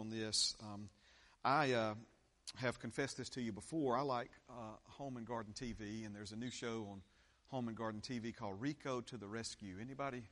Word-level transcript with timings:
on 0.00 0.10
this. 0.10 0.54
Um, 0.62 0.88
I 1.44 1.72
uh, 1.72 1.94
have 2.54 2.78
confessed 2.78 3.16
this 3.16 3.28
to 3.30 3.40
you 3.40 3.50
before. 3.50 3.96
I 3.96 4.02
like 4.02 4.30
uh, 4.48 4.76
Home 4.90 5.16
and 5.16 5.26
Garden 5.26 5.52
TV, 5.52 6.06
and 6.06 6.14
there's 6.14 6.30
a 6.30 6.36
new 6.36 6.52
show 6.52 6.86
on 6.88 7.02
Home 7.48 7.66
and 7.66 7.76
Garden 7.76 8.00
TV 8.00 8.32
called 8.32 8.60
Rico 8.60 9.00
to 9.00 9.16
the 9.16 9.26
Rescue. 9.26 9.74
Anybody? 9.80 10.22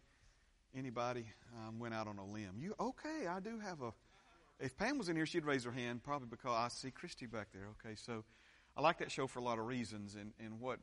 Anybody 0.72 1.26
um, 1.56 1.80
went 1.80 1.94
out 1.94 2.06
on 2.06 2.18
a 2.18 2.24
limb? 2.24 2.60
You 2.60 2.74
okay? 2.78 3.26
I 3.28 3.40
do 3.40 3.58
have 3.58 3.82
a. 3.82 3.92
If 4.60 4.76
Pam 4.76 4.98
was 4.98 5.08
in 5.08 5.16
here, 5.16 5.26
she'd 5.26 5.44
raise 5.44 5.64
her 5.64 5.72
hand, 5.72 6.04
probably 6.04 6.28
because 6.30 6.52
I 6.52 6.68
see 6.68 6.92
Christy 6.92 7.26
back 7.26 7.48
there. 7.52 7.66
Okay, 7.84 7.96
so 7.96 8.22
I 8.76 8.82
like 8.82 8.98
that 8.98 9.10
show 9.10 9.26
for 9.26 9.40
a 9.40 9.42
lot 9.42 9.58
of 9.58 9.66
reasons, 9.66 10.14
and, 10.14 10.30
and 10.38 10.60
what 10.60 10.78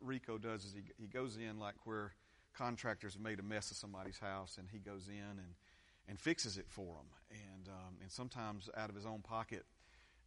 Rico 0.00 0.38
does 0.38 0.64
is 0.64 0.74
he 0.74 0.82
he 0.96 1.08
goes 1.08 1.36
in 1.38 1.58
like 1.58 1.74
where 1.86 2.12
contractors 2.56 3.14
have 3.14 3.22
made 3.22 3.40
a 3.40 3.42
mess 3.42 3.72
of 3.72 3.76
somebody's 3.76 4.18
house, 4.20 4.58
and 4.58 4.68
he 4.70 4.78
goes 4.78 5.08
in 5.08 5.38
and 5.38 5.54
and 6.08 6.18
fixes 6.18 6.56
it 6.58 6.66
for 6.68 6.94
them, 6.96 7.06
and 7.30 7.68
um, 7.68 7.96
and 8.00 8.10
sometimes 8.10 8.68
out 8.76 8.88
of 8.88 8.96
his 8.96 9.06
own 9.06 9.20
pocket. 9.20 9.64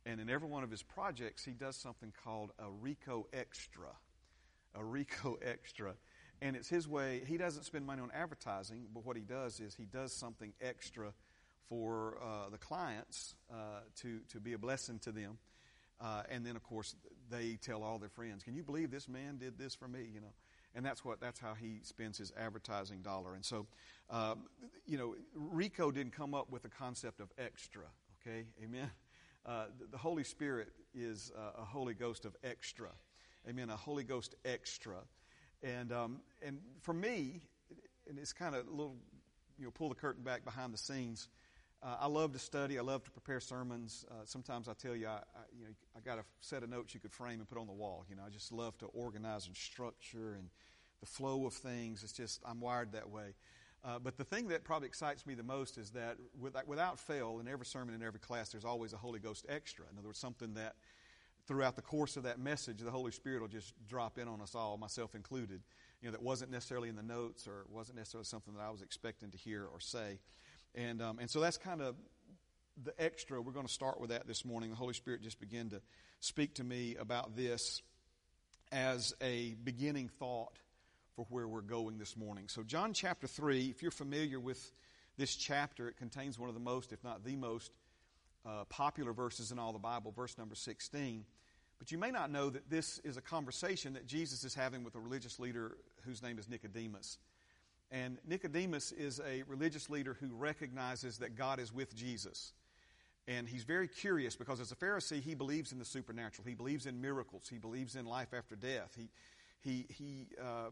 And 0.05 0.20
in 0.20 0.30
every 0.30 0.49
one 0.49 0.63
of 0.63 0.72
his 0.72 0.81
projects, 0.81 1.45
he 1.45 1.52
does 1.52 1.76
something 1.76 2.12
called 2.23 2.52
a 2.58 2.70
Rico 2.70 3.27
Extra, 3.34 3.89
a 4.73 4.84
Rico 4.84 5.38
Extra, 5.45 5.94
and 6.41 6.55
it's 6.55 6.70
his 6.70 6.88
way. 6.88 7.22
He 7.25 7.38
doesn't 7.38 7.63
spend 7.63 7.86
money 7.86 8.02
on 8.02 8.09
advertising, 8.12 8.88
but 8.94 9.05
what 9.05 9.16
he 9.16 9.23
does 9.23 9.59
is 9.59 9.75
he 9.75 9.86
does 9.86 10.12
something 10.13 10.53
extra 10.59 11.13
for 11.70 12.17
uh, 12.22 12.50
the 12.50 12.58
clients 12.58 13.36
uh, 13.52 13.81
to 14.02 14.20
to 14.30 14.39
be 14.39 14.53
a 14.53 14.58
blessing 14.58 15.00
to 15.00 15.11
them. 15.11 15.38
Uh, 16.00 16.23
and 16.31 16.44
then, 16.44 16.55
of 16.55 16.63
course, 16.63 16.95
they 17.30 17.59
tell 17.61 17.84
all 17.84 18.00
their 18.00 18.09
friends, 18.09 18.44
"Can 18.44 18.55
you 18.55 18.63
believe 18.63 18.89
this 18.89 19.08
man 19.08 19.38
did 19.38 19.58
this 19.58 19.75
for 19.75 19.88
me?" 19.88 20.09
You 20.11 20.22
know, 20.22 20.34
and 20.75 20.85
that's 20.85 21.03
what 21.03 21.20
that's 21.20 21.39
how 21.39 21.53
he 21.53 21.80
spends 21.84 22.17
his 22.17 22.31
advertising 22.38 23.02
dollar. 23.02 23.35
And 23.35 23.43
so, 23.43 23.67
um, 24.09 24.43
you 24.85 24.97
know, 24.97 25.16
Rico 25.35 25.91
didn't 25.91 26.13
come 26.13 26.34
up 26.34 26.49
with 26.52 26.63
the 26.63 26.70
concept 26.70 27.20
of 27.20 27.30
extra. 27.38 27.85
Okay, 28.21 28.45
amen. 28.63 28.89
Uh, 29.45 29.66
the, 29.89 29.97
Holy 29.97 30.23
Spirit 30.23 30.70
is 30.94 31.31
uh, 31.35 31.61
a 31.61 31.66
Holy 31.66 31.95
Ghost 31.95 32.25
of 32.25 32.36
extra. 32.44 32.89
Amen. 33.50 33.72
A 33.72 33.75
Holy 33.75 34.03
Ghost 34.03 34.36
extra. 34.45 34.97
And 35.63 35.91
um, 35.91 36.19
and 36.45 36.59
for 36.81 36.94
me, 36.94 37.41
and 38.08 38.19
it's 38.19 38.33
kind 38.33 38.56
of 38.56 38.67
a 38.67 38.69
little, 38.69 38.95
you 39.58 39.66
know, 39.66 39.72
pull 39.72 39.89
the 39.89 39.95
curtain 39.95 40.23
back 40.23 40.45
behind 40.45 40.73
the 40.73 40.78
scenes. 40.78 41.28
Uh, 41.84 41.96
I 42.02 42.08
love 42.08 42.32
to 42.34 42.40
study. 42.40 42.78
I 42.78 42.84
love 42.84 43.04
to 43.06 43.12
prepare 43.12 43.40
sermons. 43.40 44.06
Uh, 44.10 44.14
sometimes 44.26 44.68
I 44.68 44.74
tell 44.74 44.96
you, 44.96 45.08
I, 45.08 45.14
I, 45.14 45.42
you 45.58 45.66
know, 45.66 45.72
I 45.98 46.00
got 46.00 46.20
a 46.20 46.24
set 46.40 46.62
of 46.62 46.70
notes 46.70 46.94
you 46.94 47.00
could 47.00 47.12
frame 47.12 47.40
and 47.40 47.50
put 47.50 47.58
on 47.58 47.66
the 47.66 47.74
wall. 47.74 48.06
You 48.08 48.16
know, 48.16 48.22
I 48.26 48.30
just 48.30 48.52
love 48.52 48.78
to 48.80 48.86
organize 48.88 49.48
and 49.48 49.56
structure 49.56 50.36
and 50.38 50.50
the 51.00 51.08
flow 51.08 51.48
of 51.48 51.54
things. 51.54 52.04
It's 52.04 52.14
just 52.14 52.40
I'm 52.46 52.62
wired 52.62 52.92
that 52.92 53.09
way. 53.09 53.34
Uh, 53.84 53.98
but 53.98 54.16
the 54.16 54.24
thing 54.24 54.48
that 54.50 54.64
probably 54.64 54.88
excites 54.88 55.26
me 55.26 55.34
the 55.34 55.42
most 55.42 55.80
is 55.80 55.90
that 55.90 56.18
without, 56.40 56.68
without 56.68 57.00
fail, 57.00 57.40
in 57.40 57.48
every 57.48 57.66
sermon, 57.66 57.96
in 57.96 58.04
every 58.04 58.20
class, 58.20 58.50
there's 58.50 58.66
always 58.66 58.94
a 58.94 58.98
Holy 58.98 59.20
Ghost 59.20 59.48
extra. 59.50 59.86
In 59.92 59.98
other 59.98 60.09
words, 60.09 60.20
something 60.20 60.54
that 60.54 60.76
throughout 61.48 61.76
the 61.76 61.82
course 61.82 62.16
of 62.16 62.22
that 62.24 62.38
message, 62.40 62.78
the 62.78 62.92
Holy 62.92 63.12
Spirit 63.12 63.42
will 63.42 63.48
just 63.48 63.74
drop 63.88 64.20
in 64.20 64.28
on 64.28 64.40
us 64.40 64.54
all, 64.54 64.78
myself 64.78 65.16
included. 65.16 65.62
You 66.00 66.08
know, 66.08 66.12
that 66.12 66.22
wasn't 66.22 66.52
necessarily 66.52 66.90
in 66.90 66.96
the 66.96 67.02
notes 67.02 67.48
or 67.48 67.66
wasn't 67.70 67.98
necessarily 67.98 68.26
something 68.26 68.54
that 68.54 68.62
I 68.62 68.70
was 68.70 68.84
expecting 68.84 69.32
to 69.32 69.38
hear 69.38 69.66
or 69.66 69.80
say. 69.80 70.20
And, 70.75 71.02
um, 71.02 71.19
and 71.19 71.30
so 71.30 71.39
that's 71.39 71.58
kind 71.58 71.81
of 71.81 71.95
the 72.83 72.94
extra. 72.97 73.41
We're 73.41 73.52
going 73.52 73.67
to 73.67 73.72
start 73.72 74.00
with 74.00 74.09
that 74.09 74.27
this 74.27 74.45
morning. 74.45 74.69
The 74.69 74.75
Holy 74.75 74.94
Spirit 74.94 75.22
just 75.22 75.39
began 75.39 75.69
to 75.69 75.81
speak 76.19 76.55
to 76.55 76.63
me 76.63 76.95
about 76.95 77.36
this 77.36 77.81
as 78.72 79.13
a 79.22 79.55
beginning 79.63 80.09
thought 80.19 80.58
for 81.16 81.25
where 81.30 81.47
we're 81.47 81.61
going 81.61 81.97
this 81.97 82.16
morning. 82.16 82.47
So, 82.47 82.63
John 82.63 82.94
chapter 82.94 83.28
3, 83.28 83.69
if 83.69 83.81
you're 83.81 83.91
familiar 83.91 84.39
with 84.39 84.72
this 85.17 85.36
chapter, 85.36 85.89
it 85.89 85.97
contains 85.97 86.39
one 86.39 86.47
of 86.47 86.55
the 86.55 86.61
most, 86.61 86.94
if 86.94 87.03
not 87.03 87.23
the 87.25 87.35
most, 87.35 87.72
uh, 88.45 88.63
popular 88.66 89.13
verses 89.13 89.52
in 89.52 89.59
all 89.59 89.73
the 89.73 89.80
Bible, 89.80 90.11
verse 90.11 90.38
number 90.38 90.56
16. 90.56 91.25
But 91.80 91.91
you 91.91 91.97
may 91.97 92.11
not 92.11 92.31
know 92.31 92.50
that 92.50 92.69
this 92.69 93.00
is 93.00 93.17
a 93.17 93.22
conversation 93.22 93.94
that 93.94 94.06
Jesus 94.06 94.44
is 94.44 94.53
having 94.53 94.83
with 94.83 94.95
a 94.95 95.00
religious 95.00 95.39
leader 95.39 95.78
whose 96.06 96.22
name 96.22 96.40
is 96.40 96.47
Nicodemus. 96.47 97.17
And 97.91 98.18
Nicodemus 98.25 98.91
is 98.94 99.19
a 99.19 99.44
religious 99.44 99.90
leader 99.90 100.16
who 100.19 100.34
recognizes 100.34 101.18
that 101.18 101.35
God 101.35 101.59
is 101.59 101.74
with 101.74 101.94
Jesus. 101.96 102.53
And 103.28 103.47
he's 103.47 103.63
very 103.63 103.88
curious 103.88 104.35
because 104.35 104.59
as 104.59 104.72
a 104.72 104.75
Pharisee, 104.75 105.22
he 105.22 105.35
believes 105.35 105.72
in 105.72 105.79
the 105.79 105.85
supernatural. 105.85 106.47
He 106.47 106.56
believes 106.56 106.85
in 106.85 107.02
miracles. 107.02 107.47
He 107.50 107.57
believes 107.57 107.96
in 107.96 108.06
life 108.06 108.34
after 108.34 108.56
death. 108.56 108.96
He, 108.96 109.09
he, 109.59 109.85
he 109.90 110.28
uh, 110.41 110.69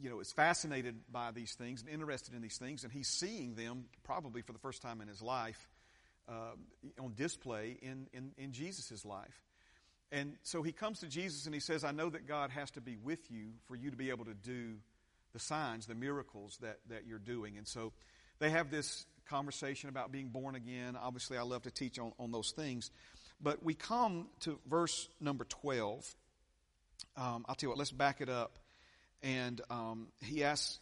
you 0.00 0.10
know, 0.10 0.20
is 0.20 0.32
fascinated 0.32 0.96
by 1.10 1.30
these 1.30 1.54
things 1.54 1.80
and 1.80 1.90
interested 1.90 2.34
in 2.34 2.42
these 2.42 2.58
things. 2.58 2.84
And 2.84 2.92
he's 2.92 3.08
seeing 3.08 3.54
them 3.54 3.86
probably 4.02 4.42
for 4.42 4.52
the 4.52 4.58
first 4.58 4.82
time 4.82 5.00
in 5.00 5.08
his 5.08 5.22
life 5.22 5.68
uh, 6.28 7.02
on 7.02 7.14
display 7.14 7.78
in, 7.80 8.06
in, 8.12 8.32
in 8.36 8.52
Jesus' 8.52 9.04
life. 9.04 9.42
And 10.12 10.34
so 10.42 10.62
he 10.62 10.72
comes 10.72 11.00
to 11.00 11.08
Jesus 11.08 11.46
and 11.46 11.54
he 11.54 11.60
says, 11.60 11.84
I 11.84 11.90
know 11.90 12.08
that 12.10 12.28
God 12.28 12.50
has 12.50 12.70
to 12.72 12.80
be 12.80 12.96
with 12.96 13.30
you 13.30 13.52
for 13.66 13.74
you 13.74 13.90
to 13.90 13.96
be 13.96 14.10
able 14.10 14.26
to 14.26 14.34
do 14.34 14.76
the 15.34 15.40
signs, 15.40 15.86
the 15.86 15.94
miracles 15.94 16.56
that, 16.62 16.78
that 16.88 17.06
you're 17.06 17.18
doing. 17.18 17.58
And 17.58 17.68
so 17.68 17.92
they 18.38 18.48
have 18.50 18.70
this 18.70 19.04
conversation 19.28 19.90
about 19.90 20.10
being 20.10 20.28
born 20.28 20.54
again. 20.54 20.96
Obviously, 20.96 21.36
I 21.36 21.42
love 21.42 21.62
to 21.64 21.70
teach 21.70 21.98
on, 21.98 22.12
on 22.18 22.32
those 22.32 22.52
things. 22.52 22.90
But 23.42 23.62
we 23.62 23.74
come 23.74 24.28
to 24.40 24.58
verse 24.66 25.08
number 25.20 25.44
12. 25.44 26.14
Um, 27.16 27.44
I'll 27.46 27.54
tell 27.54 27.66
you 27.66 27.68
what, 27.70 27.78
let's 27.78 27.92
back 27.92 28.20
it 28.20 28.28
up. 28.30 28.58
And 29.22 29.60
um, 29.70 30.08
he 30.22 30.44
asks, 30.44 30.78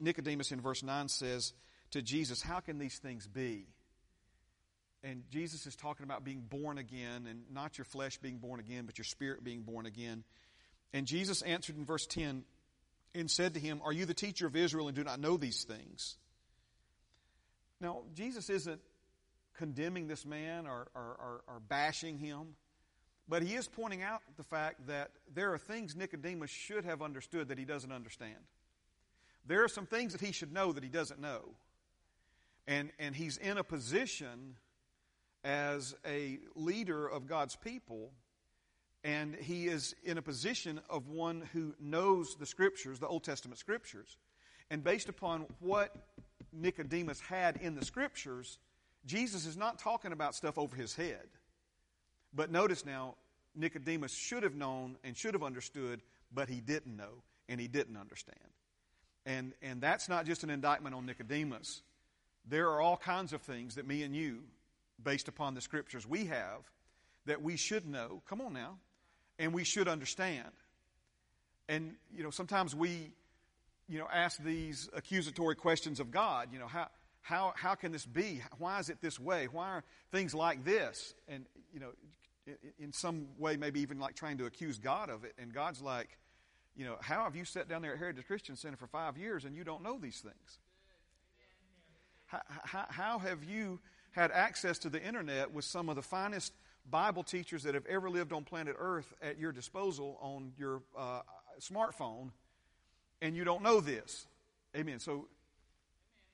Nicodemus 0.00 0.52
in 0.52 0.60
verse 0.60 0.82
9 0.82 1.08
says 1.08 1.52
to 1.92 2.02
Jesus, 2.02 2.42
How 2.42 2.60
can 2.60 2.78
these 2.78 2.98
things 2.98 3.26
be? 3.26 3.66
And 5.02 5.22
Jesus 5.30 5.66
is 5.66 5.76
talking 5.76 6.04
about 6.04 6.24
being 6.24 6.40
born 6.40 6.76
again, 6.76 7.26
and 7.28 7.42
not 7.52 7.78
your 7.78 7.84
flesh 7.84 8.18
being 8.18 8.38
born 8.38 8.58
again, 8.58 8.84
but 8.84 8.98
your 8.98 9.04
spirit 9.04 9.44
being 9.44 9.62
born 9.62 9.86
again. 9.86 10.24
And 10.92 11.06
Jesus 11.06 11.42
answered 11.42 11.76
in 11.76 11.84
verse 11.84 12.06
10, 12.06 12.44
and 13.14 13.30
said 13.30 13.54
to 13.54 13.60
him, 13.60 13.80
Are 13.84 13.92
you 13.92 14.06
the 14.06 14.14
teacher 14.14 14.46
of 14.46 14.56
Israel 14.56 14.88
and 14.88 14.96
do 14.96 15.04
not 15.04 15.20
know 15.20 15.36
these 15.36 15.64
things? 15.64 16.16
Now, 17.80 18.02
Jesus 18.14 18.50
isn't 18.50 18.80
condemning 19.56 20.08
this 20.08 20.24
man 20.24 20.66
or, 20.66 20.88
or, 20.94 21.02
or, 21.02 21.40
or, 21.48 21.60
bashing 21.60 22.18
him, 22.18 22.54
but 23.28 23.42
he 23.42 23.54
is 23.54 23.66
pointing 23.66 24.02
out 24.02 24.20
the 24.36 24.44
fact 24.44 24.86
that 24.86 25.10
there 25.34 25.52
are 25.52 25.58
things 25.58 25.96
Nicodemus 25.96 26.50
should 26.50 26.84
have 26.84 27.02
understood 27.02 27.48
that 27.48 27.58
he 27.58 27.64
doesn't 27.64 27.92
understand. 27.92 28.38
There 29.46 29.64
are 29.64 29.68
some 29.68 29.86
things 29.86 30.12
that 30.12 30.20
he 30.20 30.32
should 30.32 30.52
know 30.52 30.72
that 30.72 30.82
he 30.82 30.88
doesn't 30.88 31.20
know. 31.20 31.54
And, 32.66 32.90
and 32.98 33.16
he's 33.16 33.36
in 33.36 33.58
a 33.58 33.64
position 33.64 34.56
as 35.42 35.94
a 36.06 36.38
leader 36.54 37.06
of 37.06 37.26
God's 37.26 37.56
people 37.56 38.12
and 39.08 39.34
he 39.36 39.68
is 39.68 39.94
in 40.04 40.18
a 40.18 40.22
position 40.22 40.82
of 40.90 41.08
one 41.08 41.48
who 41.54 41.74
knows 41.80 42.36
the 42.38 42.44
scriptures, 42.44 42.98
the 42.98 43.06
Old 43.06 43.24
Testament 43.24 43.58
scriptures. 43.58 44.18
And 44.70 44.84
based 44.84 45.08
upon 45.08 45.46
what 45.60 45.96
Nicodemus 46.52 47.18
had 47.18 47.56
in 47.56 47.74
the 47.74 47.86
scriptures, 47.86 48.58
Jesus 49.06 49.46
is 49.46 49.56
not 49.56 49.78
talking 49.78 50.12
about 50.12 50.34
stuff 50.34 50.58
over 50.58 50.76
his 50.76 50.94
head. 50.94 51.26
But 52.34 52.50
notice 52.50 52.84
now, 52.84 53.14
Nicodemus 53.56 54.12
should 54.12 54.42
have 54.42 54.54
known 54.54 54.98
and 55.02 55.16
should 55.16 55.32
have 55.32 55.42
understood, 55.42 56.02
but 56.34 56.50
he 56.50 56.60
didn't 56.60 56.94
know 56.94 57.22
and 57.48 57.58
he 57.58 57.66
didn't 57.66 57.96
understand. 57.96 58.36
And, 59.24 59.54
and 59.62 59.80
that's 59.80 60.10
not 60.10 60.26
just 60.26 60.44
an 60.44 60.50
indictment 60.50 60.94
on 60.94 61.06
Nicodemus. 61.06 61.80
There 62.46 62.68
are 62.68 62.82
all 62.82 62.98
kinds 62.98 63.32
of 63.32 63.40
things 63.40 63.76
that 63.76 63.86
me 63.86 64.02
and 64.02 64.14
you, 64.14 64.40
based 65.02 65.28
upon 65.28 65.54
the 65.54 65.62
scriptures 65.62 66.06
we 66.06 66.26
have, 66.26 66.60
that 67.24 67.40
we 67.40 67.56
should 67.56 67.86
know. 67.86 68.20
Come 68.28 68.42
on 68.42 68.52
now 68.52 68.76
and 69.38 69.52
we 69.52 69.64
should 69.64 69.88
understand. 69.88 70.50
And, 71.68 71.94
you 72.14 72.22
know, 72.22 72.30
sometimes 72.30 72.74
we, 72.74 73.12
you 73.88 73.98
know, 73.98 74.08
ask 74.12 74.42
these 74.42 74.88
accusatory 74.94 75.54
questions 75.54 76.00
of 76.00 76.10
God. 76.10 76.48
You 76.52 76.58
know, 76.58 76.66
how, 76.66 76.88
how, 77.22 77.52
how 77.56 77.74
can 77.74 77.92
this 77.92 78.06
be? 78.06 78.40
Why 78.58 78.78
is 78.78 78.88
it 78.88 79.00
this 79.00 79.20
way? 79.20 79.48
Why 79.50 79.68
are 79.68 79.84
things 80.10 80.34
like 80.34 80.64
this? 80.64 81.14
And, 81.28 81.44
you 81.72 81.80
know, 81.80 81.90
in 82.78 82.92
some 82.92 83.28
way, 83.38 83.56
maybe 83.56 83.80
even 83.80 83.98
like 83.98 84.14
trying 84.14 84.38
to 84.38 84.46
accuse 84.46 84.78
God 84.78 85.10
of 85.10 85.24
it. 85.24 85.34
And 85.38 85.52
God's 85.52 85.82
like, 85.82 86.08
you 86.74 86.84
know, 86.84 86.96
how 87.00 87.24
have 87.24 87.36
you 87.36 87.44
sat 87.44 87.68
down 87.68 87.82
there 87.82 87.92
at 87.92 87.98
Heritage 87.98 88.26
Christian 88.26 88.56
Center 88.56 88.76
for 88.76 88.86
five 88.86 89.18
years 89.18 89.44
and 89.44 89.54
you 89.54 89.64
don't 89.64 89.82
know 89.82 89.98
these 90.00 90.20
things? 90.20 90.58
How, 92.26 92.40
how, 92.46 92.84
how 92.88 93.18
have 93.18 93.44
you 93.44 93.80
had 94.12 94.30
access 94.30 94.78
to 94.78 94.88
the 94.88 95.02
internet 95.02 95.52
with 95.52 95.64
some 95.64 95.88
of 95.88 95.96
the 95.96 96.02
finest 96.02 96.52
Bible 96.90 97.22
teachers 97.22 97.64
that 97.64 97.74
have 97.74 97.86
ever 97.86 98.08
lived 98.08 98.32
on 98.32 98.44
planet 98.44 98.76
Earth 98.78 99.12
at 99.22 99.38
your 99.38 99.52
disposal 99.52 100.18
on 100.20 100.52
your 100.58 100.82
uh, 100.96 101.20
smartphone, 101.60 102.30
and 103.20 103.36
you 103.36 103.44
don't 103.44 103.62
know 103.62 103.80
this. 103.80 104.26
Amen. 104.76 104.98
So 104.98 105.26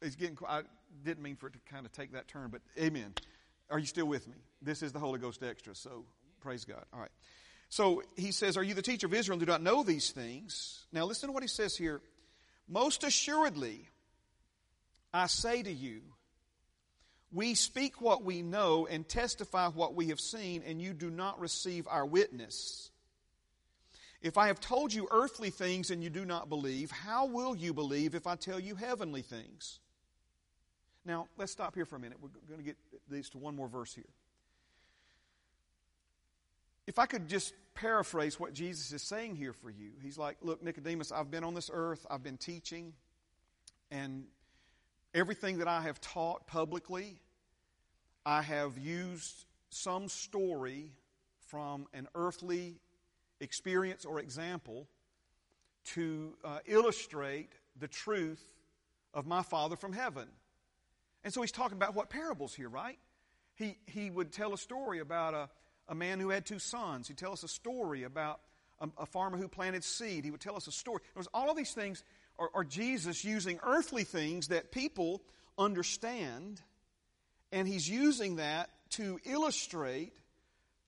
it's 0.00 0.16
getting. 0.16 0.36
I 0.48 0.62
didn't 1.04 1.22
mean 1.22 1.36
for 1.36 1.48
it 1.48 1.54
to 1.54 1.58
kind 1.70 1.86
of 1.86 1.92
take 1.92 2.12
that 2.12 2.28
turn, 2.28 2.50
but 2.50 2.60
amen. 2.78 3.14
Are 3.70 3.78
you 3.78 3.86
still 3.86 4.06
with 4.06 4.28
me? 4.28 4.36
This 4.62 4.82
is 4.82 4.92
the 4.92 4.98
Holy 4.98 5.18
Ghost 5.18 5.42
extra. 5.42 5.74
So 5.74 6.04
praise 6.40 6.64
God. 6.64 6.84
All 6.92 7.00
right. 7.00 7.10
So 7.68 8.02
he 8.16 8.30
says, 8.30 8.56
"Are 8.56 8.62
you 8.62 8.74
the 8.74 8.82
teacher 8.82 9.06
of 9.06 9.14
Israel 9.14 9.34
and 9.38 9.46
do 9.46 9.50
not 9.50 9.62
know 9.62 9.82
these 9.82 10.10
things?" 10.10 10.86
Now 10.92 11.04
listen 11.04 11.28
to 11.28 11.32
what 11.32 11.42
he 11.42 11.48
says 11.48 11.76
here. 11.76 12.00
Most 12.68 13.04
assuredly, 13.04 13.88
I 15.12 15.26
say 15.26 15.62
to 15.62 15.72
you 15.72 16.02
We 17.34 17.54
speak 17.54 18.00
what 18.00 18.22
we 18.22 18.42
know 18.42 18.86
and 18.86 19.06
testify 19.06 19.69
what 19.69 19.96
we 19.96 20.08
have 20.10 20.20
seen, 20.20 20.62
and 20.64 20.81
you 20.81 20.92
do 20.92 21.10
not 21.10 21.40
receive 21.40 21.88
our 21.88 22.06
witness. 22.06 22.92
If 24.22 24.38
I 24.38 24.46
have 24.46 24.60
told 24.60 24.94
you 24.94 25.08
earthly 25.10 25.50
things 25.50 25.90
and 25.90 26.02
you 26.02 26.10
do 26.10 26.25
not 26.25 26.48
believe, 26.48 26.92
how 26.92 27.26
will 27.26 27.56
you 27.56 27.75
believe 27.75 28.14
if 28.14 28.28
I 28.28 28.36
tell 28.36 28.60
you 28.60 28.76
heavenly 28.76 29.22
things? 29.22 29.81
Now, 31.04 31.26
let's 31.36 31.50
stop 31.50 31.75
here 31.75 31.84
for 31.84 31.96
a 31.96 31.98
minute. 31.98 32.19
We're 32.22 32.31
going 32.48 32.60
to 32.60 32.64
get 32.64 32.76
these 33.10 33.28
to 33.31 33.38
one 33.38 33.56
more 33.56 33.69
verse 33.69 33.92
here. 33.92 34.04
If 36.87 37.00
I 37.00 37.06
could 37.06 37.28
just 37.28 37.52
paraphrase 37.75 38.38
what 38.38 38.52
Jesus 38.52 38.92
is 38.92 39.02
saying 39.02 39.34
here 39.34 39.52
for 39.52 39.70
you, 39.70 39.90
he's 40.02 40.16
like, 40.16 40.37
Look, 40.40 40.62
Nicodemus, 40.62 41.10
I've 41.10 41.32
been 41.32 41.42
on 41.42 41.54
this 41.54 41.70
earth, 41.72 42.06
I've 42.08 42.22
been 42.22 42.37
teaching, 42.37 42.92
and 43.90 44.25
everything 45.14 45.58
that 45.58 45.69
I 45.69 45.82
have 45.82 46.00
taught 46.00 46.46
publicly, 46.46 47.19
I 48.26 48.43
have 48.43 48.79
used 48.79 49.44
some 49.71 50.09
story 50.09 50.93
from 51.49 51.87
an 51.93 52.09
earthly 52.15 52.76
experience 53.41 54.05
or 54.05 54.19
example 54.19 54.88
to 55.85 56.35
uh, 56.44 56.59
illustrate 56.67 57.53
the 57.79 57.88
truth 57.88 58.43
of 59.12 59.26
my 59.26 59.43
Father 59.43 59.76
from 59.76 59.93
heaven. 59.93 60.29
And 61.23 61.32
so 61.32 61.43
he's 61.43 61.53
talking 61.53 61.76
about 61.76 61.94
what 61.94 62.09
parables 62.09 62.55
here, 62.55 62.69
right? 62.69 62.99
He, 63.56 63.76
he 63.87 64.11
would 64.11 64.32
tell 64.32 64.53
a 64.53 64.59
story 64.59 65.00
about 65.00 65.35
a, 65.35 65.49
a 65.88 65.94
man 65.94 66.19
who 66.19 66.31
had 66.31 66.47
two 66.47 66.59
sons. 66.59 67.09
He'd 67.09 67.19
tell 67.19 67.32
us 67.32 67.43
a 67.43 67.49
story 67.49 68.05
about 68.05 68.41
a, 68.81 68.88
a 68.99 69.06
farmer 69.06 69.37
who 69.37 69.49
planted 69.49 69.85
seed. 69.85 70.25
He 70.25 70.31
would 70.31 70.41
tell 70.41 70.56
us 70.56 70.67
a 70.67 70.73
story. 70.73 71.00
Was, 71.15 71.29
all 71.35 71.50
of 71.50 71.56
these 71.56 71.73
things 71.73 72.03
are, 72.38 72.50
are 72.55 72.65
Jesus 72.65 73.25
using 73.25 73.61
earthly 73.62 74.05
things 74.05 74.49
that 74.49 74.73
people 74.73 75.23
understand, 75.59 76.62
and 77.54 77.68
he's 77.68 77.88
using 77.88 78.36
that 78.36 78.68
to 78.90 79.20
illustrate 79.24 80.12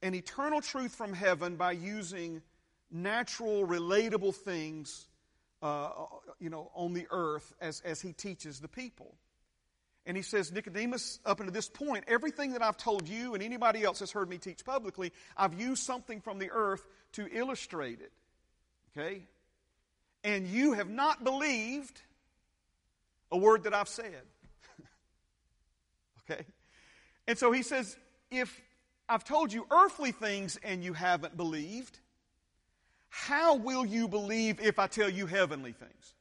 an 0.03 0.15
eternal 0.15 0.61
truth 0.61 0.93
from 0.93 1.13
heaven 1.13 1.55
by 1.55 1.71
using 1.71 2.43
natural, 2.91 3.65
relatable 3.65 4.35
things, 4.35 5.07
uh, 5.63 5.91
you 6.41 6.51
know, 6.51 6.73
on 6.75 6.93
the 6.93 7.07
earth 7.13 7.55
as, 7.61 7.81
as 7.83 8.01
he 8.01 8.13
teaches 8.13 8.59
the 8.59 8.67
people. 8.67 9.15
And 10.07 10.17
he 10.17 10.25
says, 10.25 10.53
Nicodemus, 10.53 11.21
up 11.25 11.39
until 11.39 11.53
this 11.53 11.69
point, 11.69 12.05
everything 12.09 12.53
that 12.53 12.63
I've 12.63 12.77
told 12.77 13.09
you 13.09 13.35
and 13.35 13.45
anybody 13.45 13.85
else 13.85 14.01
has 14.01 14.11
heard 14.11 14.29
me 14.29 14.39
teach 14.39 14.65
publicly, 14.65 15.13
I've 15.37 15.55
used 15.55 15.85
something 15.85 16.21
from 16.21 16.41
the 16.41 16.51
earth 16.51 16.85
to 17.13 17.29
illustrate 17.33 18.01
it. 18.01 18.13
Okay? 18.97 19.23
And 20.25 20.49
you 20.49 20.73
have 20.73 20.91
not 20.91 21.23
believed 21.23 22.01
a 23.31 23.39
word 23.39 23.65
that 23.65 23.75
I've 23.75 23.89
said. 23.89 24.23
okay? 26.31 26.45
And 27.29 27.37
so 27.39 27.53
he 27.53 27.63
says, 27.63 27.97
if 28.31 28.61
I've 29.09 29.25
told 29.25 29.53
you 29.53 29.67
earthly 29.71 30.13
things 30.13 30.59
and 30.63 30.83
you 30.83 30.93
haven't 30.93 31.37
believed, 31.37 31.99
how 33.09 33.57
will 33.57 33.85
you 33.85 34.09
believe 34.09 34.61
if 34.61 34.79
I 34.79 34.87
tell 34.87 35.09
you 35.09 35.27
heavenly 35.27 35.73
things? 35.73 36.15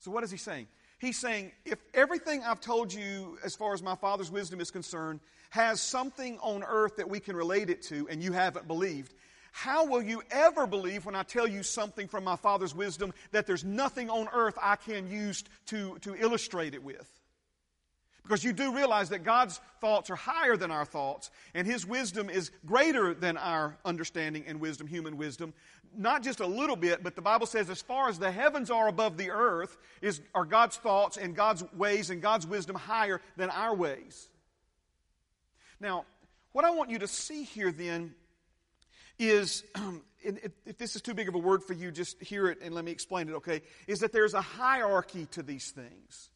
So, 0.00 0.10
what 0.10 0.22
is 0.24 0.30
he 0.30 0.36
saying? 0.36 0.66
He's 0.98 1.18
saying, 1.18 1.52
if 1.64 1.78
everything 1.94 2.42
I've 2.44 2.60
told 2.60 2.92
you 2.92 3.38
as 3.44 3.54
far 3.54 3.72
as 3.72 3.82
my 3.82 3.94
Father's 3.94 4.30
wisdom 4.30 4.60
is 4.60 4.70
concerned 4.70 5.20
has 5.50 5.80
something 5.80 6.38
on 6.40 6.64
earth 6.64 6.96
that 6.96 7.08
we 7.08 7.20
can 7.20 7.36
relate 7.36 7.70
it 7.70 7.82
to 7.82 8.08
and 8.08 8.22
you 8.22 8.32
haven't 8.32 8.66
believed, 8.66 9.14
how 9.52 9.86
will 9.86 10.02
you 10.02 10.22
ever 10.30 10.66
believe 10.66 11.06
when 11.06 11.14
I 11.14 11.22
tell 11.22 11.48
you 11.48 11.62
something 11.62 12.08
from 12.08 12.24
my 12.24 12.36
Father's 12.36 12.74
wisdom 12.74 13.12
that 13.32 13.46
there's 13.46 13.64
nothing 13.64 14.10
on 14.10 14.28
earth 14.32 14.58
I 14.60 14.76
can 14.76 15.10
use 15.10 15.44
to, 15.66 15.98
to 16.00 16.14
illustrate 16.16 16.74
it 16.74 16.82
with? 16.82 17.17
Because 18.22 18.44
you 18.44 18.52
do 18.52 18.74
realize 18.74 19.08
that 19.08 19.24
God's 19.24 19.60
thoughts 19.80 20.10
are 20.10 20.16
higher 20.16 20.56
than 20.56 20.70
our 20.70 20.84
thoughts, 20.84 21.30
and 21.54 21.66
His 21.66 21.86
wisdom 21.86 22.28
is 22.28 22.50
greater 22.66 23.14
than 23.14 23.36
our 23.36 23.76
understanding 23.84 24.44
and 24.46 24.60
wisdom, 24.60 24.86
human 24.86 25.16
wisdom. 25.16 25.54
Not 25.96 26.22
just 26.22 26.40
a 26.40 26.46
little 26.46 26.76
bit, 26.76 27.02
but 27.02 27.16
the 27.16 27.22
Bible 27.22 27.46
says, 27.46 27.70
as 27.70 27.80
far 27.80 28.08
as 28.08 28.18
the 28.18 28.30
heavens 28.30 28.70
are 28.70 28.88
above 28.88 29.16
the 29.16 29.30
earth, 29.30 29.76
is, 30.02 30.20
are 30.34 30.44
God's 30.44 30.76
thoughts 30.76 31.16
and 31.16 31.34
God's 31.34 31.64
ways 31.72 32.10
and 32.10 32.20
God's 32.20 32.46
wisdom 32.46 32.76
higher 32.76 33.22
than 33.36 33.48
our 33.48 33.74
ways. 33.74 34.28
Now, 35.80 36.04
what 36.52 36.64
I 36.64 36.70
want 36.70 36.90
you 36.90 36.98
to 36.98 37.06
see 37.06 37.44
here 37.44 37.72
then 37.72 38.14
is, 39.18 39.64
if 40.22 40.78
this 40.78 40.96
is 40.96 41.02
too 41.02 41.14
big 41.14 41.28
of 41.28 41.34
a 41.34 41.38
word 41.38 41.62
for 41.62 41.72
you, 41.72 41.90
just 41.90 42.20
hear 42.22 42.48
it 42.48 42.58
and 42.62 42.74
let 42.74 42.84
me 42.84 42.92
explain 42.92 43.28
it, 43.28 43.36
okay? 43.36 43.62
Is 43.86 44.00
that 44.00 44.12
there's 44.12 44.34
a 44.34 44.40
hierarchy 44.40 45.26
to 45.32 45.42
these 45.42 45.70
things. 45.70 46.30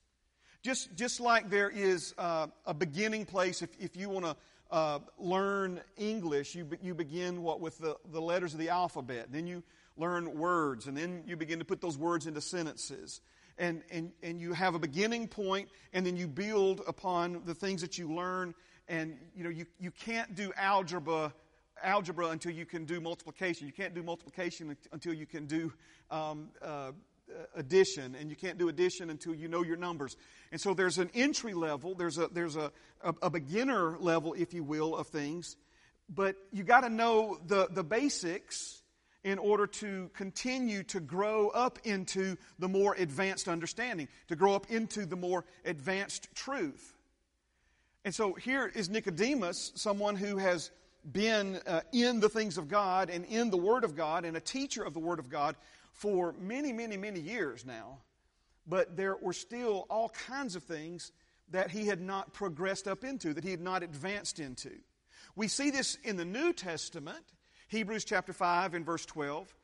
Just, 0.63 0.95
just 0.95 1.19
like 1.19 1.51
there 1.51 1.71
is 1.71 2.15
uh, 2.19 2.47
a 2.67 2.73
beginning 2.73 3.27
place, 3.27 3.63
if, 3.63 3.71
if 3.81 3.97
you 3.97 4.09
want 4.09 4.25
to 4.27 4.37
uh, 4.71 5.01
learn 5.19 5.81
English, 5.97 6.55
you, 6.55 6.69
you 6.81 6.95
begin 6.95 7.43
what 7.43 7.61
with 7.61 7.79
the, 7.79 7.97
the 8.13 8.21
letters 8.21 8.53
of 8.53 8.61
the 8.61 8.69
alphabet. 8.69 9.27
Then 9.33 9.47
you 9.49 9.65
learn 9.97 10.39
words, 10.39 10.87
and 10.87 10.97
then 10.97 11.25
you 11.27 11.37
begin 11.37 11.59
to 11.59 11.65
put 11.65 11.81
those 11.81 11.99
words 11.99 12.29
into 12.29 12.41
sentences. 12.41 13.21
And, 13.59 13.83
and, 13.91 14.13
and 14.23 14.41
you 14.41 14.53
have 14.53 14.77
a 14.77 14.79
beginning 14.79 15.27
point, 15.27 15.69
and 15.93 16.07
then 16.07 16.17
you 16.17 16.29
build 16.29 16.83
upon 16.87 17.43
the 17.45 17.55
things 17.55 17.81
that 17.81 17.99
you 17.99 18.13
learn. 18.15 18.55
And 18.89 19.19
you 19.37 19.45
know 19.45 19.51
you, 19.51 19.67
you 19.79 19.91
can't 19.91 20.35
do 20.35 20.53
algebra 20.57 21.33
algebra 21.83 22.29
until 22.29 22.53
you 22.53 22.67
can 22.67 22.85
do 22.85 23.01
multiplication. 23.01 23.67
You 23.67 23.73
can't 23.73 23.95
do 23.95 24.03
multiplication 24.03 24.77
until 24.93 25.13
you 25.13 25.27
can 25.27 25.47
do 25.47 25.73
um, 26.11 26.49
uh, 26.61 26.93
addition, 27.55 28.15
and 28.15 28.31
you 28.31 28.37
can't 28.37 28.59
do 28.59 28.69
addition 28.69 29.11
until 29.11 29.35
you 29.35 29.49
know 29.49 29.63
your 29.63 29.77
numbers. 29.77 30.17
And 30.51 30.61
so 30.61 30.75
there's 30.75 30.99
an 30.99 31.11
entry 31.15 31.55
level, 31.55 31.95
there's 31.95 32.19
a, 32.19 32.29
there's 32.29 32.57
a, 32.57 32.73
a, 33.03 33.15
a 33.23 33.31
beginner 33.31 33.97
level, 33.99 34.35
if 34.35 34.55
you 34.55 34.63
will, 34.63 34.97
of 34.97 35.09
things. 35.09 35.57
But 36.09 36.37
you 36.53 36.63
got 36.63 36.83
to 36.83 36.91
know 36.91 37.39
the, 37.47 37.69
the 37.71 37.85
basics 37.85 38.83
in 39.25 39.39
order 39.39 39.67
to 39.67 40.11
continue 40.15 40.83
to 40.83 41.01
grow 41.01 41.49
up 41.49 41.79
into 41.85 42.37
the 42.59 42.69
more 42.69 42.95
advanced 42.95 43.49
understanding, 43.49 44.09
to 44.29 44.37
grow 44.37 44.55
up 44.55 44.71
into 44.71 45.07
the 45.07 45.17
more 45.17 45.45
advanced 45.65 46.29
truth. 46.35 46.95
And 48.05 48.15
so 48.15 48.35
here 48.35 48.67
is 48.67 48.91
Nicodemus, 48.91 49.73
someone 49.77 50.17
who 50.17 50.39
has 50.39 50.73
been 51.11 51.61
uh, 51.67 51.81
in 51.93 52.21
the 52.21 52.29
things 52.29 52.59
of 52.59 52.69
God 52.69 53.11
and 53.11 53.25
in 53.27 53.51
the 53.51 53.57
Word 53.57 53.85
of 53.85 53.97
God 53.97 54.25
and 54.25 54.37
a 54.37 54.41
teacher 54.41 54.83
of 54.83 54.93
the 54.93 55.01
Word 55.01 55.19
of 55.19 55.29
God 55.29 55.57
for 55.93 56.35
many, 56.41 56.73
many, 56.73 56.97
many 56.97 57.21
years 57.21 57.65
now, 57.65 57.99
but 58.67 58.97
there 58.97 59.17
were 59.17 59.33
still 59.33 59.87
all 59.91 60.09
kinds 60.09 60.57
of 60.57 60.63
things 60.63 61.13
that 61.51 61.71
he 61.71 61.87
had 61.87 62.01
not 62.01 62.33
progressed 62.33 62.89
up 62.89 63.05
into, 63.05 63.35
that 63.35 63.45
he 63.45 63.51
had 63.51 63.61
not 63.61 63.83
advanced 63.83 64.41
into. 64.41 64.71
We 65.37 65.49
see 65.49 65.71
this 65.71 65.97
in 66.03 66.17
the 66.17 66.25
New 66.25 66.53
Testament, 66.53 67.25
Hebrews 67.69 68.05
chapter 68.05 68.33
5 68.33 68.75
and 68.75 68.85
verse 68.85 69.07
12. 69.07 69.55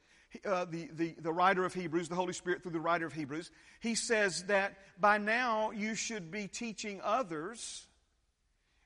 Uh, 0.44 0.66
the, 0.66 0.90
the, 0.92 1.14
the 1.20 1.32
writer 1.32 1.64
of 1.64 1.72
Hebrews, 1.72 2.10
the 2.10 2.14
Holy 2.14 2.34
Spirit 2.34 2.62
through 2.62 2.72
the 2.72 2.80
writer 2.80 3.06
of 3.06 3.14
Hebrews, 3.14 3.50
he 3.80 3.94
says 3.94 4.44
that 4.44 4.76
by 5.00 5.16
now 5.16 5.70
you 5.70 5.94
should 5.94 6.30
be 6.30 6.46
teaching 6.46 7.00
others. 7.02 7.86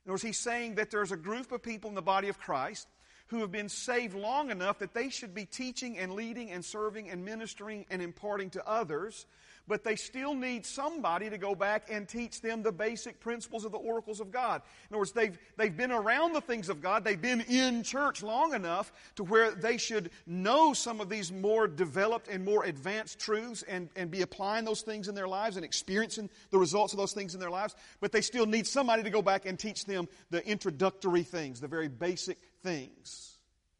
In 0.04 0.10
other 0.10 0.12
words, 0.14 0.22
he's 0.22 0.38
saying 0.38 0.76
that 0.76 0.92
there's 0.92 1.10
a 1.10 1.16
group 1.16 1.50
of 1.50 1.60
people 1.60 1.88
in 1.88 1.96
the 1.96 2.02
body 2.02 2.28
of 2.28 2.38
Christ 2.38 2.86
who 3.32 3.40
have 3.40 3.50
been 3.50 3.70
saved 3.70 4.14
long 4.14 4.50
enough 4.50 4.78
that 4.78 4.92
they 4.92 5.08
should 5.08 5.34
be 5.34 5.46
teaching 5.46 5.98
and 5.98 6.12
leading 6.12 6.50
and 6.50 6.62
serving 6.62 7.10
and 7.10 7.24
ministering 7.24 7.86
and 7.90 8.02
imparting 8.02 8.50
to 8.50 8.68
others, 8.68 9.24
but 9.68 9.84
they 9.84 9.96
still 9.96 10.34
need 10.34 10.66
somebody 10.66 11.30
to 11.30 11.38
go 11.38 11.54
back 11.54 11.88
and 11.90 12.08
teach 12.08 12.40
them 12.40 12.62
the 12.62 12.72
basic 12.72 13.20
principles 13.20 13.64
of 13.64 13.72
the 13.72 13.78
oracles 13.78 14.20
of 14.20 14.30
God. 14.30 14.62
In 14.88 14.94
other 14.94 14.98
words, 14.98 15.12
they've, 15.12 15.38
they've 15.56 15.76
been 15.76 15.92
around 15.92 16.32
the 16.32 16.40
things 16.40 16.68
of 16.68 16.80
God, 16.80 17.04
they've 17.04 17.20
been 17.20 17.42
in 17.42 17.82
church 17.82 18.22
long 18.22 18.54
enough 18.54 18.92
to 19.16 19.24
where 19.24 19.52
they 19.52 19.76
should 19.76 20.10
know 20.26 20.72
some 20.72 21.00
of 21.00 21.08
these 21.08 21.32
more 21.32 21.68
developed 21.68 22.28
and 22.28 22.44
more 22.44 22.64
advanced 22.64 23.18
truths 23.18 23.62
and, 23.64 23.88
and 23.96 24.10
be 24.10 24.22
applying 24.22 24.64
those 24.64 24.82
things 24.82 25.08
in 25.08 25.14
their 25.14 25.28
lives 25.28 25.56
and 25.56 25.64
experiencing 25.64 26.28
the 26.50 26.58
results 26.58 26.92
of 26.92 26.98
those 26.98 27.12
things 27.12 27.34
in 27.34 27.40
their 27.40 27.50
lives, 27.50 27.74
but 28.00 28.12
they 28.12 28.20
still 28.20 28.46
need 28.46 28.66
somebody 28.66 29.02
to 29.02 29.10
go 29.10 29.22
back 29.22 29.46
and 29.46 29.58
teach 29.58 29.84
them 29.84 30.08
the 30.30 30.46
introductory 30.46 31.22
things, 31.22 31.60
the 31.60 31.68
very 31.68 31.88
basic 31.88 32.38
things. 32.62 33.38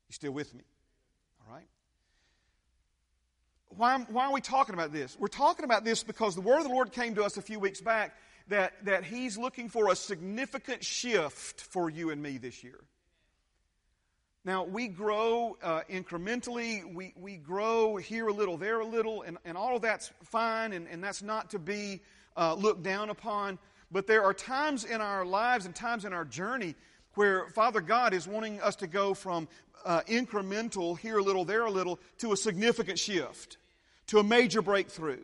You 0.09 0.15
still 0.15 0.33
with 0.33 0.55
me? 0.55 0.63
All 1.47 1.55
right? 1.55 1.67
Why, 3.77 3.99
why 4.09 4.27
are 4.27 4.33
we 4.33 4.41
talking 4.41 4.75
about 4.75 4.93
this? 4.93 5.17
We're 5.19 5.29
talking 5.29 5.65
about 5.65 5.85
this 5.85 6.03
because 6.03 6.35
the 6.35 6.41
word 6.41 6.59
of 6.59 6.65
the 6.65 6.71
Lord 6.71 6.93
came 6.93 7.15
to 7.15 7.25
us 7.25 7.37
a 7.37 7.43
few 7.43 7.59
weeks 7.59 7.81
back 7.81 8.15
that, 8.49 8.73
that 8.85 9.05
He's 9.05 9.39
looking 9.39 9.69
for 9.69 9.91
a 9.91 9.97
significant 9.97 10.85
shift 10.85 11.61
for 11.61 11.89
you 11.89 12.11
and 12.11 12.23
me 12.23 12.39
this 12.39 12.63
year. 12.63 12.81
Now, 14.45 14.65
we 14.65 14.89
grow 14.89 15.57
uh, 15.63 15.83
incrementally, 15.89 16.93
we, 16.93 17.15
we 17.17 17.37
grow 17.37 17.97
here 17.97 18.27
a 18.27 18.33
little, 18.33 18.57
there 18.57 18.81
a 18.81 18.85
little, 18.85 19.23
and, 19.23 19.39
and 19.45 19.57
all 19.57 19.77
of 19.77 19.83
that's 19.83 20.11
fine, 20.25 20.73
and, 20.73 20.89
and 20.89 21.03
that's 21.03 21.23
not 21.23 21.51
to 21.51 21.61
be 21.61 22.01
uh, 22.37 22.55
looked 22.55 22.83
down 22.83 23.09
upon. 23.09 23.59
But 23.93 24.07
there 24.07 24.25
are 24.25 24.35
times 24.35 24.85
in 24.85 25.01
our 25.01 25.25
lives 25.25 25.65
and 25.65 25.75
times 25.75 26.05
in 26.05 26.13
our 26.13 26.25
journey 26.25 26.75
where 27.15 27.47
Father 27.49 27.81
God 27.81 28.15
is 28.15 28.27
wanting 28.27 28.61
us 28.61 28.77
to 28.77 28.87
go 28.87 29.15
from 29.15 29.47
uh, 29.85 30.01
incremental, 30.09 30.99
here 30.99 31.19
a 31.19 31.23
little, 31.23 31.45
there 31.45 31.65
a 31.65 31.71
little, 31.71 32.01
to 32.19 32.33
a 32.33 32.37
significant 32.37 32.99
shift, 32.99 33.59
to 34.09 34.19
a 34.19 34.23
major 34.23 34.63
breakthrough. 34.63 35.23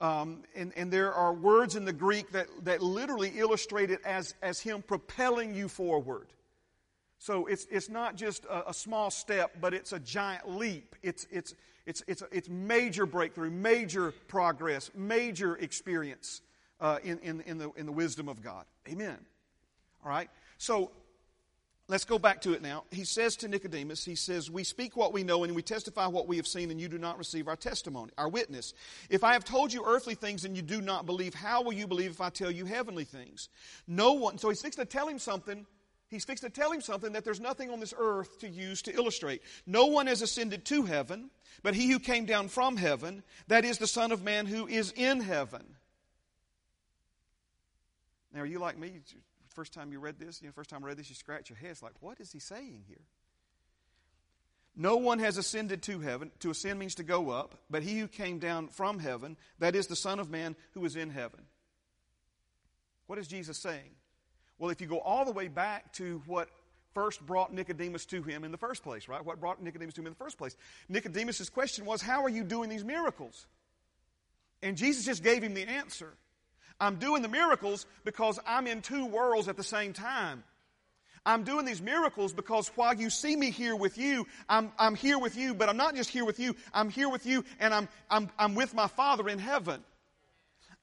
Um, 0.00 0.42
and, 0.56 0.72
and 0.76 0.92
there 0.92 1.14
are 1.14 1.32
words 1.32 1.76
in 1.76 1.84
the 1.84 1.92
Greek 1.92 2.32
that, 2.32 2.48
that 2.64 2.82
literally 2.82 3.32
illustrate 3.36 3.90
it 3.90 4.00
as, 4.04 4.34
as 4.42 4.58
Him 4.60 4.82
propelling 4.82 5.54
you 5.54 5.68
forward. 5.68 6.26
So 7.18 7.46
it's, 7.46 7.68
it's 7.70 7.88
not 7.88 8.16
just 8.16 8.44
a, 8.46 8.70
a, 8.70 8.74
small 8.74 9.12
step, 9.12 9.52
but 9.60 9.72
it's 9.72 9.92
a 9.92 10.00
giant 10.00 10.50
leap. 10.50 10.96
It's, 11.04 11.28
it's, 11.30 11.54
it's, 11.86 12.02
it's, 12.08 12.20
it's 12.32 12.48
major 12.48 13.06
breakthrough, 13.06 13.50
major 13.50 14.12
progress, 14.26 14.90
major 14.92 15.54
experience 15.54 16.42
uh, 16.80 16.98
in, 17.04 17.20
in, 17.20 17.40
in, 17.42 17.58
the, 17.58 17.70
in 17.76 17.86
the 17.86 17.92
wisdom 17.92 18.28
of 18.28 18.42
God. 18.42 18.64
Amen. 18.88 19.18
All 20.04 20.10
right? 20.10 20.28
So 20.58 20.90
let's 21.92 22.06
go 22.06 22.18
back 22.18 22.40
to 22.40 22.54
it 22.54 22.62
now. 22.62 22.84
He 22.90 23.04
says 23.04 23.36
to 23.36 23.48
Nicodemus, 23.48 24.02
he 24.02 24.14
says, 24.14 24.50
We 24.50 24.64
speak 24.64 24.96
what 24.96 25.12
we 25.12 25.22
know 25.22 25.44
and 25.44 25.54
we 25.54 25.60
testify 25.60 26.06
what 26.06 26.26
we 26.26 26.38
have 26.38 26.46
seen, 26.46 26.70
and 26.70 26.80
you 26.80 26.88
do 26.88 26.96
not 26.96 27.18
receive 27.18 27.48
our 27.48 27.54
testimony, 27.54 28.10
our 28.16 28.30
witness. 28.30 28.72
If 29.10 29.22
I 29.22 29.34
have 29.34 29.44
told 29.44 29.74
you 29.74 29.84
earthly 29.86 30.14
things 30.14 30.46
and 30.46 30.56
you 30.56 30.62
do 30.62 30.80
not 30.80 31.04
believe, 31.04 31.34
how 31.34 31.62
will 31.62 31.74
you 31.74 31.86
believe 31.86 32.10
if 32.10 32.22
I 32.22 32.30
tell 32.30 32.50
you 32.50 32.64
heavenly 32.64 33.04
things? 33.04 33.50
No 33.86 34.14
one, 34.14 34.38
so 34.38 34.48
he's 34.48 34.62
fixed 34.62 34.78
to 34.78 34.86
tell 34.86 35.06
him 35.06 35.18
something. 35.18 35.66
He's 36.08 36.24
fixed 36.24 36.44
to 36.44 36.50
tell 36.50 36.72
him 36.72 36.80
something 36.80 37.12
that 37.12 37.24
there's 37.24 37.40
nothing 37.40 37.70
on 37.70 37.78
this 37.78 37.92
earth 37.96 38.38
to 38.40 38.48
use 38.48 38.80
to 38.82 38.94
illustrate. 38.94 39.42
No 39.66 39.86
one 39.86 40.06
has 40.06 40.22
ascended 40.22 40.64
to 40.66 40.84
heaven, 40.84 41.30
but 41.62 41.74
he 41.74 41.90
who 41.90 41.98
came 41.98 42.24
down 42.24 42.48
from 42.48 42.78
heaven, 42.78 43.22
that 43.48 43.66
is 43.66 43.76
the 43.76 43.86
Son 43.86 44.12
of 44.12 44.22
Man 44.22 44.46
who 44.46 44.66
is 44.66 44.92
in 44.96 45.20
heaven. 45.20 45.62
Now, 48.32 48.40
are 48.40 48.46
you 48.46 48.60
like 48.60 48.78
me? 48.78 49.02
First 49.52 49.72
time 49.72 49.92
you 49.92 50.00
read 50.00 50.18
this, 50.18 50.40
you 50.40 50.48
know, 50.48 50.52
first 50.52 50.70
time 50.70 50.82
I 50.84 50.88
read 50.88 50.96
this, 50.96 51.08
you 51.08 51.14
scratch 51.14 51.50
your 51.50 51.58
head. 51.58 51.70
It's 51.70 51.82
like, 51.82 51.94
what 52.00 52.20
is 52.20 52.32
he 52.32 52.38
saying 52.38 52.84
here? 52.88 53.04
No 54.74 54.96
one 54.96 55.18
has 55.18 55.36
ascended 55.36 55.82
to 55.82 56.00
heaven. 56.00 56.30
To 56.40 56.50
ascend 56.50 56.78
means 56.78 56.94
to 56.94 57.02
go 57.02 57.30
up, 57.30 57.56
but 57.68 57.82
he 57.82 57.98
who 57.98 58.08
came 58.08 58.38
down 58.38 58.68
from 58.68 58.98
heaven, 58.98 59.36
that 59.58 59.74
is 59.74 59.86
the 59.86 59.96
Son 59.96 60.18
of 60.18 60.30
Man 60.30 60.56
who 60.72 60.84
is 60.84 60.96
in 60.96 61.10
heaven. 61.10 61.40
What 63.06 63.18
is 63.18 63.28
Jesus 63.28 63.58
saying? 63.58 63.90
Well, 64.58 64.70
if 64.70 64.80
you 64.80 64.86
go 64.86 65.00
all 65.00 65.24
the 65.24 65.32
way 65.32 65.48
back 65.48 65.92
to 65.94 66.22
what 66.26 66.48
first 66.94 67.24
brought 67.26 67.52
Nicodemus 67.52 68.06
to 68.06 68.22
him 68.22 68.44
in 68.44 68.52
the 68.52 68.58
first 68.58 68.82
place, 68.82 69.08
right? 69.08 69.24
What 69.24 69.40
brought 69.40 69.62
Nicodemus 69.62 69.94
to 69.94 70.00
him 70.00 70.06
in 70.06 70.12
the 70.12 70.24
first 70.24 70.38
place? 70.38 70.56
Nicodemus' 70.88 71.48
question 71.50 71.84
was, 71.84 72.00
How 72.00 72.22
are 72.22 72.28
you 72.28 72.44
doing 72.44 72.70
these 72.70 72.84
miracles? 72.84 73.46
And 74.62 74.76
Jesus 74.76 75.04
just 75.04 75.22
gave 75.22 75.42
him 75.42 75.54
the 75.54 75.68
answer. 75.68 76.14
I'm 76.82 76.96
doing 76.96 77.22
the 77.22 77.28
miracles 77.28 77.86
because 78.04 78.40
I'm 78.44 78.66
in 78.66 78.82
two 78.82 79.06
worlds 79.06 79.46
at 79.46 79.56
the 79.56 79.62
same 79.62 79.92
time. 79.92 80.42
I'm 81.24 81.44
doing 81.44 81.64
these 81.64 81.80
miracles 81.80 82.32
because 82.32 82.72
while 82.74 82.92
you 82.92 83.08
see 83.08 83.36
me 83.36 83.52
here 83.52 83.76
with 83.76 83.96
you, 83.96 84.26
I'm, 84.48 84.72
I'm 84.80 84.96
here 84.96 85.20
with 85.20 85.36
you, 85.36 85.54
but 85.54 85.68
I'm 85.68 85.76
not 85.76 85.94
just 85.94 86.10
here 86.10 86.24
with 86.24 86.40
you, 86.40 86.56
I'm 86.74 86.88
here 86.88 87.08
with 87.08 87.24
you 87.24 87.44
and 87.60 87.72
I'm, 87.72 87.88
I'm, 88.10 88.28
I'm 88.36 88.56
with 88.56 88.74
my 88.74 88.88
Father 88.88 89.28
in 89.28 89.38
heaven. 89.38 89.84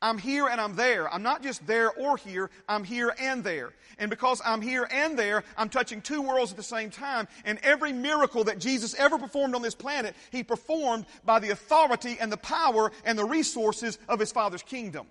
I'm 0.02 0.18
here 0.18 0.48
and 0.48 0.62
I'm 0.62 0.78
there. 0.78 1.14
I'm 1.14 1.24
not 1.24 1.44
just 1.44 1.68
there 1.68 1.92
or 1.92 2.16
here, 2.16 2.50
I'm 2.70 2.86
here 2.86 3.14
and 3.20 3.44
there. 3.44 3.74
And 3.98 4.10
because 4.10 4.42
I'm 4.46 4.62
here 4.62 4.88
and 4.90 5.20
there, 5.20 5.44
I'm 5.58 5.68
touching 5.68 6.02
two 6.02 6.22
worlds 6.22 6.52
at 6.52 6.58
the 6.58 6.64
same 6.64 6.92
time. 6.92 7.28
And 7.44 7.60
every 7.62 7.92
miracle 7.92 8.46
that 8.46 8.60
Jesus 8.60 8.94
ever 8.94 9.18
performed 9.18 9.54
on 9.54 9.62
this 9.62 9.76
planet, 9.76 10.16
He 10.32 10.44
performed 10.44 11.08
by 11.26 11.40
the 11.40 11.50
authority 11.50 12.16
and 12.22 12.32
the 12.32 12.38
power 12.38 12.94
and 13.04 13.20
the 13.20 13.26
resources 13.26 14.00
of 14.08 14.22
His 14.22 14.32
Father's 14.32 14.64
kingdom. 14.64 15.06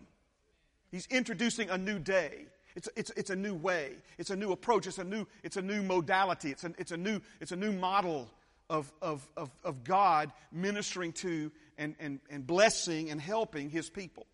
He's 0.90 1.06
introducing 1.06 1.70
a 1.70 1.78
new 1.78 1.98
day. 1.98 2.46
It's, 2.74 2.88
it's, 2.96 3.10
it's 3.16 3.30
a 3.30 3.36
new 3.36 3.54
way. 3.54 3.96
It's 4.18 4.30
a 4.30 4.36
new 4.36 4.52
approach. 4.52 4.86
It's 4.86 4.98
a 4.98 5.04
new, 5.04 5.26
it's 5.42 5.56
a 5.56 5.62
new 5.62 5.82
modality. 5.82 6.50
It's 6.50 6.64
a, 6.64 6.72
it's 6.78 6.92
a, 6.92 6.96
new, 6.96 7.20
it's 7.40 7.52
a 7.52 7.56
new 7.56 7.72
model 7.72 8.30
of, 8.70 8.92
of, 9.02 9.26
of, 9.36 9.50
of 9.64 9.84
God 9.84 10.32
ministering 10.52 11.12
to 11.14 11.50
and, 11.76 11.94
and, 11.98 12.20
and 12.30 12.46
blessing 12.46 13.10
and 13.10 13.20
helping 13.20 13.70
his 13.70 13.90
people. 13.90 14.26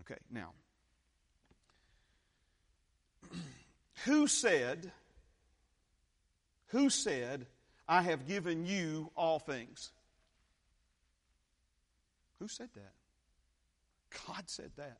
Okay, 0.00 0.20
now. 0.30 0.50
Who 4.04 4.26
said, 4.26 4.90
who 6.72 6.88
said, 6.88 7.46
I 7.86 8.00
have 8.00 8.26
given 8.26 8.64
you 8.64 9.10
all 9.14 9.38
things? 9.38 9.92
Who 12.38 12.48
said 12.48 12.70
that? 12.74 12.92
God 14.26 14.44
said 14.46 14.70
that. 14.76 14.98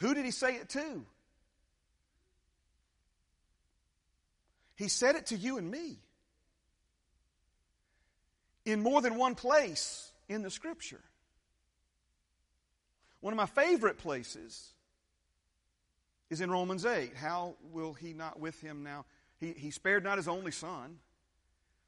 Who 0.00 0.14
did 0.14 0.24
he 0.24 0.30
say 0.30 0.54
it 0.56 0.70
to? 0.70 1.04
He 4.76 4.88
said 4.88 5.14
it 5.14 5.26
to 5.26 5.36
you 5.36 5.58
and 5.58 5.70
me. 5.70 5.98
In 8.64 8.82
more 8.82 9.02
than 9.02 9.16
one 9.16 9.34
place 9.34 10.10
in 10.28 10.42
the 10.42 10.50
scripture. 10.50 11.02
One 13.20 13.34
of 13.34 13.36
my 13.36 13.46
favorite 13.46 13.98
places 13.98 14.72
is 16.30 16.40
in 16.40 16.50
Romans 16.50 16.86
8. 16.86 17.14
How 17.14 17.56
will 17.70 17.92
he 17.92 18.14
not 18.14 18.40
with 18.40 18.58
him 18.60 18.82
now? 18.82 19.04
He, 19.38 19.52
he 19.52 19.70
spared 19.70 20.04
not 20.04 20.16
his 20.16 20.28
only 20.28 20.52
son, 20.52 20.98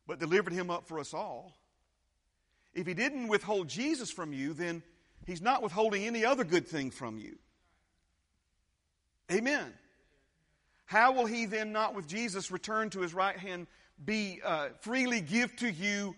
but 0.07 0.19
delivered 0.19 0.52
him 0.52 0.69
up 0.69 0.87
for 0.87 0.99
us 0.99 1.14
all. 1.14 1.57
If 2.75 2.87
he 2.87 2.92
didn't 2.95 3.28
withhold 3.28 3.69
Jesus 3.69 4.11
from 4.11 4.35
you, 4.35 4.52
then 4.52 4.83
he's 5.26 5.40
not 5.40 5.62
withholding 5.62 6.04
any 6.04 6.25
other 6.26 6.45
good 6.45 6.69
thing 6.69 6.90
from 6.90 7.16
you. 7.19 7.38
Amen. 9.33 9.73
How 10.85 11.12
will 11.12 11.27
he 11.27 11.47
then 11.47 11.73
not 11.73 11.95
with 11.95 12.07
Jesus 12.07 12.51
return 12.51 12.91
to 12.91 13.01
his 13.01 13.15
right 13.15 13.37
hand 13.37 13.67
be 14.05 14.41
uh, 14.45 14.69
freely 14.81 15.21
give 15.21 15.57
to 15.57 15.71
you 15.71 16.15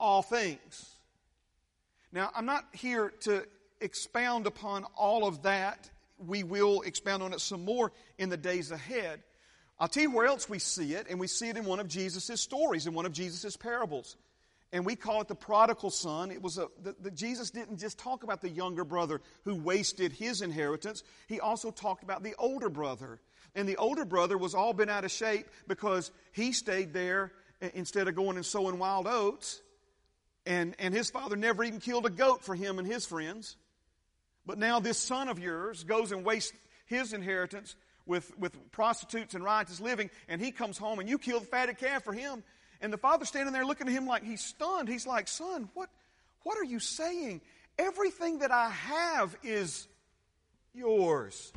all 0.00 0.22
things? 0.22 0.90
Now, 2.10 2.30
I'm 2.34 2.46
not 2.46 2.64
here 2.72 3.12
to 3.22 3.44
expound 3.80 4.46
upon 4.46 4.84
all 4.96 5.26
of 5.26 5.42
that. 5.42 5.90
We 6.16 6.42
will 6.42 6.80
expound 6.82 7.22
on 7.22 7.34
it 7.34 7.40
some 7.40 7.64
more 7.64 7.92
in 8.18 8.30
the 8.30 8.36
days 8.36 8.70
ahead. 8.70 9.22
I'll 9.78 9.88
tell 9.88 10.04
you 10.04 10.12
where 10.12 10.26
else 10.26 10.48
we 10.48 10.60
see 10.60 10.94
it, 10.94 11.08
and 11.10 11.20
we 11.20 11.26
see 11.26 11.48
it 11.48 11.56
in 11.56 11.64
one 11.64 11.80
of 11.80 11.88
Jesus' 11.88 12.40
stories, 12.40 12.86
in 12.86 12.94
one 12.94 13.04
of 13.04 13.12
Jesus' 13.12 13.56
parables 13.56 14.16
and 14.74 14.84
we 14.84 14.96
call 14.96 15.20
it 15.20 15.28
the 15.28 15.36
prodigal 15.36 15.90
son. 15.90 16.32
It 16.32 16.42
was 16.42 16.58
a, 16.58 16.66
the, 16.82 16.96
the, 17.00 17.10
Jesus 17.12 17.50
didn't 17.50 17.78
just 17.78 17.96
talk 17.96 18.24
about 18.24 18.42
the 18.42 18.48
younger 18.48 18.84
brother 18.84 19.20
who 19.44 19.54
wasted 19.54 20.10
his 20.10 20.42
inheritance. 20.42 21.04
He 21.28 21.38
also 21.38 21.70
talked 21.70 22.02
about 22.02 22.24
the 22.24 22.34
older 22.40 22.68
brother. 22.68 23.20
And 23.54 23.68
the 23.68 23.76
older 23.76 24.04
brother 24.04 24.36
was 24.36 24.52
all 24.52 24.72
bent 24.72 24.90
out 24.90 25.04
of 25.04 25.12
shape 25.12 25.46
because 25.68 26.10
he 26.32 26.50
stayed 26.50 26.92
there 26.92 27.30
instead 27.72 28.08
of 28.08 28.16
going 28.16 28.36
and 28.36 28.44
sowing 28.44 28.80
wild 28.80 29.06
oats. 29.06 29.62
And, 30.44 30.74
and 30.80 30.92
his 30.92 31.08
father 31.08 31.36
never 31.36 31.62
even 31.62 31.78
killed 31.78 32.04
a 32.04 32.10
goat 32.10 32.42
for 32.42 32.56
him 32.56 32.80
and 32.80 32.86
his 32.86 33.06
friends. 33.06 33.54
But 34.44 34.58
now 34.58 34.80
this 34.80 34.98
son 34.98 35.28
of 35.28 35.38
yours 35.38 35.84
goes 35.84 36.10
and 36.10 36.24
wastes 36.24 36.52
his 36.86 37.12
inheritance 37.12 37.76
with, 38.06 38.36
with 38.40 38.72
prostitutes 38.72 39.34
and 39.34 39.44
riotous 39.44 39.80
living, 39.80 40.10
and 40.28 40.40
he 40.40 40.50
comes 40.50 40.76
home 40.76 40.98
and 40.98 41.08
you 41.08 41.16
kill 41.16 41.38
the 41.38 41.46
fatted 41.46 41.78
calf 41.78 42.02
for 42.02 42.12
him, 42.12 42.42
and 42.84 42.92
the 42.92 42.98
father 42.98 43.24
standing 43.24 43.54
there 43.54 43.64
looking 43.64 43.88
at 43.88 43.94
him 43.94 44.06
like 44.06 44.22
he's 44.22 44.42
stunned. 44.42 44.90
He's 44.90 45.06
like, 45.06 45.26
Son, 45.26 45.70
what, 45.72 45.88
what 46.42 46.58
are 46.58 46.64
you 46.64 46.78
saying? 46.78 47.40
Everything 47.78 48.40
that 48.40 48.52
I 48.52 48.68
have 48.68 49.34
is 49.42 49.88
yours. 50.74 51.50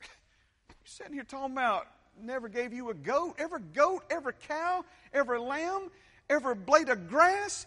You're 0.00 0.76
sitting 0.84 1.12
here 1.12 1.22
talking 1.22 1.52
about 1.52 1.86
never 2.20 2.48
gave 2.48 2.72
you 2.72 2.90
a 2.90 2.94
goat, 2.94 3.36
every 3.38 3.60
goat, 3.72 4.02
every 4.10 4.32
cow, 4.48 4.84
every 5.12 5.38
lamb, 5.38 5.88
every 6.28 6.56
blade 6.56 6.88
of 6.88 7.08
grass, 7.08 7.64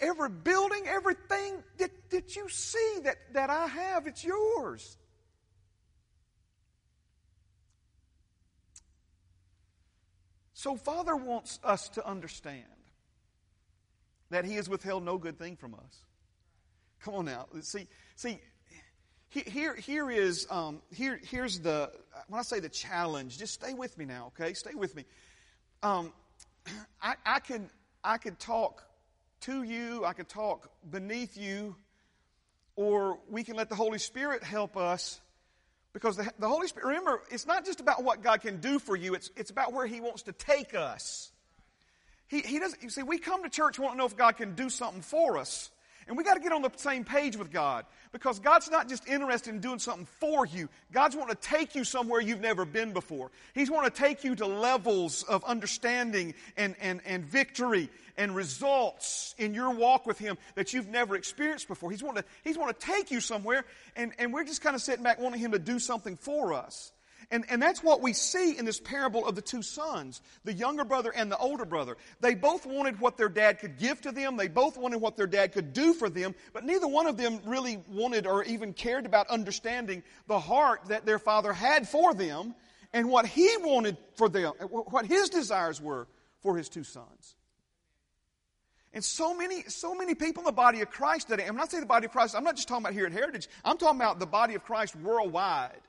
every 0.00 0.30
building, 0.30 0.84
everything 0.86 1.62
that, 1.76 1.90
that 2.08 2.36
you 2.36 2.48
see 2.48 3.00
that, 3.04 3.16
that 3.34 3.50
I 3.50 3.66
have, 3.66 4.06
it's 4.06 4.24
yours. 4.24 4.96
So, 10.62 10.76
Father 10.76 11.16
wants 11.16 11.58
us 11.64 11.88
to 11.88 12.06
understand 12.06 12.62
that 14.30 14.44
He 14.44 14.54
has 14.54 14.68
withheld 14.68 15.04
no 15.04 15.18
good 15.18 15.36
thing 15.36 15.56
from 15.56 15.74
us. 15.74 16.04
Come 17.00 17.14
on 17.14 17.24
now. 17.24 17.46
See, 17.62 17.88
see, 18.14 18.38
here, 19.28 19.74
here 19.74 20.08
is, 20.08 20.46
um, 20.52 20.80
here, 20.94 21.18
here's 21.24 21.58
the, 21.58 21.90
when 22.28 22.38
I 22.38 22.42
say 22.42 22.60
the 22.60 22.68
challenge, 22.68 23.38
just 23.38 23.54
stay 23.54 23.74
with 23.74 23.98
me 23.98 24.04
now, 24.04 24.30
okay? 24.38 24.54
Stay 24.54 24.74
with 24.76 24.94
me. 24.94 25.04
Um, 25.82 26.12
I, 27.02 27.14
I 27.26 27.40
could, 27.40 27.68
I 28.04 28.18
could 28.18 28.38
talk 28.38 28.84
to 29.40 29.64
you, 29.64 30.04
I 30.04 30.12
could 30.12 30.28
talk 30.28 30.70
beneath 30.88 31.36
you, 31.36 31.74
or 32.76 33.18
we 33.28 33.42
can 33.42 33.56
let 33.56 33.68
the 33.68 33.74
Holy 33.74 33.98
Spirit 33.98 34.44
help 34.44 34.76
us 34.76 35.20
because 35.92 36.16
the, 36.16 36.30
the 36.38 36.48
Holy 36.48 36.66
Spirit, 36.66 36.86
remember, 36.86 37.22
it's 37.30 37.46
not 37.46 37.64
just 37.64 37.80
about 37.80 38.02
what 38.02 38.22
God 38.22 38.40
can 38.40 38.60
do 38.60 38.78
for 38.78 38.96
you, 38.96 39.14
it's, 39.14 39.30
it's 39.36 39.50
about 39.50 39.72
where 39.72 39.86
He 39.86 40.00
wants 40.00 40.22
to 40.22 40.32
take 40.32 40.74
us. 40.74 41.30
He, 42.28 42.40
he 42.40 42.58
doesn't, 42.58 42.82
you 42.82 42.88
see, 42.88 43.02
we 43.02 43.18
come 43.18 43.42
to 43.42 43.50
church 43.50 43.78
wanting 43.78 43.96
to 43.96 43.98
know 43.98 44.06
if 44.06 44.16
God 44.16 44.36
can 44.36 44.54
do 44.54 44.70
something 44.70 45.02
for 45.02 45.36
us. 45.36 45.70
And 46.08 46.16
we 46.16 46.24
got 46.24 46.34
to 46.34 46.40
get 46.40 46.52
on 46.52 46.62
the 46.62 46.70
same 46.76 47.04
page 47.04 47.36
with 47.36 47.52
God 47.52 47.84
because 48.12 48.38
God's 48.38 48.70
not 48.70 48.88
just 48.88 49.06
interested 49.08 49.54
in 49.54 49.60
doing 49.60 49.78
something 49.78 50.06
for 50.20 50.44
you. 50.44 50.68
God's 50.92 51.16
wanting 51.16 51.34
to 51.34 51.40
take 51.40 51.74
you 51.74 51.84
somewhere 51.84 52.20
you've 52.20 52.40
never 52.40 52.64
been 52.64 52.92
before. 52.92 53.30
He's 53.54 53.70
wanting 53.70 53.90
to 53.90 53.96
take 53.96 54.24
you 54.24 54.34
to 54.36 54.46
levels 54.46 55.22
of 55.24 55.44
understanding 55.44 56.34
and, 56.56 56.74
and, 56.80 57.00
and 57.06 57.24
victory 57.24 57.88
and 58.16 58.36
results 58.36 59.34
in 59.38 59.54
your 59.54 59.70
walk 59.70 60.06
with 60.06 60.18
Him 60.18 60.36
that 60.54 60.72
you've 60.72 60.88
never 60.88 61.16
experienced 61.16 61.68
before. 61.68 61.90
He's 61.90 62.02
wanting 62.02 62.22
to, 62.22 62.28
he's 62.44 62.58
wanting 62.58 62.74
to 62.74 62.80
take 62.80 63.10
you 63.10 63.20
somewhere 63.20 63.64
and, 63.96 64.12
and 64.18 64.32
we're 64.32 64.44
just 64.44 64.62
kind 64.62 64.76
of 64.76 64.82
sitting 64.82 65.02
back 65.02 65.18
wanting 65.18 65.40
Him 65.40 65.52
to 65.52 65.58
do 65.58 65.78
something 65.78 66.16
for 66.16 66.52
us. 66.52 66.91
And, 67.32 67.46
and 67.48 67.62
that's 67.62 67.82
what 67.82 68.02
we 68.02 68.12
see 68.12 68.58
in 68.58 68.66
this 68.66 68.78
parable 68.78 69.26
of 69.26 69.34
the 69.34 69.40
two 69.40 69.62
sons, 69.62 70.20
the 70.44 70.52
younger 70.52 70.84
brother 70.84 71.10
and 71.16 71.32
the 71.32 71.38
older 71.38 71.64
brother. 71.64 71.96
They 72.20 72.34
both 72.34 72.66
wanted 72.66 73.00
what 73.00 73.16
their 73.16 73.30
dad 73.30 73.58
could 73.58 73.78
give 73.78 74.02
to 74.02 74.12
them. 74.12 74.36
They 74.36 74.48
both 74.48 74.76
wanted 74.76 75.00
what 75.00 75.16
their 75.16 75.26
dad 75.26 75.52
could 75.52 75.72
do 75.72 75.94
for 75.94 76.10
them, 76.10 76.34
but 76.52 76.62
neither 76.62 76.86
one 76.86 77.06
of 77.06 77.16
them 77.16 77.40
really 77.46 77.78
wanted 77.88 78.26
or 78.26 78.44
even 78.44 78.74
cared 78.74 79.06
about 79.06 79.28
understanding 79.28 80.02
the 80.28 80.38
heart 80.38 80.82
that 80.88 81.06
their 81.06 81.18
father 81.18 81.54
had 81.54 81.88
for 81.88 82.12
them 82.12 82.54
and 82.92 83.08
what 83.08 83.24
he 83.24 83.48
wanted 83.60 83.96
for 84.16 84.28
them, 84.28 84.52
what 84.68 85.06
his 85.06 85.30
desires 85.30 85.80
were 85.80 86.06
for 86.42 86.58
his 86.58 86.68
two 86.68 86.84
sons. 86.84 87.34
And 88.92 89.02
so 89.02 89.34
many, 89.34 89.62
so 89.68 89.94
many 89.94 90.14
people 90.14 90.42
in 90.42 90.44
the 90.44 90.52
body 90.52 90.82
of 90.82 90.90
Christ 90.90 91.28
today, 91.28 91.44
and 91.44 91.54
when 91.56 91.62
I 91.62 91.66
say 91.66 91.80
the 91.80 91.86
body 91.86 92.04
of 92.04 92.12
Christ, 92.12 92.34
I'm 92.36 92.44
not 92.44 92.56
just 92.56 92.68
talking 92.68 92.84
about 92.84 92.92
here 92.92 93.06
at 93.06 93.12
Heritage, 93.12 93.48
I'm 93.64 93.78
talking 93.78 93.98
about 93.98 94.18
the 94.18 94.26
body 94.26 94.54
of 94.54 94.64
Christ 94.64 94.94
worldwide 94.96 95.80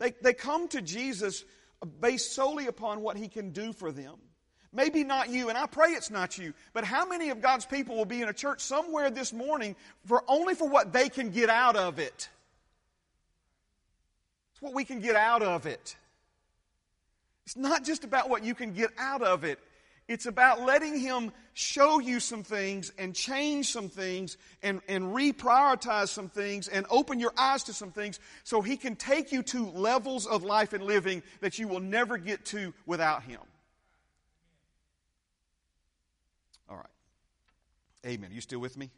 they, 0.00 0.14
they 0.22 0.32
come 0.32 0.66
to 0.68 0.82
Jesus 0.82 1.44
based 2.00 2.32
solely 2.32 2.66
upon 2.66 3.02
what 3.02 3.16
he 3.16 3.28
can 3.28 3.50
do 3.50 3.72
for 3.72 3.92
them. 3.92 4.16
Maybe 4.72 5.04
not 5.04 5.30
you, 5.30 5.48
and 5.48 5.58
I 5.58 5.66
pray 5.66 5.90
it's 5.90 6.10
not 6.10 6.38
you, 6.38 6.54
but 6.72 6.84
how 6.84 7.06
many 7.06 7.30
of 7.30 7.40
God's 7.40 7.66
people 7.66 7.96
will 7.96 8.04
be 8.04 8.22
in 8.22 8.28
a 8.28 8.32
church 8.32 8.60
somewhere 8.60 9.10
this 9.10 9.32
morning 9.32 9.76
for 10.06 10.24
only 10.26 10.54
for 10.54 10.68
what 10.68 10.92
they 10.92 11.08
can 11.08 11.30
get 11.30 11.50
out 11.50 11.76
of 11.76 11.98
it? 11.98 12.28
It's 14.52 14.62
what 14.62 14.72
we 14.72 14.84
can 14.84 15.00
get 15.00 15.16
out 15.16 15.42
of 15.42 15.66
it. 15.66 15.96
It's 17.44 17.56
not 17.56 17.84
just 17.84 18.04
about 18.04 18.30
what 18.30 18.44
you 18.44 18.54
can 18.54 18.72
get 18.72 18.90
out 18.96 19.22
of 19.22 19.44
it. 19.44 19.58
It's 20.06 20.26
about 20.26 20.62
letting 20.62 20.98
Him 20.98 21.32
show 21.60 21.98
you 21.98 22.20
some 22.20 22.42
things 22.42 22.90
and 22.98 23.14
change 23.14 23.70
some 23.70 23.90
things 23.90 24.38
and, 24.62 24.80
and 24.88 25.14
reprioritize 25.14 26.08
some 26.08 26.28
things 26.28 26.68
and 26.68 26.86
open 26.88 27.20
your 27.20 27.32
eyes 27.36 27.64
to 27.64 27.74
some 27.74 27.92
things 27.92 28.18
so 28.44 28.62
He 28.62 28.78
can 28.78 28.96
take 28.96 29.30
you 29.30 29.42
to 29.44 29.70
levels 29.70 30.26
of 30.26 30.42
life 30.42 30.72
and 30.72 30.82
living 30.82 31.22
that 31.40 31.58
you 31.58 31.68
will 31.68 31.80
never 31.80 32.16
get 32.16 32.46
to 32.46 32.72
without 32.86 33.22
Him. 33.24 33.40
All 36.68 36.76
right. 36.76 36.86
Amen. 38.06 38.30
Are 38.30 38.34
you 38.34 38.40
still 38.40 38.60
with 38.60 38.78
me? 38.78 38.90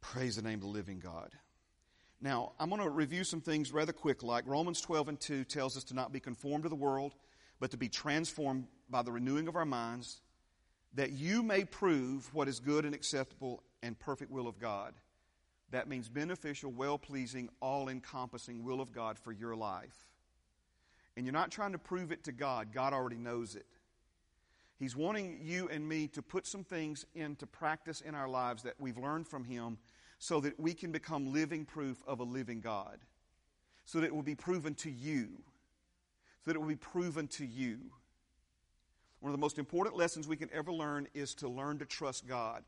Praise 0.00 0.36
the 0.36 0.42
name 0.42 0.54
of 0.54 0.60
the 0.60 0.66
living 0.68 1.00
God. 1.00 1.32
Now, 2.20 2.52
I'm 2.60 2.70
going 2.70 2.80
to 2.80 2.88
review 2.88 3.24
some 3.24 3.40
things 3.40 3.72
rather 3.72 3.92
quick, 3.92 4.22
like 4.22 4.46
Romans 4.46 4.80
12 4.80 5.08
and 5.08 5.20
2 5.20 5.44
tells 5.44 5.76
us 5.76 5.82
to 5.84 5.94
not 5.94 6.12
be 6.12 6.20
conformed 6.20 6.62
to 6.62 6.68
the 6.68 6.76
world, 6.76 7.12
but 7.58 7.72
to 7.72 7.76
be 7.76 7.88
transformed 7.88 8.68
by 8.88 9.02
the 9.02 9.10
renewing 9.10 9.48
of 9.48 9.56
our 9.56 9.64
minds, 9.64 10.20
that 10.96 11.12
you 11.12 11.42
may 11.42 11.64
prove 11.64 12.32
what 12.34 12.48
is 12.48 12.58
good 12.58 12.84
and 12.84 12.94
acceptable 12.94 13.62
and 13.82 13.98
perfect 13.98 14.30
will 14.30 14.48
of 14.48 14.58
God. 14.58 14.94
That 15.70 15.88
means 15.88 16.08
beneficial, 16.08 16.72
well 16.72 16.98
pleasing, 16.98 17.48
all 17.60 17.88
encompassing 17.88 18.64
will 18.64 18.80
of 18.80 18.92
God 18.92 19.18
for 19.18 19.32
your 19.32 19.54
life. 19.54 20.08
And 21.16 21.24
you're 21.24 21.32
not 21.32 21.50
trying 21.50 21.72
to 21.72 21.78
prove 21.78 22.12
it 22.12 22.24
to 22.24 22.32
God, 22.32 22.72
God 22.72 22.92
already 22.92 23.16
knows 23.16 23.54
it. 23.56 23.66
He's 24.78 24.96
wanting 24.96 25.38
you 25.42 25.68
and 25.70 25.88
me 25.88 26.06
to 26.08 26.20
put 26.20 26.46
some 26.46 26.62
things 26.62 27.06
into 27.14 27.46
practice 27.46 28.02
in 28.02 28.14
our 28.14 28.28
lives 28.28 28.62
that 28.64 28.74
we've 28.78 28.98
learned 28.98 29.26
from 29.26 29.44
Him 29.44 29.78
so 30.18 30.40
that 30.40 30.58
we 30.60 30.74
can 30.74 30.92
become 30.92 31.32
living 31.32 31.64
proof 31.64 32.02
of 32.06 32.20
a 32.20 32.24
living 32.24 32.60
God. 32.60 32.98
So 33.84 34.00
that 34.00 34.06
it 34.06 34.14
will 34.14 34.22
be 34.22 34.34
proven 34.34 34.74
to 34.76 34.90
you. 34.90 35.28
So 36.44 36.50
that 36.50 36.56
it 36.56 36.60
will 36.60 36.68
be 36.68 36.76
proven 36.76 37.26
to 37.28 37.46
you. 37.46 37.78
One 39.26 39.32
of 39.32 39.40
the 39.40 39.44
most 39.44 39.58
important 39.58 39.96
lessons 39.96 40.28
we 40.28 40.36
can 40.36 40.48
ever 40.52 40.72
learn 40.72 41.08
is 41.12 41.34
to 41.34 41.48
learn 41.48 41.80
to 41.80 41.84
trust 41.84 42.28
God. 42.28 42.62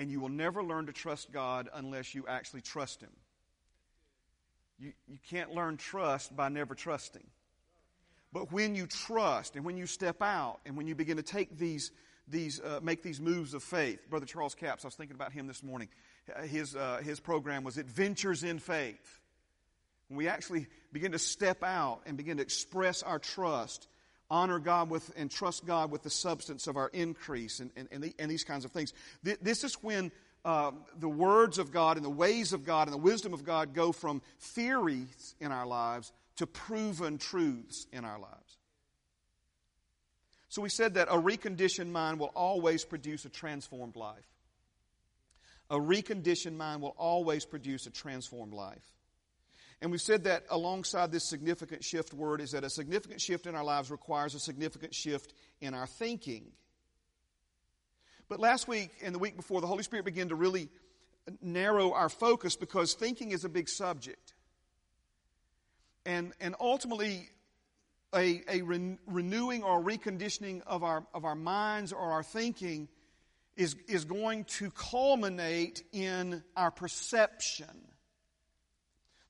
And 0.00 0.10
you 0.10 0.18
will 0.18 0.28
never 0.28 0.60
learn 0.60 0.86
to 0.86 0.92
trust 0.92 1.30
God 1.30 1.68
unless 1.72 2.12
you 2.12 2.24
actually 2.26 2.62
trust 2.62 3.02
Him. 3.02 3.12
You, 4.80 4.92
you 5.06 5.18
can't 5.30 5.54
learn 5.54 5.76
trust 5.76 6.34
by 6.34 6.48
never 6.48 6.74
trusting. 6.74 7.22
But 8.32 8.50
when 8.50 8.74
you 8.74 8.88
trust 8.88 9.54
and 9.54 9.64
when 9.64 9.76
you 9.76 9.86
step 9.86 10.22
out 10.22 10.58
and 10.66 10.76
when 10.76 10.88
you 10.88 10.96
begin 10.96 11.18
to 11.18 11.22
take 11.22 11.56
these, 11.56 11.92
these 12.26 12.60
uh, 12.60 12.80
make 12.82 13.04
these 13.04 13.20
moves 13.20 13.54
of 13.54 13.62
faith, 13.62 14.10
Brother 14.10 14.26
Charles 14.26 14.56
Capps, 14.56 14.84
I 14.84 14.88
was 14.88 14.96
thinking 14.96 15.14
about 15.14 15.30
him 15.30 15.46
this 15.46 15.62
morning. 15.62 15.86
His, 16.46 16.74
uh, 16.74 16.98
his 17.04 17.20
program 17.20 17.62
was 17.62 17.78
Adventures 17.78 18.42
in 18.42 18.58
Faith. 18.58 19.20
When 20.08 20.16
we 20.16 20.26
actually 20.26 20.66
begin 20.92 21.12
to 21.12 21.20
step 21.20 21.62
out 21.62 22.00
and 22.06 22.16
begin 22.16 22.38
to 22.38 22.42
express 22.42 23.04
our 23.04 23.20
trust 23.20 23.86
honor 24.30 24.58
God 24.58 24.90
with 24.90 25.12
and 25.16 25.30
trust 25.30 25.66
God 25.66 25.90
with 25.90 26.02
the 26.02 26.10
substance 26.10 26.66
of 26.66 26.76
our 26.76 26.88
increase 26.88 27.60
and, 27.60 27.70
and, 27.76 27.88
and, 27.90 28.02
the, 28.02 28.14
and 28.18 28.30
these 28.30 28.44
kinds 28.44 28.64
of 28.64 28.72
things. 28.72 28.92
This 29.22 29.64
is 29.64 29.74
when 29.82 30.10
uh, 30.44 30.72
the 30.98 31.08
words 31.08 31.58
of 31.58 31.72
God 31.72 31.96
and 31.96 32.04
the 32.04 32.10
ways 32.10 32.52
of 32.52 32.64
God 32.64 32.88
and 32.88 32.94
the 32.94 32.98
wisdom 32.98 33.34
of 33.34 33.44
God 33.44 33.74
go 33.74 33.92
from 33.92 34.22
theories 34.38 35.34
in 35.40 35.52
our 35.52 35.66
lives 35.66 36.12
to 36.36 36.46
proven 36.46 37.18
truths 37.18 37.86
in 37.92 38.04
our 38.04 38.18
lives. 38.18 38.58
So 40.48 40.62
we 40.62 40.68
said 40.68 40.94
that 40.94 41.08
a 41.08 41.20
reconditioned 41.20 41.90
mind 41.90 42.18
will 42.18 42.32
always 42.34 42.84
produce 42.84 43.24
a 43.24 43.28
transformed 43.28 43.96
life. 43.96 44.24
A 45.68 45.76
reconditioned 45.76 46.56
mind 46.56 46.80
will 46.80 46.94
always 46.96 47.44
produce 47.44 47.86
a 47.86 47.90
transformed 47.90 48.54
life. 48.54 48.95
And 49.82 49.90
we 49.90 49.98
said 49.98 50.24
that 50.24 50.44
alongside 50.48 51.12
this 51.12 51.28
significant 51.28 51.84
shift 51.84 52.14
word 52.14 52.40
is 52.40 52.52
that 52.52 52.64
a 52.64 52.70
significant 52.70 53.20
shift 53.20 53.46
in 53.46 53.54
our 53.54 53.64
lives 53.64 53.90
requires 53.90 54.34
a 54.34 54.40
significant 54.40 54.94
shift 54.94 55.34
in 55.60 55.74
our 55.74 55.86
thinking. 55.86 56.46
But 58.28 58.40
last 58.40 58.66
week 58.66 58.90
and 59.02 59.14
the 59.14 59.18
week 59.18 59.36
before, 59.36 59.60
the 59.60 59.66
Holy 59.66 59.82
Spirit 59.82 60.04
began 60.04 60.30
to 60.30 60.34
really 60.34 60.68
narrow 61.42 61.92
our 61.92 62.08
focus 62.08 62.56
because 62.56 62.94
thinking 62.94 63.32
is 63.32 63.44
a 63.44 63.48
big 63.48 63.68
subject. 63.68 64.34
And, 66.06 66.32
and 66.40 66.54
ultimately, 66.58 67.28
a, 68.14 68.42
a 68.48 68.62
re- 68.62 68.96
renewing 69.06 69.62
or 69.62 69.82
reconditioning 69.82 70.62
of 70.66 70.84
our, 70.84 71.04
of 71.12 71.24
our 71.24 71.34
minds 71.34 71.92
or 71.92 72.12
our 72.12 72.22
thinking 72.22 72.88
is, 73.56 73.76
is 73.88 74.04
going 74.04 74.44
to 74.44 74.70
culminate 74.70 75.82
in 75.92 76.42
our 76.56 76.70
perception 76.70 77.66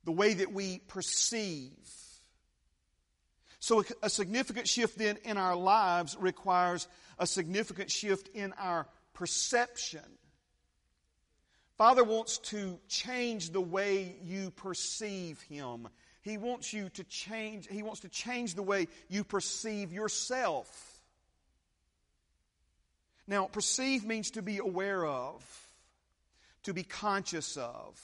the 0.06 0.12
way 0.12 0.32
that 0.32 0.52
we 0.52 0.78
perceive. 0.86 1.72
So, 3.58 3.84
a 4.02 4.08
significant 4.08 4.68
shift 4.68 4.96
then 4.96 5.18
in 5.24 5.36
our 5.36 5.56
lives 5.56 6.16
requires 6.18 6.86
a 7.18 7.26
significant 7.26 7.90
shift 7.90 8.28
in 8.28 8.52
our 8.52 8.86
perception. 9.12 10.04
Father 11.76 12.04
wants 12.04 12.38
to 12.38 12.78
change 12.88 13.50
the 13.50 13.60
way 13.60 14.14
you 14.22 14.52
perceive 14.52 15.42
Him. 15.42 15.88
He 16.22 16.38
wants 16.38 16.72
you 16.72 16.88
to 16.90 17.02
change, 17.04 17.66
He 17.68 17.82
wants 17.82 18.00
to 18.00 18.08
change 18.08 18.54
the 18.54 18.62
way 18.62 18.86
you 19.08 19.24
perceive 19.24 19.92
yourself. 19.92 21.00
Now, 23.26 23.46
perceive 23.46 24.06
means 24.06 24.30
to 24.32 24.42
be 24.42 24.58
aware 24.58 25.04
of, 25.04 25.44
to 26.62 26.72
be 26.72 26.84
conscious 26.84 27.56
of. 27.56 28.00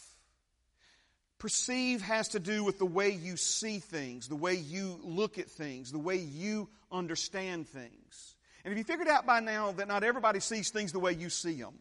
Perceive 1.43 2.03
has 2.03 2.29
to 2.29 2.39
do 2.39 2.63
with 2.63 2.79
the 2.79 2.87
way 2.87 3.11
you 3.11 3.37
see 3.37 3.81
things, 3.81 4.29
the 4.29 4.37
way 4.37 4.55
you 4.55 5.01
look 5.03 5.39
at 5.39 5.51
things, 5.51 5.91
the 5.91 5.99
way 5.99 6.19
you 6.19 6.69
understand 6.93 7.67
things. 7.67 8.37
And 8.65 8.71
if 8.71 8.79
you 8.79 8.85
figured 8.85 9.09
out 9.09 9.27
by 9.27 9.41
now 9.41 9.73
that 9.73 9.89
not 9.89 10.05
everybody 10.05 10.39
sees 10.39 10.71
things 10.71 10.93
the 10.93 11.01
way 11.01 11.15
you 11.15 11.29
see 11.31 11.55
them? 11.55 11.75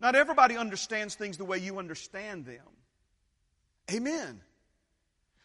Not 0.00 0.16
everybody 0.16 0.56
understands 0.56 1.14
things 1.14 1.36
the 1.36 1.44
way 1.44 1.58
you 1.58 1.78
understand 1.78 2.44
them. 2.44 2.66
Amen. 3.88 4.40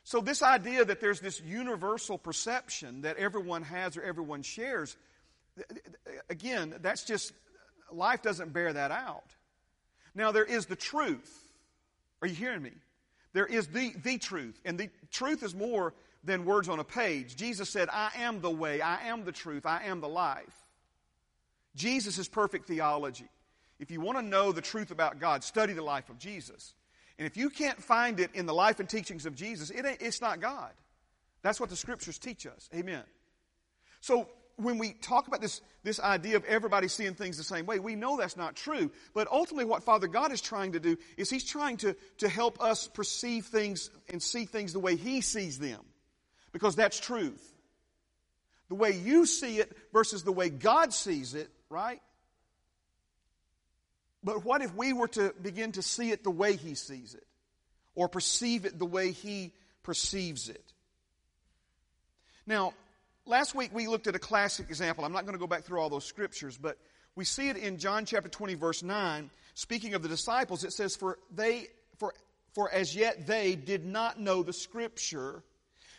So, 0.04 0.20
this 0.20 0.42
idea 0.42 0.84
that 0.84 1.00
there's 1.00 1.20
this 1.20 1.40
universal 1.40 2.18
perception 2.18 3.02
that 3.02 3.18
everyone 3.18 3.62
has 3.62 3.98
or 3.98 4.02
everyone 4.02 4.42
shares, 4.42 4.98
again, 6.28 6.74
that's 6.82 7.04
just, 7.04 7.34
life 7.92 8.24
doesn't 8.24 8.52
bear 8.52 8.74
that 8.74 8.90
out. 8.90 9.30
Now, 10.16 10.32
there 10.32 10.44
is 10.44 10.66
the 10.66 10.76
truth. 10.76 11.48
Are 12.24 12.28
you 12.28 12.34
hearing 12.34 12.64
me? 12.64 12.72
There 13.36 13.46
is 13.46 13.68
the, 13.68 13.94
the 14.02 14.18
truth. 14.18 14.62
And 14.64 14.80
the 14.80 14.90
truth 15.12 15.44
is 15.44 15.54
more 15.54 15.94
than 16.24 16.46
words 16.46 16.70
on 16.70 16.80
a 16.80 16.86
page. 16.86 17.36
Jesus 17.36 17.70
said, 17.70 17.90
I 17.92 18.10
am 18.16 18.40
the 18.40 18.50
way, 18.50 18.80
I 18.80 19.10
am 19.10 19.26
the 19.26 19.34
truth, 19.34 19.66
I 19.66 19.84
am 19.84 20.00
the 20.00 20.08
life. 20.08 20.56
Jesus 21.76 22.18
is 22.18 22.30
perfect 22.30 22.66
theology. 22.66 23.28
If 23.78 23.92
you 23.92 24.00
want 24.00 24.18
to 24.20 24.22
know 24.24 24.54
the 24.54 24.62
truth 24.62 24.90
about 24.90 25.20
God, 25.20 25.44
study 25.44 25.74
the 25.74 25.84
life 25.84 26.10
of 26.10 26.18
Jesus. 26.18 26.76
And 27.20 27.26
if 27.26 27.36
you 27.36 27.50
can't 27.50 27.84
find 27.84 28.22
it 28.22 28.32
in 28.34 28.46
the 28.46 28.54
life 28.54 28.80
and 28.80 28.88
teachings 28.88 29.26
of 29.26 29.36
Jesus, 29.36 29.70
it 29.70 29.86
it's 30.00 30.22
not 30.22 30.40
God. 30.40 30.72
That's 31.42 31.60
what 31.60 31.70
the 31.70 31.76
scriptures 31.76 32.18
teach 32.18 32.48
us. 32.48 32.70
Amen. 32.74 33.04
So 34.00 34.30
when 34.58 34.78
we 34.78 34.94
talk 34.94 35.28
about 35.28 35.42
this, 35.42 35.62
this 35.84 36.00
idea 36.00 36.38
of 36.38 36.46
everybody 36.46 36.88
seeing 36.88 37.14
things 37.14 37.38
the 37.38 37.44
same 37.44 37.66
way, 37.66 37.80
we 37.80 37.96
know 37.96 38.18
that's 38.18 38.38
not 38.38 38.56
true. 38.56 38.92
But 39.14 39.28
ultimately, 39.30 39.66
what 39.66 39.84
Father 39.84 40.08
God 40.08 40.32
is 40.32 40.42
trying 40.42 40.74
to 40.74 40.80
do 40.80 40.98
is 41.18 41.30
He's 41.30 41.44
trying 41.44 41.78
to, 41.78 41.96
to 42.20 42.30
help 42.30 42.62
us 42.62 42.88
perceive 42.88 43.46
things 43.46 43.90
and 44.10 44.22
see 44.22 44.46
things 44.46 44.74
the 44.74 44.80
way 44.80 44.96
He 44.96 45.22
sees 45.22 45.60
them. 45.60 45.82
Because 46.54 46.76
that's 46.76 47.00
truth. 47.00 47.54
The 48.70 48.76
way 48.76 48.92
you 48.92 49.26
see 49.26 49.60
it 49.60 49.76
versus 49.92 50.24
the 50.24 50.32
way 50.32 50.50
God 50.50 50.94
sees 50.94 51.34
it, 51.34 51.50
right? 51.70 52.02
But 54.24 54.44
what 54.46 54.62
if 54.62 54.74
we 54.74 54.94
were 54.94 55.10
to 55.10 55.34
begin 55.42 55.74
to 55.74 55.82
see 55.82 56.12
it 56.12 56.24
the 56.24 56.32
way 56.32 56.56
He 56.56 56.76
sees 56.76 57.14
it? 57.14 57.28
Or 57.94 58.08
perceive 58.08 58.66
it 58.66 58.80
the 58.80 58.86
way 58.86 59.12
He 59.12 59.54
perceives 59.84 60.50
it? 60.50 60.64
Now, 62.48 62.74
last 63.26 63.56
week 63.56 63.72
we 63.74 63.88
looked 63.88 64.08
at 64.08 64.16
a 64.16 64.20
classic 64.20 64.70
example. 64.70 65.06
I'm 65.06 65.14
not 65.14 65.26
going 65.26 65.34
to 65.34 65.40
go 65.40 65.48
back 65.48 65.64
through 65.64 65.80
all 65.80 65.90
those 65.90 66.06
scriptures, 66.06 66.58
but 66.58 66.78
we 67.16 67.26
see 67.26 67.50
it 67.50 67.58
in 67.58 67.78
John 67.78 68.06
chapter 68.06 68.30
20 68.30 68.56
verse 68.56 68.84
9. 68.84 69.30
Speaking 69.54 69.94
of 69.94 70.04
the 70.04 70.10
disciples, 70.10 70.64
it 70.64 70.74
says, 70.74 70.96
for 70.96 71.18
they, 71.34 71.68
for, 71.98 72.14
for 72.54 72.72
as 72.72 72.96
yet 72.96 73.26
they 73.26 73.56
did 73.56 73.86
not 73.86 74.20
know 74.20 74.44
the 74.44 74.54
scripture 74.54 75.44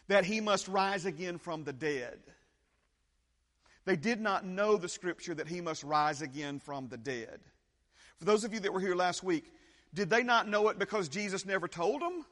that 0.09 0.25
he 0.25 0.41
must 0.41 0.69
rise 0.69 1.07
again 1.07 1.39
from 1.39 1.65
the 1.65 1.73
dead. 1.73 2.19
They 3.87 3.97
did 3.97 4.21
not 4.21 4.45
know 4.45 4.77
the 4.77 4.89
scripture 4.89 5.35
that 5.35 5.49
he 5.49 5.61
must 5.61 5.85
rise 5.85 6.21
again 6.21 6.59
from 6.59 6.89
the 6.89 6.97
dead. 6.97 7.41
For 8.19 8.25
those 8.25 8.45
of 8.45 8.53
you 8.53 8.61
that 8.61 8.73
were 8.73 8.81
here 8.81 8.95
last 8.95 9.23
week, 9.23 9.53
did 9.95 10.11
they 10.11 10.23
not 10.23 10.49
know 10.49 10.69
it 10.69 10.79
because 10.79 11.09
Jesus 11.09 11.47
never 11.47 11.69
told 11.69 12.03
them? 12.03 12.25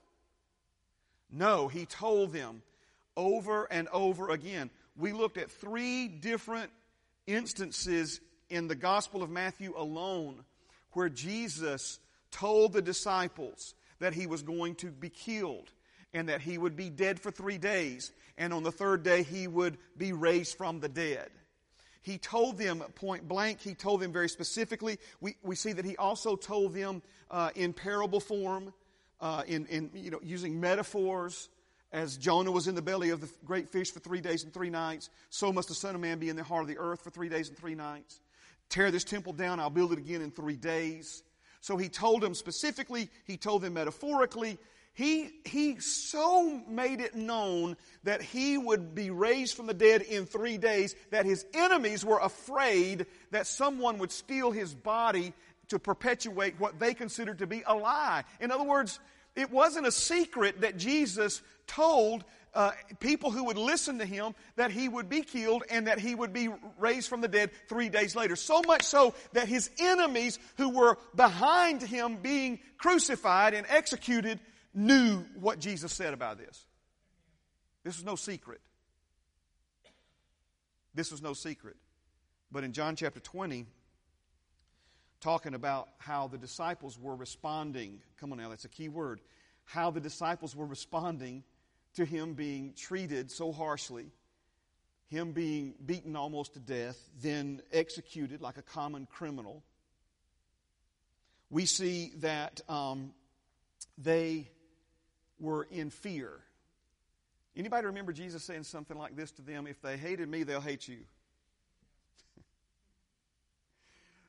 No, 1.30 1.68
he 1.68 1.86
told 1.86 2.32
them 2.32 2.62
over 3.16 3.64
and 3.70 3.88
over 3.88 4.30
again. 4.30 4.70
We 4.96 5.12
looked 5.12 5.38
at 5.38 5.50
three 5.50 6.08
different 6.08 6.70
instances 7.26 8.20
in 8.48 8.68
the 8.68 8.74
Gospel 8.74 9.22
of 9.22 9.30
Matthew 9.30 9.74
alone 9.76 10.44
where 10.92 11.08
Jesus 11.08 11.98
told 12.30 12.72
the 12.72 12.82
disciples 12.82 13.74
that 13.98 14.14
he 14.14 14.26
was 14.26 14.42
going 14.42 14.76
to 14.76 14.90
be 14.90 15.08
killed 15.08 15.70
and 16.12 16.28
that 16.28 16.40
he 16.40 16.58
would 16.58 16.76
be 16.76 16.90
dead 16.90 17.18
for 17.18 17.32
three 17.32 17.58
days, 17.58 18.12
and 18.38 18.52
on 18.52 18.62
the 18.62 18.70
third 18.70 19.02
day 19.02 19.24
he 19.24 19.48
would 19.48 19.78
be 19.96 20.12
raised 20.12 20.56
from 20.56 20.78
the 20.78 20.88
dead. 20.88 21.28
He 22.02 22.18
told 22.18 22.58
them 22.58 22.80
point 22.94 23.26
blank, 23.26 23.60
he 23.60 23.74
told 23.74 24.00
them 24.00 24.12
very 24.12 24.28
specifically. 24.28 24.98
We, 25.20 25.36
we 25.42 25.56
see 25.56 25.72
that 25.72 25.84
he 25.84 25.96
also 25.96 26.36
told 26.36 26.74
them 26.74 27.02
uh, 27.30 27.50
in 27.56 27.72
parable 27.72 28.20
form, 28.20 28.72
uh, 29.20 29.42
in, 29.46 29.66
in 29.66 29.90
you 29.94 30.10
know, 30.10 30.20
using 30.22 30.60
metaphors 30.60 31.48
as 31.94 32.16
Jonah 32.16 32.50
was 32.50 32.66
in 32.66 32.74
the 32.74 32.82
belly 32.82 33.10
of 33.10 33.20
the 33.20 33.30
great 33.44 33.68
fish 33.68 33.92
for 33.92 34.00
three 34.00 34.20
days 34.20 34.42
and 34.42 34.52
three 34.52 34.68
nights, 34.68 35.10
so 35.30 35.52
must 35.52 35.68
the 35.68 35.74
Son 35.74 35.94
of 35.94 36.00
Man 36.00 36.18
be 36.18 36.28
in 36.28 36.34
the 36.34 36.42
heart 36.42 36.62
of 36.62 36.68
the 36.68 36.76
earth 36.76 37.02
for 37.02 37.10
three 37.10 37.28
days 37.28 37.48
and 37.48 37.56
three 37.56 37.76
nights. 37.76 38.20
Tear 38.68 38.90
this 38.90 39.04
temple 39.04 39.32
down, 39.32 39.60
I'll 39.60 39.70
build 39.70 39.92
it 39.92 39.98
again 39.98 40.20
in 40.20 40.32
three 40.32 40.56
days. 40.56 41.22
So 41.60 41.76
he 41.76 41.88
told 41.88 42.20
them 42.20 42.34
specifically, 42.34 43.08
he 43.26 43.36
told 43.36 43.62
them 43.62 43.74
metaphorically. 43.74 44.58
He, 44.92 45.30
he 45.44 45.78
so 45.78 46.62
made 46.68 47.00
it 47.00 47.14
known 47.14 47.76
that 48.02 48.22
he 48.22 48.58
would 48.58 48.96
be 48.96 49.10
raised 49.10 49.56
from 49.56 49.68
the 49.68 49.74
dead 49.74 50.02
in 50.02 50.26
three 50.26 50.58
days 50.58 50.96
that 51.10 51.26
his 51.26 51.46
enemies 51.54 52.04
were 52.04 52.18
afraid 52.18 53.06
that 53.30 53.46
someone 53.46 53.98
would 53.98 54.10
steal 54.10 54.50
his 54.50 54.74
body 54.74 55.32
to 55.68 55.78
perpetuate 55.78 56.58
what 56.58 56.80
they 56.80 56.92
considered 56.92 57.38
to 57.38 57.46
be 57.46 57.62
a 57.66 57.74
lie. 57.74 58.24
In 58.40 58.50
other 58.50 58.64
words, 58.64 58.98
it 59.36 59.50
wasn't 59.50 59.86
a 59.86 59.92
secret 59.92 60.60
that 60.60 60.76
Jesus 60.76 61.42
told 61.66 62.24
uh, 62.54 62.70
people 63.00 63.30
who 63.30 63.44
would 63.44 63.58
listen 63.58 63.98
to 63.98 64.06
him 64.06 64.34
that 64.56 64.70
he 64.70 64.88
would 64.88 65.08
be 65.08 65.22
killed 65.22 65.64
and 65.70 65.88
that 65.88 65.98
he 65.98 66.14
would 66.14 66.32
be 66.32 66.48
raised 66.78 67.08
from 67.08 67.20
the 67.20 67.28
dead 67.28 67.50
three 67.68 67.88
days 67.88 68.14
later. 68.14 68.36
So 68.36 68.62
much 68.62 68.82
so 68.82 69.14
that 69.32 69.48
his 69.48 69.70
enemies 69.78 70.38
who 70.56 70.70
were 70.70 70.96
behind 71.14 71.82
him 71.82 72.16
being 72.16 72.60
crucified 72.78 73.54
and 73.54 73.66
executed 73.68 74.38
knew 74.72 75.24
what 75.38 75.58
Jesus 75.58 75.92
said 75.92 76.14
about 76.14 76.38
this. 76.38 76.66
This 77.82 77.96
was 77.96 78.04
no 78.04 78.16
secret. 78.16 78.60
This 80.94 81.10
was 81.10 81.20
no 81.20 81.32
secret. 81.32 81.76
But 82.52 82.62
in 82.62 82.72
John 82.72 82.94
chapter 82.94 83.18
20, 83.18 83.66
talking 85.20 85.54
about 85.54 85.88
how 85.98 86.28
the 86.28 86.38
disciples 86.38 86.98
were 86.98 87.16
responding, 87.16 88.00
come 88.16 88.30
on 88.30 88.38
now, 88.38 88.50
that's 88.50 88.64
a 88.64 88.68
key 88.68 88.88
word, 88.88 89.20
how 89.64 89.90
the 89.90 90.00
disciples 90.00 90.54
were 90.54 90.66
responding 90.66 91.42
to 91.94 92.04
him 92.04 92.34
being 92.34 92.74
treated 92.76 93.30
so 93.30 93.52
harshly, 93.52 94.06
him 95.08 95.32
being 95.32 95.74
beaten 95.84 96.16
almost 96.16 96.54
to 96.54 96.60
death, 96.60 96.98
then 97.22 97.62
executed 97.72 98.40
like 98.40 98.56
a 98.58 98.62
common 98.62 99.06
criminal. 99.06 99.62
We 101.50 101.66
see 101.66 102.12
that 102.18 102.60
um, 102.68 103.12
they 103.96 104.48
were 105.38 105.64
in 105.70 105.90
fear. 105.90 106.40
Anybody 107.56 107.86
remember 107.86 108.12
Jesus 108.12 108.42
saying 108.42 108.64
something 108.64 108.98
like 108.98 109.14
this 109.14 109.30
to 109.32 109.42
them? 109.42 109.66
If 109.68 109.80
they 109.80 109.96
hated 109.96 110.28
me, 110.28 110.42
they'll 110.42 110.60
hate 110.60 110.88
you. 110.88 110.96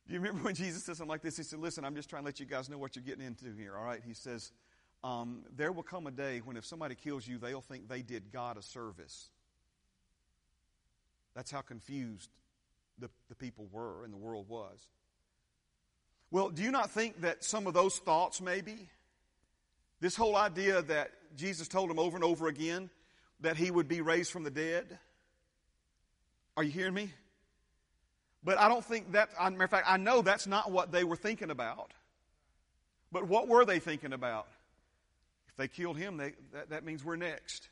Do 0.08 0.14
you 0.14 0.20
remember 0.20 0.44
when 0.44 0.54
Jesus 0.54 0.84
said 0.84 0.98
something 0.98 1.10
like 1.10 1.24
this? 1.24 1.38
He 1.38 1.44
said, 1.44 1.58
Listen, 1.58 1.84
I'm 1.84 1.96
just 1.96 2.10
trying 2.10 2.22
to 2.22 2.26
let 2.26 2.40
you 2.40 2.46
guys 2.46 2.70
know 2.70 2.78
what 2.78 2.96
you're 2.96 3.04
getting 3.04 3.26
into 3.26 3.46
here, 3.58 3.76
all 3.76 3.84
right? 3.84 4.02
He 4.06 4.14
says, 4.14 4.52
um, 5.06 5.44
there 5.56 5.72
will 5.72 5.84
come 5.84 6.08
a 6.08 6.12
day 6.12 6.42
when 6.44 6.58
if 6.58 6.66
somebody 6.66 6.96
kills 6.96 7.28
you, 7.28 7.38
they'll 7.38 7.62
think 7.62 7.88
they 7.88 8.02
did 8.02 8.32
God 8.34 8.58
a 8.58 8.64
service. 8.64 9.30
That's 11.36 11.52
how 11.52 11.62
confused 11.62 12.32
the, 12.98 13.12
the 13.30 13.36
people 13.36 13.68
were 13.72 14.04
and 14.04 14.12
the 14.12 14.18
world 14.18 14.50
was. 14.50 14.88
Well, 16.32 16.50
do 16.50 16.64
you 16.64 16.72
not 16.72 16.90
think 16.90 17.22
that 17.22 17.44
some 17.44 17.68
of 17.68 17.76
those 17.76 18.00
thoughts, 18.00 18.42
maybe, 18.42 18.90
this 20.00 20.16
whole 20.16 20.36
idea 20.36 20.82
that 20.82 21.12
Jesus 21.38 21.68
told 21.68 21.92
them 21.92 22.00
over 22.00 22.18
and 22.18 22.24
over 22.24 22.48
again 22.48 22.90
that 23.42 23.58
he 23.58 23.70
would 23.70 23.88
be 23.88 24.02
raised 24.02 24.32
from 24.32 24.44
the 24.44 24.50
dead, 24.50 24.98
are 26.58 26.64
you 26.64 26.72
hearing 26.72 26.96
me? 26.96 27.12
But 28.44 28.58
I 28.58 28.68
don't 28.68 28.84
think 28.84 29.12
that, 29.12 29.30
matter 29.40 29.64
of 29.66 29.70
fact, 29.70 29.86
I 29.88 29.98
know 29.98 30.24
that's 30.24 30.48
not 30.48 30.72
what 30.72 30.92
they 30.92 31.04
were 31.04 31.16
thinking 31.16 31.52
about. 31.52 31.94
But 33.12 33.28
what 33.28 33.48
were 33.48 33.66
they 33.66 33.78
thinking 33.78 34.12
about? 34.12 34.48
If 35.56 35.58
they 35.58 35.68
killed 35.70 35.98
him, 35.98 36.18
they, 36.18 36.34
that, 36.52 36.72
that 36.72 36.84
means 36.84 37.02
we're 37.02 37.16
next. 37.16 37.70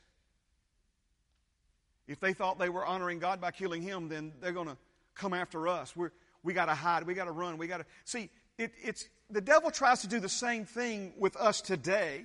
If 2.08 2.22
they 2.22 2.32
thought 2.32 2.58
they 2.58 2.70
were 2.70 2.86
honoring 2.86 3.20
God 3.20 3.42
by 3.42 3.52
killing 3.52 3.82
him, 3.82 4.08
then 4.08 4.32
they're 4.40 4.54
going 4.54 4.70
to 4.70 4.78
come 5.16 5.34
after 5.34 5.68
us. 5.68 5.94
We're, 5.94 6.12
we 6.44 6.54
got 6.54 6.68
to 6.68 6.76
hide. 6.76 7.06
We 7.06 7.14
got 7.14 7.26
to 7.26 7.32
run. 7.32 7.58
We 7.58 7.68
got 7.68 7.80
to 7.80 7.86
see. 8.06 8.30
It, 8.58 8.72
it's 8.82 9.10
the 9.30 9.42
devil 9.42 9.70
tries 9.70 10.00
to 10.02 10.08
do 10.08 10.22
the 10.22 10.30
same 10.30 10.64
thing 10.64 11.12
with 11.18 11.36
us 11.36 11.60
today. 11.60 12.22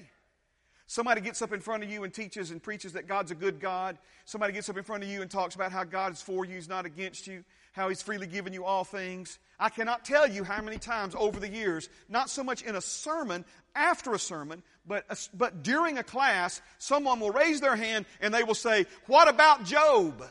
Somebody 0.87 1.23
gets 1.23 1.43
up 1.43 1.53
in 1.53 1.61
front 1.61 1.83
of 1.83 1.91
you 1.91 2.05
and 2.05 2.15
teaches 2.15 2.53
and 2.53 2.63
preaches 2.63 2.93
that 2.93 3.09
God's 3.09 3.33
a 3.33 3.35
good 3.35 3.59
God. 3.59 3.99
Somebody 4.27 4.53
gets 4.53 4.69
up 4.69 4.77
in 4.77 4.85
front 4.85 5.03
of 5.03 5.09
you 5.09 5.23
and 5.23 5.31
talks 5.31 5.57
about 5.57 5.73
how 5.73 5.83
God 5.83 6.13
is 6.13 6.23
for 6.23 6.45
you, 6.45 6.55
He's 6.55 6.69
not 6.69 6.87
against 6.87 7.27
you 7.27 7.45
how 7.79 7.89
He's 7.89 8.03
freely 8.03 8.27
given 8.27 8.53
you 8.53 8.65
all 8.65 8.85
things. 8.85 9.39
I 9.59 9.69
cannot 9.71 10.05
tell 10.05 10.29
you 10.29 10.45
how 10.45 10.61
many 10.61 10.79
times 10.79 11.15
over 11.17 11.39
the 11.41 11.49
years, 11.49 11.89
not 12.09 12.29
so 12.29 12.43
much 12.43 12.63
in 12.63 12.75
a 12.75 12.81
sermon, 12.81 13.45
after 13.75 14.13
a 14.13 14.19
sermon, 14.19 14.63
but, 14.87 15.29
but 15.33 15.63
during 15.63 15.97
a 15.97 16.03
class, 16.03 16.61
someone 16.79 17.21
will 17.21 17.31
raise 17.31 17.61
their 17.61 17.77
hand 17.77 18.05
and 18.21 18.35
they 18.35 18.43
will 18.43 18.55
say, 18.55 18.87
What 19.07 19.29
about 19.29 19.65
Job? 19.65 20.23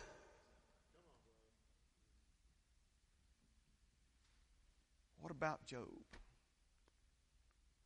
What 5.21 5.31
about 5.31 5.65
Job? 5.65 5.87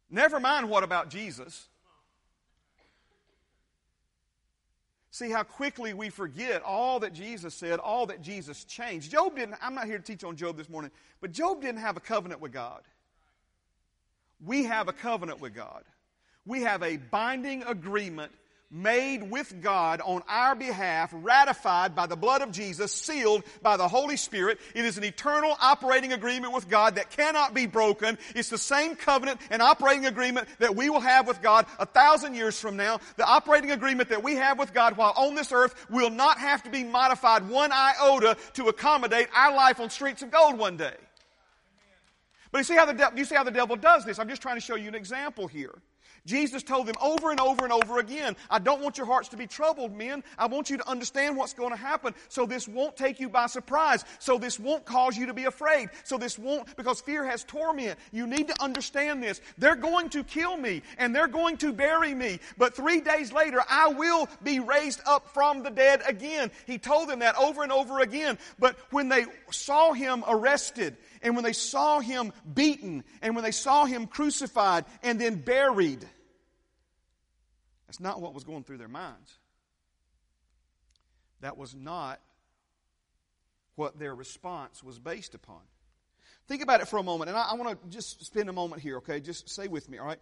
Never 0.09 0.39
mind 0.39 0.69
what 0.69 0.83
about 0.83 1.09
Jesus. 1.09 1.67
See 5.13 5.29
how 5.29 5.43
quickly 5.43 5.93
we 5.93 6.09
forget 6.09 6.63
all 6.63 7.01
that 7.01 7.11
Jesus 7.11 7.53
said, 7.53 7.79
all 7.79 8.05
that 8.05 8.21
Jesus 8.21 8.63
changed. 8.63 9.11
Job 9.11 9.35
didn't, 9.35 9.57
I'm 9.61 9.75
not 9.75 9.85
here 9.85 9.97
to 9.97 10.03
teach 10.03 10.23
on 10.23 10.37
Job 10.37 10.55
this 10.55 10.69
morning, 10.69 10.89
but 11.19 11.33
Job 11.33 11.61
didn't 11.61 11.81
have 11.81 11.97
a 11.97 11.99
covenant 11.99 12.39
with 12.39 12.53
God. 12.53 12.81
We 14.43 14.63
have 14.63 14.87
a 14.87 14.93
covenant 14.93 15.41
with 15.41 15.53
God. 15.53 15.83
We 16.45 16.61
have 16.61 16.81
a 16.81 16.95
binding 16.95 17.61
agreement 17.63 18.31
made 18.71 19.29
with 19.29 19.61
God 19.61 20.01
on 20.03 20.23
our 20.29 20.55
behalf, 20.55 21.09
ratified 21.13 21.93
by 21.95 22.07
the 22.07 22.15
blood 22.15 22.41
of 22.41 22.51
Jesus, 22.51 22.91
sealed 22.91 23.43
by 23.61 23.75
the 23.75 23.87
Holy 23.87 24.15
Spirit. 24.15 24.59
It 24.73 24.85
is 24.85 24.97
an 24.97 25.03
eternal 25.03 25.55
operating 25.59 26.13
agreement 26.13 26.53
with 26.53 26.69
God 26.69 26.95
that 26.95 27.09
cannot 27.11 27.53
be 27.53 27.65
broken. 27.65 28.17
It's 28.33 28.49
the 28.49 28.57
same 28.57 28.95
covenant 28.95 29.41
and 29.49 29.61
operating 29.61 30.05
agreement 30.05 30.47
that 30.59 30.75
we 30.75 30.89
will 30.89 31.01
have 31.01 31.27
with 31.27 31.41
God 31.41 31.65
a 31.79 31.85
thousand 31.85 32.35
years 32.35 32.59
from 32.59 32.77
now. 32.77 32.99
The 33.17 33.25
operating 33.25 33.71
agreement 33.71 34.09
that 34.09 34.23
we 34.23 34.35
have 34.35 34.57
with 34.57 34.73
God 34.73 34.95
while 34.95 35.13
on 35.17 35.35
this 35.35 35.51
earth 35.51 35.75
will 35.89 36.09
not 36.09 36.37
have 36.37 36.63
to 36.63 36.69
be 36.69 36.83
modified 36.83 37.47
one 37.49 37.71
iota 37.73 38.37
to 38.53 38.67
accommodate 38.67 39.27
our 39.35 39.53
life 39.53 39.79
on 39.79 39.89
streets 39.89 40.21
of 40.21 40.31
gold 40.31 40.57
one 40.57 40.77
day. 40.77 40.95
But 42.51 42.59
you 42.59 42.63
see 42.65 42.75
how 42.75 42.85
the 42.85 42.93
devil, 42.93 43.17
you 43.17 43.25
see 43.25 43.35
how 43.35 43.43
the 43.43 43.51
devil 43.51 43.75
does 43.75 44.05
this? 44.05 44.19
I'm 44.19 44.29
just 44.29 44.41
trying 44.41 44.57
to 44.57 44.61
show 44.61 44.75
you 44.75 44.87
an 44.87 44.95
example 44.95 45.47
here. 45.47 45.73
Jesus 46.25 46.61
told 46.63 46.87
them 46.87 46.95
over 47.01 47.31
and 47.31 47.39
over 47.39 47.63
and 47.63 47.73
over 47.73 47.99
again, 47.99 48.35
I 48.49 48.59
don't 48.59 48.81
want 48.81 48.97
your 48.97 49.07
hearts 49.07 49.29
to 49.29 49.37
be 49.37 49.47
troubled, 49.47 49.95
men. 49.95 50.23
I 50.37 50.45
want 50.45 50.69
you 50.69 50.77
to 50.77 50.87
understand 50.87 51.35
what's 51.35 51.53
going 51.53 51.71
to 51.71 51.77
happen 51.77 52.13
so 52.29 52.45
this 52.45 52.67
won't 52.67 52.95
take 52.95 53.19
you 53.19 53.29
by 53.29 53.47
surprise. 53.47 54.05
So 54.19 54.37
this 54.37 54.59
won't 54.59 54.85
cause 54.85 55.17
you 55.17 55.25
to 55.27 55.33
be 55.33 55.45
afraid. 55.45 55.89
So 56.03 56.17
this 56.17 56.37
won't, 56.37 56.75
because 56.75 57.01
fear 57.01 57.25
has 57.25 57.43
torment. 57.43 57.97
You 58.11 58.27
need 58.27 58.47
to 58.49 58.61
understand 58.61 59.23
this. 59.23 59.41
They're 59.57 59.75
going 59.75 60.09
to 60.09 60.23
kill 60.23 60.57
me 60.57 60.83
and 60.97 61.15
they're 61.15 61.27
going 61.27 61.57
to 61.57 61.73
bury 61.73 62.13
me. 62.13 62.39
But 62.57 62.75
three 62.75 63.01
days 63.01 63.33
later, 63.33 63.61
I 63.69 63.87
will 63.87 64.27
be 64.43 64.59
raised 64.59 65.01
up 65.07 65.33
from 65.33 65.63
the 65.63 65.71
dead 65.71 66.01
again. 66.07 66.51
He 66.67 66.77
told 66.77 67.09
them 67.09 67.19
that 67.19 67.35
over 67.37 67.63
and 67.63 67.71
over 67.71 67.99
again. 67.99 68.37
But 68.59 68.77
when 68.91 69.09
they 69.09 69.25
saw 69.49 69.93
him 69.93 70.23
arrested 70.27 70.97
and 71.21 71.35
when 71.35 71.43
they 71.43 71.53
saw 71.53 71.99
him 71.99 72.33
beaten 72.53 73.03
and 73.21 73.35
when 73.35 73.43
they 73.43 73.51
saw 73.51 73.85
him 73.85 74.07
crucified 74.07 74.85
and 75.03 75.19
then 75.19 75.35
buried, 75.35 76.05
that's 77.87 77.99
not 77.99 78.21
what 78.21 78.33
was 78.33 78.43
going 78.43 78.63
through 78.63 78.77
their 78.77 78.87
minds. 78.87 79.37
That 81.41 81.57
was 81.57 81.75
not 81.75 82.19
what 83.75 83.99
their 83.99 84.13
response 84.13 84.83
was 84.83 84.99
based 84.99 85.35
upon. 85.35 85.61
Think 86.47 86.61
about 86.61 86.81
it 86.81 86.87
for 86.87 86.97
a 86.97 87.03
moment, 87.03 87.29
and 87.29 87.37
I, 87.37 87.49
I 87.51 87.53
want 87.55 87.81
to 87.81 87.89
just 87.89 88.25
spend 88.25 88.49
a 88.49 88.53
moment 88.53 88.81
here, 88.81 88.97
okay? 88.97 89.19
Just 89.19 89.49
stay 89.49 89.67
with 89.67 89.89
me, 89.89 89.97
all 89.97 90.05
right? 90.05 90.19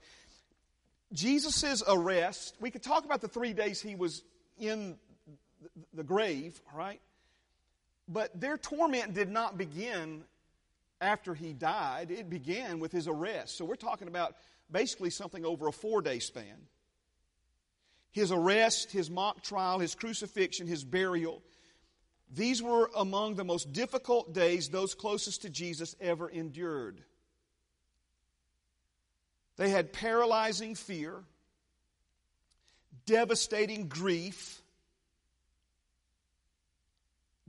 Jesus' 1.11 1.81
arrest, 1.87 2.55
we 2.59 2.71
could 2.71 2.83
talk 2.83 3.05
about 3.05 3.21
the 3.21 3.27
three 3.27 3.53
days 3.53 3.81
he 3.81 3.95
was 3.95 4.23
in 4.57 4.97
the 5.93 6.03
grave, 6.03 6.59
all 6.71 6.77
right? 6.77 7.01
But 8.07 8.39
their 8.39 8.57
torment 8.57 9.13
did 9.13 9.29
not 9.29 9.57
begin 9.57 10.23
after 11.01 11.33
he 11.33 11.53
died, 11.53 12.11
it 12.11 12.29
began 12.29 12.79
with 12.79 12.91
his 12.91 13.07
arrest. 13.07 13.57
So 13.57 13.65
we're 13.65 13.75
talking 13.75 14.07
about 14.07 14.35
basically 14.71 15.09
something 15.09 15.45
over 15.45 15.67
a 15.67 15.71
four 15.71 16.01
day 16.01 16.19
span. 16.19 16.67
His 18.11 18.31
arrest, 18.31 18.91
his 18.91 19.09
mock 19.09 19.43
trial, 19.43 19.79
his 19.79 19.95
crucifixion, 19.95 20.67
his 20.67 20.83
burial. 20.83 21.43
These 22.31 22.61
were 22.61 22.89
among 22.95 23.35
the 23.35 23.43
most 23.43 23.71
difficult 23.71 24.33
days 24.33 24.69
those 24.69 24.95
closest 24.95 25.43
to 25.43 25.49
Jesus 25.49 25.95
ever 26.01 26.27
endured. 26.27 27.03
They 29.57 29.69
had 29.69 29.93
paralyzing 29.93 30.75
fear, 30.75 31.23
devastating 33.05 33.87
grief, 33.87 34.61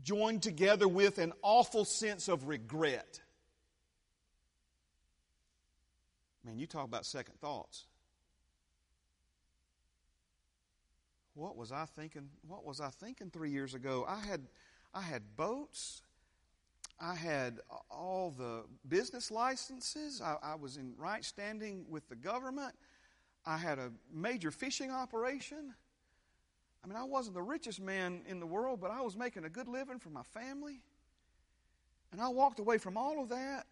joined 0.02 0.42
together 0.42 0.88
with 0.88 1.18
an 1.18 1.32
awful 1.42 1.84
sense 1.84 2.28
of 2.28 2.48
regret. 2.48 3.20
Man, 6.50 6.58
you 6.58 6.66
talk 6.66 6.84
about 6.84 7.06
second 7.06 7.38
thoughts. 7.40 7.84
What 11.34 11.56
was 11.56 11.70
I 11.70 11.84
thinking? 11.84 12.28
What 12.42 12.64
was 12.64 12.80
I 12.80 12.88
thinking 12.88 13.30
three 13.30 13.50
years 13.50 13.74
ago? 13.74 14.04
I 14.08 14.18
had, 14.18 14.40
I 14.92 15.00
had 15.00 15.36
boats. 15.36 16.02
I 17.00 17.14
had 17.14 17.60
all 17.88 18.34
the 18.36 18.64
business 18.88 19.30
licenses. 19.30 20.20
I, 20.20 20.38
I 20.42 20.54
was 20.56 20.76
in 20.76 20.94
right 20.98 21.24
standing 21.24 21.84
with 21.88 22.08
the 22.08 22.16
government. 22.16 22.74
I 23.46 23.56
had 23.56 23.78
a 23.78 23.92
major 24.12 24.50
fishing 24.50 24.90
operation. 24.90 25.72
I 26.82 26.88
mean, 26.88 26.96
I 26.96 27.04
wasn't 27.04 27.36
the 27.36 27.42
richest 27.42 27.80
man 27.80 28.22
in 28.26 28.40
the 28.40 28.46
world, 28.46 28.80
but 28.80 28.90
I 28.90 29.02
was 29.02 29.16
making 29.16 29.44
a 29.44 29.50
good 29.50 29.68
living 29.68 30.00
for 30.00 30.10
my 30.10 30.24
family. 30.24 30.82
And 32.10 32.20
I 32.20 32.28
walked 32.28 32.58
away 32.58 32.78
from 32.78 32.96
all 32.96 33.22
of 33.22 33.28
that 33.28 33.66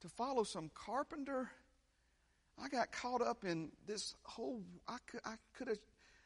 to 0.00 0.08
follow 0.08 0.42
some 0.42 0.72
carpenter 0.74 1.50
I 2.62 2.68
got 2.68 2.90
caught 2.92 3.22
up 3.22 3.44
in 3.44 3.70
this 3.86 4.14
whole. 4.22 4.62
I 4.88 4.96
could, 5.06 5.20
I 5.24 5.34
could 5.56 5.68
have, 5.68 5.78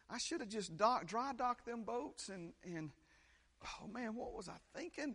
I 0.09 0.19
should 0.19 0.41
have 0.41 0.49
just 0.49 0.77
dock, 0.77 1.07
dry 1.07 1.33
docked 1.37 1.67
them 1.67 1.83
boats 1.83 2.29
and 2.29 2.53
and. 2.65 2.91
Oh 3.63 3.89
man, 3.89 4.15
what 4.15 4.33
was 4.33 4.49
I 4.49 4.57
thinking? 4.75 5.15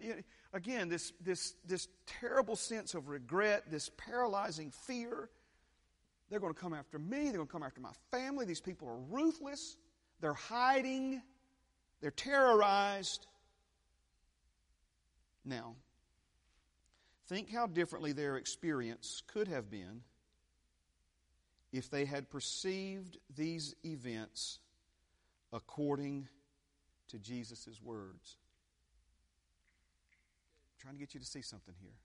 Again, 0.53 0.87
this 0.87 1.13
this 1.19 1.55
this 1.65 1.87
terrible 2.05 2.55
sense 2.55 2.93
of 2.93 3.07
regret, 3.09 3.63
this 3.71 3.89
paralyzing 3.97 4.69
fear. 4.69 5.29
They're 6.29 6.39
going 6.39 6.53
to 6.53 6.59
come 6.59 6.73
after 6.73 6.99
me. 6.99 7.25
They're 7.25 7.37
going 7.37 7.47
to 7.47 7.51
come 7.51 7.63
after 7.63 7.81
my 7.81 7.93
family. 8.11 8.45
These 8.45 8.61
people 8.61 8.87
are 8.87 9.15
ruthless. 9.15 9.77
They're 10.21 10.33
hiding. 10.33 11.21
They're 12.01 12.11
terrorized. 12.11 13.25
Now, 15.43 15.75
think 17.27 17.51
how 17.51 17.67
differently 17.67 18.11
their 18.11 18.37
experience 18.37 19.23
could 19.27 19.47
have 19.47 19.69
been 19.69 20.01
if 21.71 21.89
they 21.89 22.05
had 22.05 22.29
perceived 22.29 23.17
these 23.35 23.75
events 23.83 24.59
according 25.51 26.27
to 27.09 27.19
Jesus' 27.19 27.79
words. 27.83 28.37
I'm 30.73 30.81
trying 30.81 30.93
to 30.95 30.99
get 30.99 31.13
you 31.13 31.19
to 31.19 31.25
see 31.25 31.41
something 31.41 31.75
here. 31.81 31.95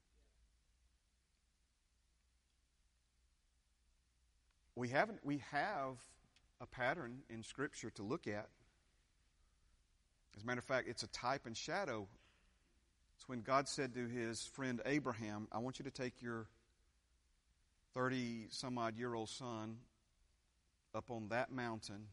We 4.77 4.89
haven't 4.89 5.21
we 5.25 5.43
have 5.51 5.99
a 6.61 6.67
pattern 6.67 7.19
in 7.29 7.43
Scripture 7.43 7.91
to 7.91 8.03
look 8.03 8.27
at. 8.27 8.49
As 10.37 10.43
a 10.43 10.47
matter 10.47 10.61
of 10.61 10.65
fact, 10.65 10.89
it's 10.89 11.03
a 11.03 11.09
type 11.09 11.47
and 11.47 11.57
shadow. 11.57 12.07
It's 13.17 13.29
when 13.29 13.43
God 13.43 13.69
said 13.69 13.95
to 13.95 14.07
his 14.07 14.47
friend 14.47 14.81
Abraham, 14.87 15.49
I 15.53 15.59
want 15.59 15.79
you 15.79 15.85
to 15.85 15.91
take 15.91 16.23
your 16.23 16.47
30 17.95 18.47
some 18.51 18.79
odd 18.79 18.97
year 18.97 19.15
old 19.15 19.29
son 19.29 19.79
up 20.95 21.11
on 21.11 21.29
that 21.29 21.51
mountain, 21.53 22.07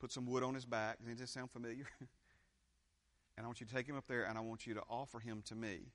put 0.00 0.12
some 0.12 0.26
wood 0.26 0.42
on 0.42 0.54
his 0.54 0.64
back. 0.64 0.98
Does 1.06 1.18
this 1.18 1.30
sound 1.30 1.50
familiar? 1.50 1.86
and 3.36 3.44
I 3.44 3.46
want 3.46 3.60
you 3.60 3.66
to 3.66 3.74
take 3.74 3.86
him 3.86 3.96
up 3.96 4.06
there 4.06 4.24
and 4.24 4.36
I 4.36 4.40
want 4.40 4.66
you 4.66 4.74
to 4.74 4.82
offer 4.88 5.18
him 5.18 5.42
to 5.46 5.54
me. 5.54 5.92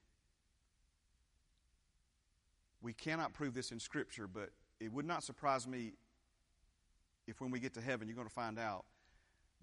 We 2.82 2.93
cannot 2.93 3.34
prove 3.34 3.54
this 3.54 3.71
in 3.71 3.80
Scripture, 3.80 4.28
but 4.28 4.50
it 4.80 4.91
would 4.93 5.06
not 5.06 5.23
surprise 5.23 5.67
me 5.67 5.93
if 7.28 7.41
when 7.41 7.52
we 7.52 7.60
get 7.60 7.73
to 7.73 7.82
heaven, 7.82 8.08
you're 8.08 8.15
going 8.15 8.28
to 8.28 8.34
find 8.34 8.58
out 8.58 8.86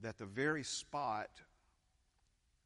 that 0.03 0.19
the 0.19 0.27
very 0.27 0.63
spot 0.63 1.31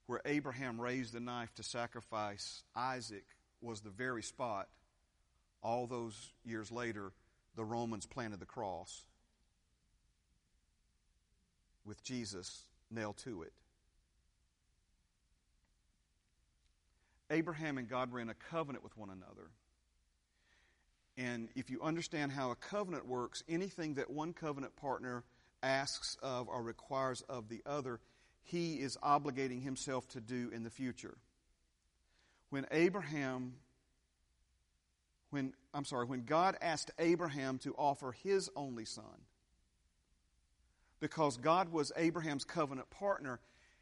where 0.07 0.21
Abraham 0.25 0.81
raised 0.81 1.13
the 1.13 1.21
knife 1.21 1.55
to 1.55 1.63
sacrifice 1.63 2.65
Isaac 2.75 3.27
was 3.61 3.81
the 3.81 3.91
very 3.91 4.23
spot 4.23 4.69
all 5.63 5.87
those 5.87 6.33
years 6.45 6.71
later, 6.71 7.13
the 7.57 7.65
Romans 7.65 8.07
planted 8.07 8.41
the 8.41 8.47
cross 8.47 9.05
with 11.85 12.03
Jesus 12.03 12.63
nailed 12.91 13.17
to 13.19 13.43
it. 13.43 13.53
Abraham 17.31 17.79
and 17.79 17.89
God 17.89 18.13
were 18.13 18.21
in 18.21 18.31
a 18.31 18.35
covenant 18.35 18.83
with 18.83 18.97
one 18.97 19.11
another. 19.11 19.51
And 21.17 21.49
if 21.57 21.69
you 21.69 21.83
understand 21.83 22.33
how 22.33 22.53
a 22.53 22.55
covenant 22.55 23.07
works, 23.07 23.43
anything 23.49 23.95
that 23.95 24.09
one 24.09 24.33
covenant 24.33 24.77
partner 24.77 25.25
asks 25.63 26.17
of 26.23 26.49
or 26.49 26.63
requires 26.63 27.23
of 27.23 27.49
the 27.49 27.61
other, 27.67 28.01
he 28.45 28.75
is 28.77 28.97
obligating 29.03 29.63
himself 29.63 30.09
to 30.09 30.21
do 30.21 30.51
in 30.55 30.63
the 30.63 30.71
future. 30.71 31.19
When 32.51 32.67
Abraham 32.71 33.55
when 35.31 35.53
I'm 35.75 35.85
sorry, 35.85 36.07
when 36.07 36.25
God 36.25 36.57
asked 36.61 36.91
Abraham 36.99 37.59
to 37.59 37.75
offer 37.77 38.13
his 38.13 38.51
only 38.57 38.85
son, 38.85 39.05
because 41.01 41.37
God 41.37 41.71
was 41.71 41.93
Abraham's 41.97 42.45
covenant 42.45 42.91
partner, 42.91 43.41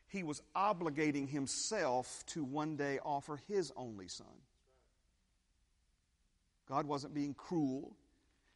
he 0.08 0.22
was 0.22 0.42
obligating 0.54 1.28
himself 1.28 2.24
to 2.28 2.44
one 2.44 2.76
day 2.76 2.98
offer 3.04 3.40
his 3.48 3.72
only 3.76 4.08
son. 4.08 4.26
God 6.68 6.86
wasn't 6.86 7.14
being 7.14 7.34
cruel. 7.34 7.96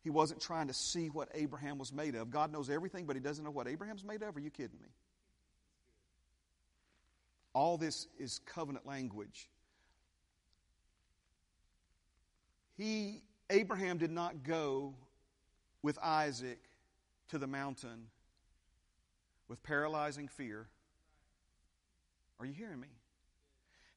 He 0.03 0.11
wasn't 0.11 0.40
trying 0.40 0.68
to 0.68 0.74
see 0.74 1.09
what 1.09 1.29
Abraham 1.35 1.79
was 1.79 1.92
made 1.92 2.14
of. 2.14 2.31
God 2.31 2.53
knows 2.53 2.70
everything, 2.70 3.07
but 3.07 3.16
he 3.16 3.20
doesn't 3.20 3.44
know 3.44 3.50
what 3.50 3.68
Abraham's 3.68 4.05
made 4.05 4.22
of. 4.22 4.37
Are 4.37 4.40
you 4.40 4.50
kidding 4.50 4.79
me? 4.81 4.88
All 7.53 7.76
this 7.76 8.07
is 8.18 8.40
covenant 8.46 8.87
language. 8.87 9.48
He, 12.80 13.20
Abraham 13.50 13.98
did 13.98 14.10
not 14.10 14.42
go 14.42 14.94
with 15.82 15.98
Isaac 16.02 16.60
to 17.28 17.36
the 17.36 17.46
mountain 17.46 18.06
with 19.48 19.62
paralyzing 19.62 20.28
fear. 20.28 20.66
Are 22.38 22.46
you 22.46 22.54
hearing 22.54 22.80
me? 22.80 22.88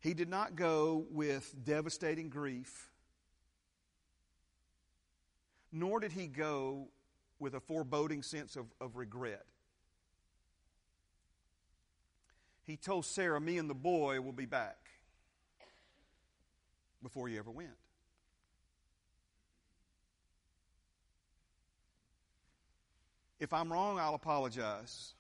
He 0.02 0.14
did 0.14 0.28
not 0.28 0.58
go 0.58 1.06
with 1.12 1.56
devastating 1.64 2.28
grief, 2.28 2.90
nor 5.72 6.02
did 6.02 6.12
he 6.12 6.28
go 6.28 6.90
with 7.40 7.56
a 7.56 7.62
foreboding 7.62 8.22
sense 8.22 8.58
of, 8.58 8.66
of 8.82 8.98
regret. 8.98 9.46
He 12.64 12.76
told 12.76 13.06
Sarah, 13.06 13.40
Me 13.40 13.58
and 13.58 13.70
the 13.70 13.74
boy 13.74 14.20
will 14.20 14.34
be 14.34 14.46
back 14.46 14.76
before 17.02 17.30
he 17.30 17.38
ever 17.38 17.50
went. 17.50 17.78
If 23.44 23.52
I'm 23.52 23.74
wrong, 23.74 24.00
I'll 24.00 24.16
apologize. 24.16 25.16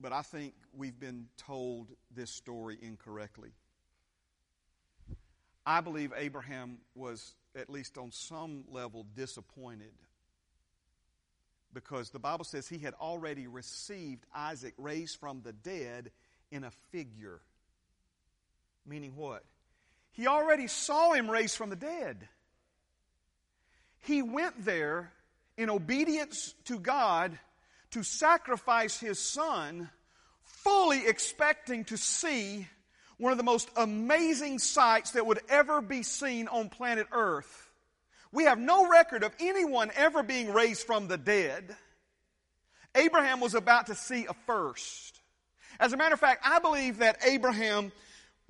But 0.00 0.12
I 0.12 0.22
think 0.22 0.54
we've 0.72 1.00
been 1.00 1.26
told 1.36 1.88
this 2.14 2.30
story 2.30 2.78
incorrectly. 2.80 3.50
I 5.66 5.80
believe 5.80 6.12
Abraham 6.16 6.78
was, 6.94 7.34
at 7.56 7.68
least 7.68 7.98
on 7.98 8.12
some 8.12 8.62
level, 8.70 9.04
disappointed 9.16 9.90
because 11.74 12.10
the 12.10 12.20
Bible 12.20 12.44
says 12.44 12.68
he 12.68 12.78
had 12.78 12.94
already 12.94 13.48
received 13.48 14.24
Isaac 14.32 14.74
raised 14.78 15.18
from 15.18 15.42
the 15.42 15.52
dead 15.52 16.12
in 16.52 16.62
a 16.62 16.70
figure. 16.92 17.40
Meaning 18.86 19.16
what? 19.16 19.42
He 20.12 20.28
already 20.28 20.68
saw 20.68 21.14
him 21.14 21.28
raised 21.28 21.56
from 21.56 21.70
the 21.70 21.74
dead. 21.74 22.28
He 23.98 24.22
went 24.22 24.64
there 24.64 25.10
in 25.56 25.70
obedience 25.70 26.54
to 26.64 26.78
God 26.78 27.38
to 27.92 28.02
sacrifice 28.02 28.98
his 28.98 29.18
son, 29.18 29.90
fully 30.44 31.06
expecting 31.06 31.84
to 31.84 31.96
see 31.96 32.66
one 33.18 33.32
of 33.32 33.38
the 33.38 33.44
most 33.44 33.68
amazing 33.76 34.58
sights 34.58 35.12
that 35.12 35.26
would 35.26 35.40
ever 35.48 35.80
be 35.80 36.02
seen 36.02 36.48
on 36.48 36.68
planet 36.68 37.06
Earth. 37.12 37.70
We 38.32 38.44
have 38.44 38.58
no 38.58 38.88
record 38.88 39.22
of 39.22 39.34
anyone 39.38 39.90
ever 39.94 40.22
being 40.22 40.52
raised 40.52 40.86
from 40.86 41.06
the 41.06 41.18
dead. 41.18 41.76
Abraham 42.94 43.40
was 43.40 43.54
about 43.54 43.86
to 43.86 43.94
see 43.94 44.26
a 44.26 44.34
first. 44.46 45.20
As 45.78 45.92
a 45.92 45.96
matter 45.96 46.14
of 46.14 46.20
fact, 46.20 46.42
I 46.44 46.58
believe 46.58 46.98
that 46.98 47.18
Abraham 47.26 47.92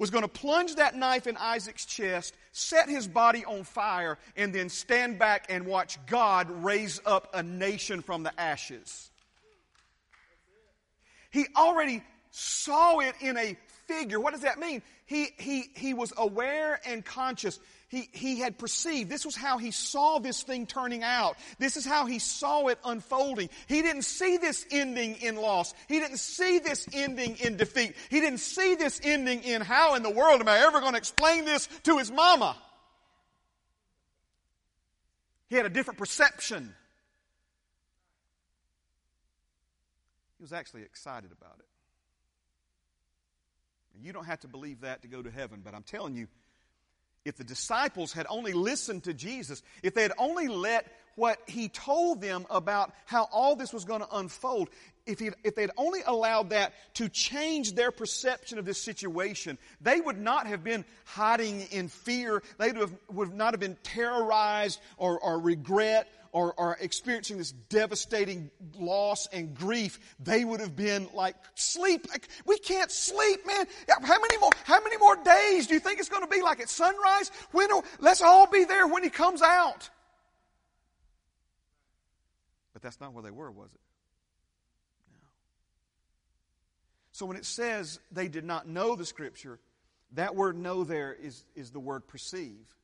was 0.02 0.10
going 0.10 0.22
to 0.22 0.28
plunge 0.28 0.74
that 0.74 0.96
knife 0.96 1.28
in 1.28 1.36
Isaac's 1.36 1.86
chest, 1.86 2.34
set 2.50 2.88
his 2.88 3.06
body 3.06 3.44
on 3.44 3.62
fire, 3.62 4.18
and 4.36 4.52
then 4.52 4.68
stand 4.68 5.16
back 5.16 5.46
and 5.48 5.64
watch 5.64 5.96
God 6.06 6.50
raise 6.64 7.00
up 7.06 7.28
a 7.34 7.40
nation 7.40 8.02
from 8.02 8.24
the 8.24 8.32
ashes. 8.38 9.12
He 11.30 11.46
already 11.56 12.02
saw 12.32 12.98
it 12.98 13.14
in 13.20 13.36
a 13.36 13.56
figure. 13.86 14.18
What 14.18 14.32
does 14.32 14.42
that 14.42 14.58
mean? 14.58 14.82
He, 15.06 15.28
he, 15.38 15.70
he 15.76 15.94
was 15.94 16.12
aware 16.16 16.80
and 16.84 17.04
conscious. 17.04 17.60
He, 17.92 18.08
he 18.10 18.38
had 18.38 18.56
perceived. 18.56 19.10
This 19.10 19.26
was 19.26 19.36
how 19.36 19.58
he 19.58 19.70
saw 19.70 20.18
this 20.18 20.42
thing 20.42 20.66
turning 20.66 21.02
out. 21.02 21.36
This 21.58 21.76
is 21.76 21.84
how 21.84 22.06
he 22.06 22.18
saw 22.18 22.68
it 22.68 22.78
unfolding. 22.86 23.50
He 23.66 23.82
didn't 23.82 24.04
see 24.04 24.38
this 24.38 24.64
ending 24.70 25.16
in 25.16 25.36
loss. 25.36 25.74
He 25.88 26.00
didn't 26.00 26.16
see 26.16 26.58
this 26.58 26.88
ending 26.94 27.36
in 27.36 27.58
defeat. 27.58 27.94
He 28.08 28.20
didn't 28.20 28.38
see 28.38 28.76
this 28.76 28.98
ending 29.04 29.42
in 29.42 29.60
how 29.60 29.94
in 29.94 30.02
the 30.02 30.08
world 30.08 30.40
am 30.40 30.48
I 30.48 30.60
ever 30.60 30.80
going 30.80 30.92
to 30.92 30.98
explain 30.98 31.44
this 31.44 31.68
to 31.82 31.98
his 31.98 32.10
mama? 32.10 32.56
He 35.50 35.56
had 35.56 35.66
a 35.66 35.70
different 35.70 35.98
perception. 35.98 36.74
He 40.38 40.42
was 40.42 40.54
actually 40.54 40.80
excited 40.80 41.30
about 41.30 41.56
it. 41.58 41.66
You 44.02 44.14
don't 44.14 44.24
have 44.24 44.40
to 44.40 44.48
believe 44.48 44.80
that 44.80 45.02
to 45.02 45.08
go 45.08 45.20
to 45.20 45.30
heaven, 45.30 45.60
but 45.62 45.74
I'm 45.74 45.82
telling 45.82 46.14
you, 46.14 46.26
if 47.24 47.36
the 47.36 47.44
disciples 47.44 48.12
had 48.12 48.26
only 48.28 48.52
listened 48.52 49.04
to 49.04 49.14
Jesus, 49.14 49.62
if 49.82 49.94
they 49.94 50.02
had 50.02 50.12
only 50.18 50.48
let 50.48 50.86
what 51.14 51.38
he 51.46 51.68
told 51.68 52.20
them 52.20 52.46
about 52.50 52.92
how 53.04 53.28
all 53.30 53.54
this 53.54 53.72
was 53.72 53.84
going 53.84 54.00
to 54.00 54.16
unfold, 54.16 54.70
if, 55.06 55.18
he, 55.18 55.30
if 55.44 55.54
they'd 55.54 55.70
only 55.76 56.00
allowed 56.06 56.50
that 56.50 56.72
to 56.94 57.08
change 57.08 57.74
their 57.74 57.90
perception 57.90 58.58
of 58.58 58.64
this 58.64 58.80
situation, 58.80 59.58
they 59.80 60.00
would 60.00 60.18
not 60.18 60.46
have 60.46 60.64
been 60.64 60.84
hiding 61.04 61.62
in 61.70 61.88
fear. 61.88 62.42
They 62.58 62.68
would, 62.68 62.76
have, 62.76 62.94
would 63.10 63.34
not 63.34 63.52
have 63.52 63.60
been 63.60 63.76
terrorized 63.82 64.80
or, 64.96 65.18
or 65.18 65.38
regret 65.38 66.08
or, 66.32 66.76
experiencing 66.80 67.36
this 67.36 67.52
devastating 67.52 68.50
loss 68.78 69.28
and 69.32 69.54
grief, 69.54 70.16
they 70.18 70.44
would 70.44 70.60
have 70.60 70.74
been 70.74 71.08
like, 71.14 71.36
sleep. 71.54 72.06
We 72.46 72.58
can't 72.58 72.90
sleep, 72.90 73.46
man. 73.46 73.66
How 74.02 74.18
many 74.18 74.38
more, 74.38 74.50
how 74.64 74.82
many 74.82 74.96
more 74.96 75.16
days 75.16 75.66
do 75.66 75.74
you 75.74 75.80
think 75.80 76.00
it's 76.00 76.08
going 76.08 76.22
to 76.22 76.28
be 76.28 76.42
like 76.42 76.60
at 76.60 76.70
sunrise? 76.70 77.30
When, 77.52 77.68
let's 78.00 78.22
all 78.22 78.46
be 78.46 78.64
there 78.64 78.86
when 78.86 79.02
he 79.02 79.10
comes 79.10 79.42
out. 79.42 79.90
But 82.72 82.82
that's 82.82 83.00
not 83.00 83.12
where 83.12 83.22
they 83.22 83.30
were, 83.30 83.50
was 83.50 83.70
it? 83.74 83.80
No. 85.10 85.18
So 87.12 87.26
when 87.26 87.36
it 87.36 87.44
says 87.44 88.00
they 88.10 88.28
did 88.28 88.44
not 88.44 88.66
know 88.66 88.96
the 88.96 89.04
scripture, 89.04 89.58
that 90.12 90.34
word 90.34 90.56
know 90.56 90.84
there 90.84 91.12
is, 91.12 91.44
is 91.54 91.70
the 91.70 91.80
word 91.80 92.08
perceive. 92.08 92.74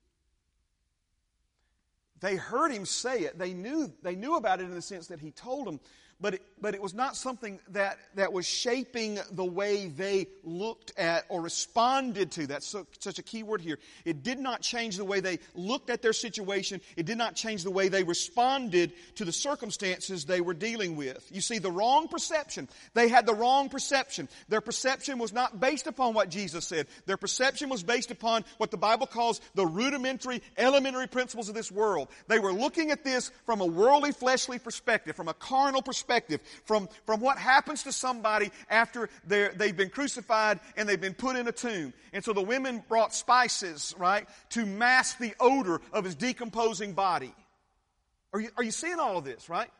They 2.20 2.37
heard 2.37 2.72
him 2.72 2.85
say 2.85 3.20
it. 3.20 3.38
They 3.38 3.52
knew, 3.52 3.92
they 4.02 4.14
knew 4.14 4.37
about 4.37 4.61
it 4.61 4.64
in 4.64 4.74
the 4.74 4.83
sense 4.83 5.07
that 5.09 5.20
he 5.20 5.31
told 5.31 5.66
them, 5.66 5.81
but 6.20 6.35
it, 6.35 6.42
but 6.61 6.74
it 6.74 6.83
was 6.83 6.94
not 6.94 7.16
something 7.16 7.61
that, 7.70 7.98
that 8.16 8.33
was 8.33 8.44
shaping 8.44 9.20
the 9.31 9.44
way 9.44 9.87
they 9.87 10.26
looked 10.42 10.92
at 10.98 11.24
or 11.28 11.40
responded 11.40 12.33
to. 12.33 12.48
That's 12.48 12.66
so, 12.66 12.87
such 12.98 13.20
a 13.20 13.22
key 13.22 13.44
word 13.44 13.61
here. 13.61 13.78
It 14.04 14.24
did 14.24 14.40
not 14.40 14.61
change 14.61 14.96
the 14.96 15.04
way 15.04 15.20
they 15.20 15.38
looked 15.54 15.90
at 15.90 16.02
their 16.02 16.12
situation. 16.12 16.81
It 16.96 17.07
did 17.07 17.18
not 17.18 17.37
change 17.37 17.62
the 17.62 17.70
way 17.70 17.88
they 17.88 18.02
responded 18.02 18.92
to 19.16 19.24
the 19.24 19.33
circumstances 19.33 20.24
they 20.24 20.40
were 20.40 20.54
dealing 20.54 20.96
with. 20.96 21.24
You 21.31 21.40
see, 21.40 21.59
the 21.59 21.70
wrong 21.70 22.09
perception. 22.09 22.68
They 22.94 23.09
had 23.09 23.24
the 23.24 23.35
wrong 23.35 23.68
perception. 23.68 24.28
Their 24.48 24.61
perception 24.61 25.18
was 25.18 25.33
not 25.33 25.61
based 25.61 25.87
upon 25.87 26.14
what 26.14 26.31
Jesus 26.31 26.66
said. 26.66 26.88
Their 27.07 27.16
perception 27.16 27.68
was 27.68 27.85
based 27.85 28.11
upon 28.11 28.44
what 28.57 28.72
the 28.72 28.76
Bible 28.76 29.07
calls 29.07 29.40
the 29.54 29.66
rudimentary, 29.66 30.42
elementary 30.57 31.07
principles 31.07 31.48
of 31.48 31.54
this 31.54 31.70
world. 31.70 32.09
They 32.26 32.40
were 32.40 32.52
looking 32.52 32.90
at 32.90 33.04
this 33.04 33.31
from 33.46 33.61
a 33.61 33.66
worldly, 33.66 34.11
fleshly 34.11 34.59
perspective, 34.59 35.14
from 35.14 35.28
a 35.28 35.35
carnal 35.35 35.81
perspective 35.81 36.07
perspective 36.08 36.40
from, 36.64 36.88
from 37.06 37.20
what 37.20 37.38
happens 37.38 37.82
to 37.84 37.92
somebody 37.92 38.50
after 38.70 39.08
they've 39.26 39.76
been 39.76 39.90
crucified 39.90 40.58
and 40.76 40.88
they've 40.88 41.00
been 41.00 41.14
put 41.14 41.36
in 41.36 41.46
a 41.46 41.52
tomb. 41.52 41.92
And 42.12 42.24
so 42.24 42.32
the 42.32 42.42
women 42.42 42.82
brought 42.88 43.14
spices, 43.14 43.94
right, 43.98 44.26
to 44.50 44.64
mask 44.64 45.18
the 45.18 45.34
odor 45.38 45.80
of 45.92 46.04
his 46.04 46.14
decomposing 46.14 46.94
body. 46.94 47.34
Are 48.32 48.40
you, 48.40 48.48
are 48.56 48.62
you 48.62 48.70
seeing 48.70 48.98
all 48.98 49.18
of 49.18 49.24
this, 49.24 49.48
right? 49.48 49.70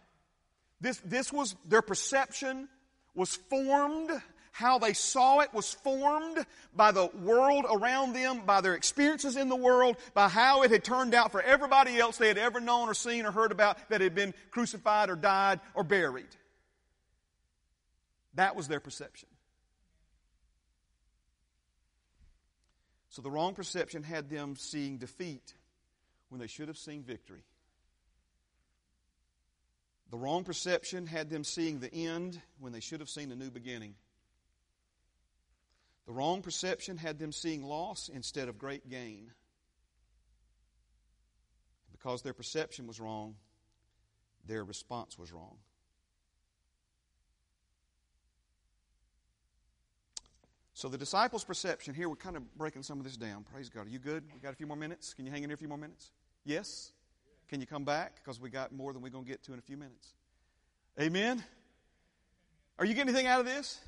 This, 0.81 1.01
this 1.05 1.33
was 1.33 1.57
their 1.67 1.83
perception 1.83 2.69
was 3.15 3.35
formed 3.35 4.11
how 4.59 4.77
they 4.77 4.93
saw 4.93 5.39
it 5.39 5.55
was 5.55 5.73
formed 5.73 6.45
by 6.75 6.91
the 6.91 7.07
world 7.23 7.65
around 7.71 8.13
them, 8.13 8.41
by 8.45 8.61
their 8.61 8.75
experiences 8.75 9.37
in 9.37 9.49
the 9.49 9.55
world, 9.55 9.97
by 10.15 10.29
how 10.29 10.65
it 10.65 10.73
had 10.73 10.83
turned 10.83 11.15
out 11.15 11.31
for 11.31 11.41
everybody 11.41 11.97
else 11.97 12.17
they 12.17 12.27
had 12.27 12.39
ever 12.39 12.59
known 12.59 12.89
or 12.89 12.95
seen 12.95 13.25
or 13.25 13.31
heard 13.31 13.53
about 13.53 13.79
that 13.89 14.01
had 14.01 14.17
been 14.17 14.35
crucified 14.51 15.11
or 15.11 15.15
died 15.15 15.61
or 15.75 15.85
buried. 15.85 16.27
That 18.35 18.57
was 18.57 18.67
their 18.67 18.81
perception. 18.81 19.29
So 23.11 23.23
the 23.23 23.31
wrong 23.31 23.55
perception 23.55 24.03
had 24.03 24.29
them 24.29 24.57
seeing 24.57 24.99
defeat 24.99 25.55
when 26.31 26.41
they 26.41 26.49
should 26.49 26.67
have 26.67 26.79
seen 26.79 27.05
victory. 27.05 27.45
The 30.11 30.19
wrong 30.19 30.43
perception 30.43 31.07
had 31.07 31.31
them 31.31 31.45
seeing 31.45 31.79
the 31.79 31.95
end 31.95 32.41
when 32.59 32.73
they 32.73 32.81
should 32.81 32.99
have 32.99 33.09
seen 33.09 33.31
a 33.31 33.37
new 33.37 33.53
beginning. 33.53 33.95
The 36.09 36.15
wrong 36.15 36.41
perception 36.41 36.97
had 36.97 37.19
them 37.19 37.33
seeing 37.33 37.63
loss 37.63 38.09
instead 38.09 38.49
of 38.49 38.57
great 38.57 38.89
gain. 38.89 39.31
Because 41.93 42.23
their 42.23 42.33
perception 42.33 42.87
was 42.87 42.99
wrong, 42.99 43.35
their 44.47 44.65
response 44.65 45.19
was 45.19 45.35
wrong. 45.35 45.59
So 50.73 50.89
the 50.89 50.97
disciples' 50.97 51.45
perception 51.45 51.93
here, 51.93 52.09
we're 52.09 52.17
kind 52.17 52.39
of 52.39 52.57
breaking 52.57 52.85
some 52.85 52.99
of 52.99 53.05
this 53.05 53.19
down. 53.19 53.45
Praise 53.53 53.69
God. 53.69 53.87
Are 53.87 53.91
you 53.91 53.99
good? 53.99 54.25
We 54.33 54.41
got 54.41 54.55
a 54.55 54.57
few 54.57 54.67
more 54.67 54.79
minutes? 54.79 55.13
Can 55.13 55.27
you 55.27 55.31
hang 55.31 55.43
in 55.43 55.51
here 55.51 55.57
a 55.57 55.59
few 55.59 55.69
more 55.69 55.77
minutes? 55.77 56.11
Yes? 56.47 56.93
Can 57.51 57.61
you 57.61 57.67
come 57.67 57.85
back? 57.85 58.15
Because 58.25 58.41
we 58.41 58.49
got 58.49 58.73
more 58.73 58.95
than 58.95 59.03
we're 59.03 59.11
going 59.11 59.25
to 59.25 59.31
get 59.31 59.43
to 59.43 59.53
in 59.53 59.59
a 59.59 59.63
few 59.63 59.77
minutes. 59.77 60.15
Amen? 60.99 61.45
Are 62.79 62.87
you 62.87 62.95
getting 62.95 63.11
anything 63.11 63.27
out 63.27 63.41
of 63.41 63.47
this? 63.47 63.79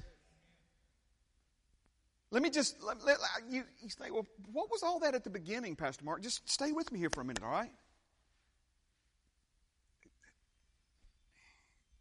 Let 2.31 2.43
me 2.43 2.51
just, 2.51 2.81
let, 2.83 3.05
let, 3.05 3.19
uh, 3.19 3.25
you, 3.49 3.65
you 3.83 3.89
say, 3.89 4.11
well, 4.11 4.27
what 4.53 4.71
was 4.71 4.83
all 4.83 5.01
that 5.01 5.15
at 5.15 5.25
the 5.25 5.31
beginning, 5.31 5.75
Pastor 5.75 6.05
Mark? 6.05 6.23
Just 6.23 6.49
stay 6.49 6.71
with 6.71 6.93
me 6.93 6.99
here 6.99 7.11
for 7.11 7.23
a 7.23 7.25
minute, 7.25 7.43
all 7.43 7.51
right? 7.51 7.73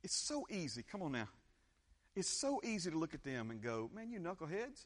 It's 0.03 0.15
so 0.15 0.45
easy. 0.49 0.83
Come 0.83 1.01
on 1.01 1.13
now. 1.13 1.27
It's 2.15 2.29
so 2.29 2.61
easy 2.63 2.91
to 2.91 2.97
look 2.97 3.13
at 3.13 3.23
them 3.23 3.49
and 3.49 3.61
go, 3.61 3.89
man, 3.93 4.11
you 4.11 4.19
knuckleheads. 4.19 4.85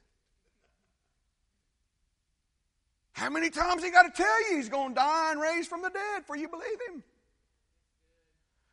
How 3.12 3.29
many 3.29 3.49
times 3.49 3.84
he 3.84 3.91
got 3.91 4.03
to 4.03 4.12
tell 4.12 4.50
you 4.50 4.58
he's 4.58 4.69
going 4.69 4.89
to 4.89 4.96
die 4.96 5.31
and 5.31 5.41
raise 5.41 5.67
from 5.67 5.81
the 5.81 5.89
dead 5.89 6.25
for 6.25 6.35
you 6.35 6.48
believe 6.48 6.79
him? 6.89 7.04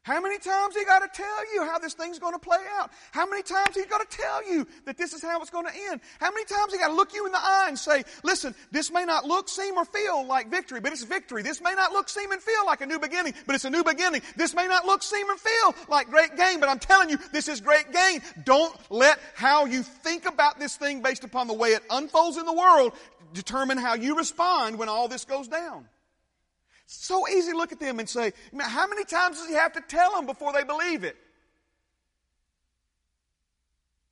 How 0.02 0.18
many 0.18 0.38
times 0.38 0.74
he 0.74 0.84
got 0.86 1.00
to 1.00 1.08
tell 1.12 1.54
you 1.54 1.62
how 1.64 1.78
this 1.78 1.92
thing's 1.92 2.18
going 2.18 2.32
to 2.32 2.38
play 2.38 2.58
out? 2.78 2.90
How 3.12 3.26
many 3.26 3.42
times 3.42 3.76
he 3.76 3.84
got 3.84 4.08
to 4.08 4.16
tell 4.16 4.48
you 4.50 4.66
that 4.86 4.96
this 4.96 5.12
is 5.12 5.20
how 5.20 5.42
it's 5.42 5.50
going 5.50 5.66
to 5.66 5.72
end? 5.90 6.00
How 6.18 6.30
many 6.30 6.46
times 6.46 6.72
he 6.72 6.78
got 6.78 6.88
to 6.88 6.94
look 6.94 7.12
you 7.12 7.26
in 7.26 7.32
the 7.32 7.38
eye 7.38 7.66
and 7.68 7.78
say, 7.78 8.04
listen, 8.24 8.54
this 8.70 8.90
may 8.90 9.04
not 9.04 9.26
look, 9.26 9.50
seem, 9.50 9.76
or 9.76 9.84
feel 9.84 10.26
like 10.26 10.50
victory, 10.50 10.80
but 10.80 10.92
it's 10.92 11.02
victory. 11.02 11.42
This 11.42 11.60
may 11.60 11.74
not 11.74 11.92
look, 11.92 12.08
seem, 12.08 12.32
and 12.32 12.40
feel 12.40 12.64
like 12.64 12.80
a 12.80 12.86
new 12.86 12.98
beginning, 12.98 13.34
but 13.46 13.54
it's 13.54 13.66
a 13.66 13.70
new 13.70 13.84
beginning. 13.84 14.22
This 14.36 14.54
may 14.54 14.66
not 14.66 14.86
look, 14.86 15.02
seem, 15.02 15.28
and 15.28 15.38
feel 15.38 15.74
like 15.88 16.08
great 16.08 16.34
gain, 16.34 16.60
but 16.60 16.70
I'm 16.70 16.78
telling 16.78 17.10
you, 17.10 17.18
this 17.32 17.46
is 17.48 17.60
great 17.60 17.92
gain. 17.92 18.22
Don't 18.44 18.74
let 18.90 19.18
how 19.34 19.66
you 19.66 19.82
think 19.82 20.24
about 20.24 20.58
this 20.58 20.76
thing 20.76 21.02
based 21.02 21.24
upon 21.24 21.46
the 21.46 21.54
way 21.54 21.72
it 21.72 21.82
unfolds 21.90 22.38
in 22.38 22.46
the 22.46 22.54
world 22.54 22.94
determine 23.34 23.76
how 23.76 23.94
you 23.94 24.16
respond 24.16 24.78
when 24.78 24.88
all 24.88 25.08
this 25.08 25.26
goes 25.26 25.46
down. 25.46 25.86
So 26.92 27.28
easy 27.28 27.52
to 27.52 27.56
look 27.56 27.70
at 27.70 27.78
them 27.78 28.00
and 28.00 28.08
say, 28.08 28.32
how 28.58 28.88
many 28.88 29.04
times 29.04 29.38
does 29.38 29.46
he 29.46 29.54
have 29.54 29.74
to 29.74 29.80
tell 29.80 30.16
them 30.16 30.26
before 30.26 30.52
they 30.52 30.64
believe 30.64 31.04
it? 31.04 31.16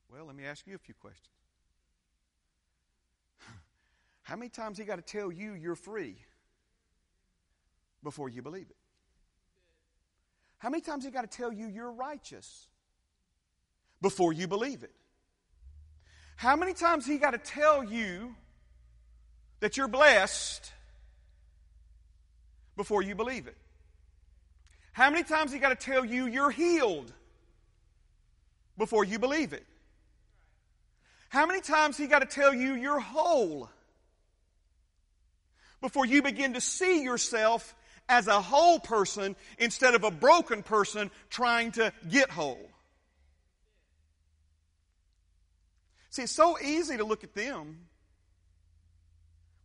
Well, 0.08 0.24
let 0.26 0.36
me 0.36 0.44
ask 0.44 0.64
you 0.64 0.76
a 0.76 0.78
few 0.78 0.94
questions. 0.94 1.34
How 4.22 4.36
many 4.36 4.48
times 4.48 4.78
he 4.78 4.84
got 4.84 4.94
to 4.94 5.02
tell 5.02 5.32
you 5.32 5.54
you're 5.54 5.74
free 5.74 6.18
before 8.04 8.28
you 8.28 8.42
believe 8.42 8.70
it? 8.70 8.76
How 10.58 10.70
many 10.70 10.80
times 10.80 11.04
he 11.04 11.10
got 11.10 11.28
to 11.28 11.36
tell 11.36 11.52
you 11.52 11.66
you're 11.66 11.90
righteous 11.90 12.68
before 14.00 14.32
you 14.32 14.46
believe 14.46 14.84
it? 14.84 14.94
How 16.36 16.54
many 16.54 16.74
times 16.74 17.06
he 17.06 17.18
got 17.18 17.32
to 17.32 17.38
tell 17.38 17.82
you 17.82 18.36
that 19.58 19.76
you're 19.76 19.88
blessed 19.88 20.72
before 22.78 23.02
you 23.02 23.14
believe 23.14 23.46
it? 23.46 23.56
How 24.92 25.10
many 25.10 25.24
times 25.24 25.52
he 25.52 25.58
got 25.58 25.68
to 25.68 25.74
tell 25.74 26.04
you 26.04 26.26
you're 26.26 26.50
healed 26.50 27.12
before 28.78 29.04
you 29.04 29.18
believe 29.18 29.52
it? 29.52 29.66
How 31.28 31.44
many 31.44 31.60
times 31.60 31.98
he 31.98 32.06
got 32.06 32.20
to 32.20 32.26
tell 32.26 32.54
you 32.54 32.74
you're 32.74 33.00
whole 33.00 33.68
before 35.82 36.06
you 36.06 36.22
begin 36.22 36.54
to 36.54 36.60
see 36.60 37.02
yourself 37.02 37.74
as 38.08 38.28
a 38.28 38.40
whole 38.40 38.78
person 38.78 39.36
instead 39.58 39.94
of 39.94 40.04
a 40.04 40.10
broken 40.10 40.62
person 40.62 41.10
trying 41.28 41.72
to 41.72 41.92
get 42.08 42.30
whole? 42.30 42.70
See, 46.10 46.22
it's 46.22 46.32
so 46.32 46.58
easy 46.60 46.96
to 46.96 47.04
look 47.04 47.24
at 47.24 47.34
them 47.34 47.87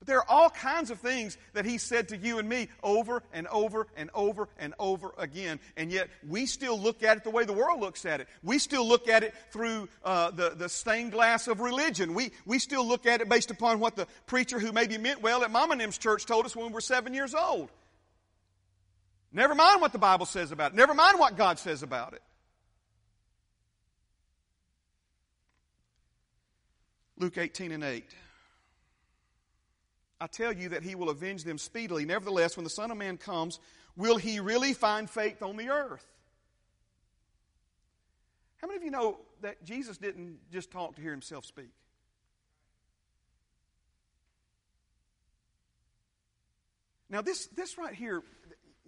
but 0.04 0.08
there 0.08 0.18
are 0.18 0.30
all 0.30 0.50
kinds 0.50 0.92
of 0.92 1.00
things 1.00 1.38
that 1.54 1.64
he 1.64 1.78
said 1.78 2.10
to 2.10 2.18
you 2.18 2.38
and 2.38 2.50
me 2.50 2.68
over 2.84 3.24
and 3.32 3.48
over 3.48 3.88
and 3.96 4.10
over 4.14 4.50
and 4.60 4.74
over 4.78 5.14
again. 5.18 5.62
And 5.78 5.90
yet 5.94 6.10
we 6.28 6.46
still 6.46 6.78
look 6.78 7.04
at 7.04 7.16
it 7.16 7.24
the 7.24 7.30
way 7.30 7.46
the 7.46 7.54
world 7.54 7.80
looks 7.80 8.06
at 8.06 8.20
it. 8.20 8.28
We 8.44 8.60
still 8.60 8.86
look 8.86 9.08
at 9.08 9.24
it 9.24 9.34
through 9.52 9.88
uh, 10.04 10.32
the, 10.32 10.50
the 10.58 10.68
stained 10.68 11.14
glass 11.14 11.48
of 11.48 11.62
religion. 11.62 12.14
We, 12.16 12.32
we 12.46 12.60
still 12.60 12.86
look 12.86 13.06
at 13.06 13.22
it 13.22 13.30
based 13.30 13.50
upon 13.50 13.80
what 13.80 13.96
the 13.96 14.06
preacher 14.26 14.60
who 14.60 14.74
maybe 14.74 14.98
meant 14.98 15.22
well 15.22 15.42
at 15.46 15.52
Mama 15.52 15.78
Nim's 15.78 15.98
church 15.98 16.26
told 16.26 16.46
us 16.46 16.54
when 16.54 16.66
we 16.68 16.74
were 16.74 16.82
seven 16.82 17.14
years 17.14 17.34
old. 17.34 17.70
Never 19.32 19.56
mind 19.56 19.80
what 19.80 19.94
the 19.94 20.00
Bible 20.00 20.26
says 20.26 20.52
about 20.52 20.74
it. 20.74 20.76
Never 20.76 20.94
mind 20.94 21.18
what 21.18 21.38
God 21.38 21.60
says 21.60 21.82
about 21.82 22.12
it. 22.12 22.22
Luke 27.18 27.38
18 27.38 27.72
and 27.72 27.86
8. 27.86 28.04
I 30.24 30.28
tell 30.28 30.54
you 30.54 30.70
that 30.70 30.84
he 30.84 30.96
will 30.96 31.10
avenge 31.10 31.44
them 31.44 31.58
speedily. 31.58 32.06
Nevertheless, 32.06 32.56
when 32.56 32.64
the 32.64 32.70
Son 32.70 32.92
of 32.92 32.98
Man 32.98 33.18
comes, 33.18 33.60
will 33.98 34.16
he 34.16 34.40
really 34.40 34.74
find 34.74 35.10
faith 35.10 35.44
on 35.44 35.58
the 35.58 35.68
earth? 35.68 36.06
How 38.56 38.68
many 38.68 38.78
of 38.78 38.84
you 38.84 38.92
know 38.92 39.20
that 39.42 39.66
Jesus 39.66 39.98
didn't 39.98 40.38
just 40.50 40.72
talk 40.72 40.96
to 40.96 41.02
hear 41.02 41.12
himself 41.12 41.44
speak? 41.44 41.72
Now, 47.10 47.22
this, 47.22 47.48
this 47.48 47.78
right 47.78 47.94
here, 47.94 48.24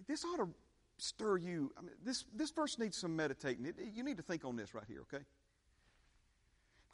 this 0.08 0.24
ought 0.24 0.38
to 0.38 0.48
stir 0.96 1.36
you. 1.36 1.70
I 1.76 1.82
mean, 1.82 1.90
this, 2.02 2.24
this 2.34 2.50
verse 2.50 2.78
needs 2.78 2.96
some 2.96 3.14
meditating. 3.14 3.70
you 3.94 4.02
need 4.02 4.16
to 4.16 4.22
think 4.22 4.46
on 4.46 4.56
this 4.56 4.72
right 4.72 4.86
here, 4.88 5.02
okay? 5.02 5.22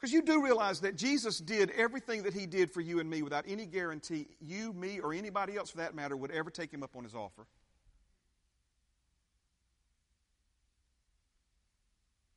Because 0.03 0.11
you 0.11 0.21
do 0.21 0.43
realize 0.43 0.81
that 0.81 0.97
Jesus 0.97 1.37
did 1.37 1.71
everything 1.71 2.23
that 2.23 2.33
he 2.33 2.45
did 2.45 2.73
for 2.73 2.81
you 2.81 2.99
and 2.99 3.09
me 3.09 3.21
without 3.21 3.45
any 3.47 3.65
guarantee 3.65 4.27
you, 4.41 4.73
me, 4.73 4.99
or 4.99 5.13
anybody 5.13 5.55
else 5.55 5.69
for 5.69 5.77
that 5.77 5.95
matter 5.95 6.17
would 6.17 6.31
ever 6.31 6.49
take 6.49 6.73
him 6.73 6.83
up 6.83 6.97
on 6.97 7.05
his 7.05 7.15
offer. 7.15 7.47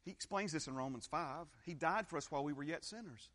He 0.05 0.13
explains 0.13 0.53
this 0.53 0.69
in 0.69 0.77
Romans 0.77 1.09
5. 1.11 1.49
He 1.65 1.75
died 1.75 2.07
for 2.07 2.17
us 2.19 2.31
while 2.31 2.45
we 2.45 2.53
were 2.53 2.63
yet 2.63 2.85
sinners. 2.85 3.31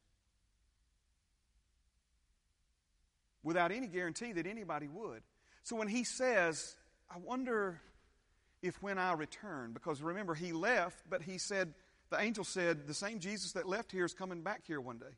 Without 3.44 3.74
any 3.74 3.88
guarantee 3.88 4.32
that 4.32 4.48
anybody 4.48 4.88
would. 4.88 5.24
So 5.64 5.76
when 5.76 5.90
he 5.90 6.06
says, 6.06 6.78
I 7.14 7.18
wonder 7.18 7.82
if 8.62 8.82
when 8.82 8.98
I 8.98 9.12
return, 9.12 9.74
because 9.74 10.02
remember, 10.02 10.36
he 10.36 10.54
left, 10.54 11.02
but 11.10 11.22
he 11.22 11.38
said, 11.38 11.74
the 12.12 12.22
angel 12.22 12.43
said, 12.43 12.86
The 12.86 12.93
same 12.93 13.20
Jesus 13.20 13.53
that 13.53 13.68
left 13.68 13.91
here 13.91 14.05
is 14.05 14.14
coming 14.14 14.41
back 14.43 14.62
here 14.68 14.80
one 14.80 14.99
day. 14.99 15.16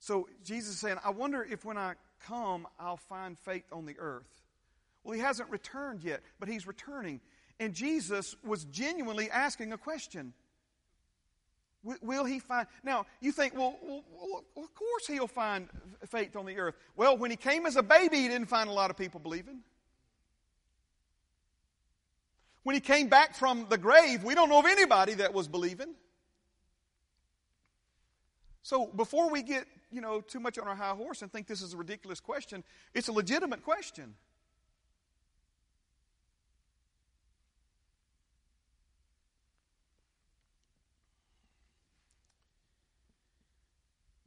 So 0.00 0.28
Jesus 0.44 0.74
is 0.74 0.80
saying, 0.80 0.98
I 1.02 1.10
wonder 1.10 1.46
if 1.50 1.64
when 1.64 1.78
I 1.78 1.94
come, 2.26 2.66
I'll 2.78 2.98
find 2.98 3.38
faith 3.38 3.64
on 3.72 3.86
the 3.86 3.98
earth. 3.98 4.42
Well, 5.02 5.14
he 5.14 5.20
hasn't 5.20 5.48
returned 5.50 6.02
yet, 6.02 6.20
but 6.38 6.48
he's 6.48 6.66
returning. 6.66 7.20
And 7.60 7.72
Jesus 7.72 8.36
was 8.44 8.64
genuinely 8.66 9.30
asking 9.30 9.72
a 9.72 9.78
question. 9.78 10.34
Will 12.02 12.24
he 12.24 12.38
find? 12.38 12.66
Now, 12.82 13.04
you 13.20 13.30
think, 13.30 13.54
well, 13.54 13.76
well, 13.82 14.44
of 14.56 14.74
course 14.74 15.06
he'll 15.06 15.26
find 15.26 15.68
faith 16.06 16.34
on 16.34 16.46
the 16.46 16.56
earth. 16.56 16.76
Well, 16.96 17.18
when 17.18 17.30
he 17.30 17.36
came 17.36 17.66
as 17.66 17.76
a 17.76 17.82
baby, 17.82 18.16
he 18.22 18.28
didn't 18.28 18.48
find 18.48 18.70
a 18.70 18.72
lot 18.72 18.90
of 18.90 18.96
people 18.96 19.20
believing. 19.20 19.60
When 22.64 22.74
he 22.74 22.80
came 22.80 23.08
back 23.08 23.34
from 23.34 23.66
the 23.68 23.78
grave, 23.78 24.24
we 24.24 24.34
don't 24.34 24.48
know 24.48 24.58
of 24.58 24.66
anybody 24.66 25.14
that 25.14 25.32
was 25.32 25.46
believing. 25.46 25.94
So 28.62 28.86
before 28.86 29.30
we 29.30 29.42
get, 29.42 29.66
you 29.92 30.00
know, 30.00 30.22
too 30.22 30.40
much 30.40 30.58
on 30.58 30.66
our 30.66 30.74
high 30.74 30.94
horse 30.94 31.20
and 31.20 31.30
think 31.30 31.46
this 31.46 31.60
is 31.60 31.74
a 31.74 31.76
ridiculous 31.76 32.20
question, 32.20 32.64
it's 32.94 33.08
a 33.08 33.12
legitimate 33.12 33.62
question. 33.62 34.14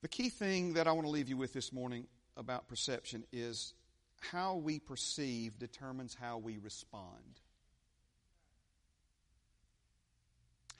The 0.03 0.07
key 0.07 0.29
thing 0.29 0.73
that 0.73 0.87
I 0.87 0.91
want 0.91 1.07
to 1.07 1.11
leave 1.11 1.27
you 1.27 1.37
with 1.37 1.53
this 1.53 1.73
morning 1.73 2.05
about 2.37 2.67
perception 2.67 3.23
is 3.33 3.73
how 4.19 4.55
we 4.55 4.77
perceive 4.77 5.57
determines 5.57 6.13
how 6.13 6.37
we 6.37 6.59
respond. 6.59 7.41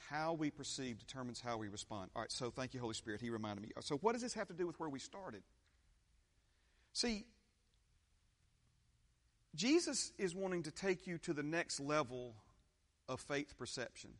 How 0.09 0.33
we 0.33 0.49
perceive 0.49 0.99
determines 0.99 1.41
how 1.41 1.57
we 1.57 1.67
respond. 1.67 2.09
All 2.15 2.21
right, 2.21 2.31
so 2.31 2.49
thank 2.49 2.73
you, 2.73 2.79
Holy 2.79 2.93
Spirit. 2.93 3.21
He 3.21 3.29
reminded 3.29 3.61
me. 3.61 3.71
So, 3.81 3.97
what 3.97 4.13
does 4.13 4.21
this 4.21 4.33
have 4.33 4.47
to 4.47 4.53
do 4.53 4.65
with 4.65 4.79
where 4.79 4.89
we 4.89 4.99
started? 4.99 5.43
See, 6.93 7.25
Jesus 9.55 10.11
is 10.17 10.35
wanting 10.35 10.63
to 10.63 10.71
take 10.71 11.07
you 11.07 11.17
to 11.19 11.33
the 11.33 11.43
next 11.43 11.79
level 11.79 12.35
of 13.09 13.19
faith 13.19 13.57
perception. 13.57 14.11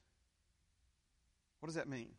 What 1.59 1.67
does 1.67 1.75
that 1.75 1.87
mean? 1.87 2.09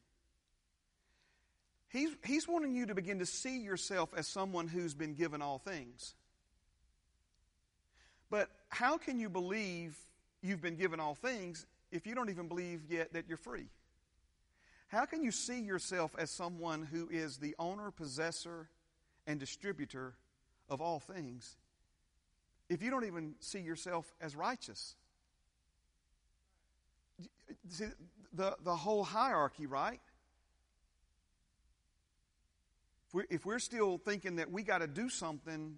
He's, 1.91 2.11
he's 2.25 2.47
wanting 2.47 2.75
you 2.75 2.87
to 2.87 2.95
begin 2.95 3.19
to 3.21 3.27
see 3.27 3.61
yourself 3.61 4.11
as 4.17 4.29
someone 4.29 4.69
who's 4.69 4.95
been 4.95 5.15
given 5.15 5.41
all 5.41 5.59
things. 5.59 6.15
But 8.31 8.51
how 8.69 8.99
can 8.99 9.19
you 9.19 9.31
believe 9.31 9.97
you've 10.43 10.61
been 10.61 10.77
given 10.77 11.01
all 11.01 11.15
things 11.15 11.67
if 11.91 12.07
you 12.07 12.15
don't 12.15 12.31
even 12.31 12.49
believe 12.49 12.83
yet 12.89 13.13
that 13.13 13.29
you're 13.29 13.37
free? 13.37 13.67
How 14.89 15.05
can 15.05 15.23
you 15.23 15.31
see 15.31 15.61
yourself 15.61 16.15
as 16.19 16.31
someone 16.31 16.83
who 16.83 17.09
is 17.11 17.37
the 17.37 17.55
owner, 17.59 17.91
possessor, 17.91 18.69
and 19.27 19.39
distributor 19.39 20.15
of 20.69 20.81
all 20.81 20.99
things 20.99 21.57
if 22.69 22.83
you 22.83 22.91
don't 22.91 23.05
even 23.05 23.35
see 23.41 23.61
yourself 23.61 24.13
as 24.21 24.35
righteous? 24.35 24.97
See, 27.69 27.87
the, 28.33 28.57
the 28.63 28.77
whole 28.77 29.05
hierarchy, 29.05 29.67
right? 29.67 30.01
If 33.09 33.15
we're, 33.15 33.27
if 33.31 33.47
we're 33.47 33.59
still 33.59 33.99
thinking 33.99 34.37
that 34.37 34.51
we 34.51 34.63
got 34.63 34.79
to 34.79 34.87
do 34.87 35.09
something 35.09 35.77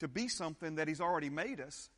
to 0.00 0.08
be 0.08 0.28
something 0.28 0.76
that 0.76 0.88
He's 0.88 1.00
already 1.00 1.30
made 1.30 1.60
us, 1.60 1.88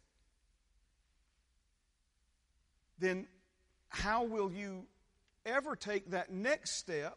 then 2.98 3.26
how 3.88 4.24
will 4.24 4.50
you 4.50 4.86
ever 5.44 5.76
take 5.76 6.10
that 6.10 6.30
next 6.32 6.72
step? 6.72 7.16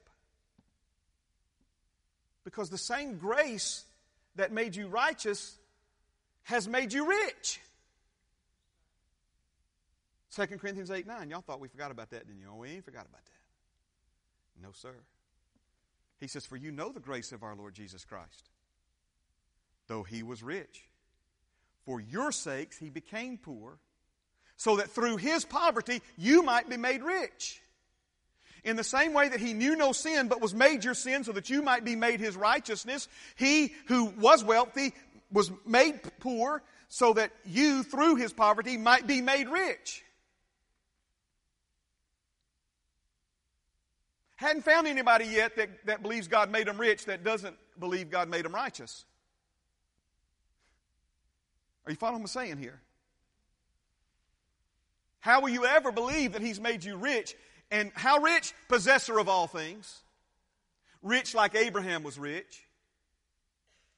Because 2.44 2.70
the 2.70 2.78
same 2.78 3.18
grace 3.18 3.86
that 4.36 4.52
made 4.52 4.76
you 4.76 4.88
righteous 4.88 5.58
has 6.44 6.68
made 6.68 6.94
you 6.94 7.08
rich. 7.08 7.60
2 10.36 10.46
Corinthians 10.58 10.92
8 10.92 11.08
9. 11.08 11.30
Y'all 11.30 11.42
thought 11.42 11.60
we 11.60 11.68
forgot 11.68 11.92
about 11.92 12.12
that, 12.12 12.28
didn't 12.28 12.42
you? 12.42 12.48
Oh, 12.52 12.58
we 12.58 12.70
ain't 12.70 12.86
forgot 12.86 13.06
about 13.06 13.26
that. 13.26 14.62
No, 14.62 14.70
sir. 14.74 14.94
He 16.20 16.28
says, 16.28 16.46
For 16.46 16.58
you 16.58 16.72
know 16.72 16.92
the 16.92 17.00
grace 17.00 17.32
of 17.32 17.44
our 17.44 17.56
Lord 17.56 17.74
Jesus 17.74 18.06
Christ. 18.06 18.50
Though 19.88 20.04
he 20.04 20.22
was 20.22 20.44
rich, 20.44 20.88
for 21.86 22.00
your 22.00 22.32
sakes 22.32 22.78
he 22.78 22.90
became 22.90 23.38
poor, 23.38 23.80
so 24.60 24.76
that 24.76 24.92
through 24.92 25.16
his 25.16 25.46
poverty 25.46 26.02
you 26.18 26.44
might 26.44 26.70
be 26.70 26.76
made 26.78 27.02
rich. 27.02 27.62
In 28.66 28.76
the 28.76 28.84
same 28.84 29.14
way 29.14 29.30
that 29.30 29.40
he 29.40 29.54
knew 29.54 29.78
no 29.78 29.94
sin, 29.94 30.28
but 30.28 30.42
was 30.42 30.54
made 30.54 30.84
your 30.84 30.94
sin 30.94 31.24
so 31.24 31.32
that 31.32 31.50
you 31.50 31.62
might 31.62 31.86
be 31.86 31.96
made 31.96 32.20
his 32.20 32.36
righteousness, 32.36 33.08
he 33.38 33.74
who 33.88 34.06
was 34.20 34.44
wealthy 34.44 34.94
was 35.32 35.50
made 35.66 36.02
poor 36.20 36.62
so 36.90 37.14
that 37.14 37.32
you, 37.46 37.84
through 37.84 38.16
his 38.16 38.34
poverty, 38.34 38.76
might 38.76 39.08
be 39.08 39.22
made 39.22 39.48
rich. 39.48 40.04
Hadn't 44.36 44.64
found 44.64 44.88
anybody 44.88 45.26
yet 45.26 45.56
that, 45.56 45.70
that 45.86 46.02
believes 46.02 46.28
God 46.28 46.52
made 46.52 46.68
them 46.68 46.78
rich 46.78 47.06
that 47.06 47.24
doesn't 47.24 47.56
believe 47.80 48.10
God 48.10 48.28
made 48.28 48.44
them 48.44 48.54
righteous. 48.54 49.06
Are 51.86 51.92
you 51.92 51.98
following 51.98 52.24
what 52.24 52.36
I'm 52.36 52.46
saying 52.46 52.58
here? 52.58 52.82
How 55.20 55.42
will 55.42 55.50
you 55.50 55.66
ever 55.66 55.92
believe 55.92 56.34
that 56.34 56.42
He's 56.42 56.60
made 56.60 56.84
you 56.84 56.96
rich? 56.96 57.36
And 57.72 57.92
how 57.94 58.20
rich? 58.20 58.54
Possessor 58.68 59.20
of 59.20 59.30
all 59.30 59.48
things. 59.48 60.02
Rich 61.02 61.34
like 61.36 61.56
Abraham 61.56 62.04
was 62.04 62.18
rich. 62.18 62.66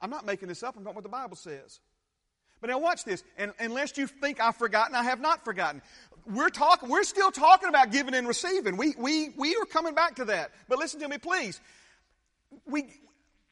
I'm 0.01 0.09
not 0.09 0.25
making 0.25 0.47
this 0.47 0.63
up, 0.63 0.75
I'm 0.75 0.83
talking 0.83 0.95
what 0.95 1.03
the 1.03 1.09
Bible 1.09 1.35
says. 1.35 1.79
But 2.59 2.69
now 2.69 2.79
watch 2.79 3.03
this. 3.03 3.23
And 3.37 3.53
unless 3.59 3.97
you 3.97 4.07
think 4.07 4.39
I've 4.39 4.55
forgotten, 4.55 4.93
I 4.93 5.03
have 5.03 5.19
not 5.19 5.43
forgotten. 5.43 5.81
We're 6.27 6.49
talking, 6.49 6.89
we're 6.89 7.03
still 7.03 7.31
talking 7.31 7.69
about 7.69 7.91
giving 7.91 8.13
and 8.13 8.27
receiving. 8.27 8.77
We, 8.77 8.93
we, 8.97 9.29
we 9.29 9.55
are 9.55 9.65
coming 9.65 9.95
back 9.95 10.15
to 10.17 10.25
that. 10.25 10.51
But 10.69 10.77
listen 10.77 10.99
to 10.99 11.07
me, 11.07 11.17
please. 11.17 11.59
We, 12.67 12.85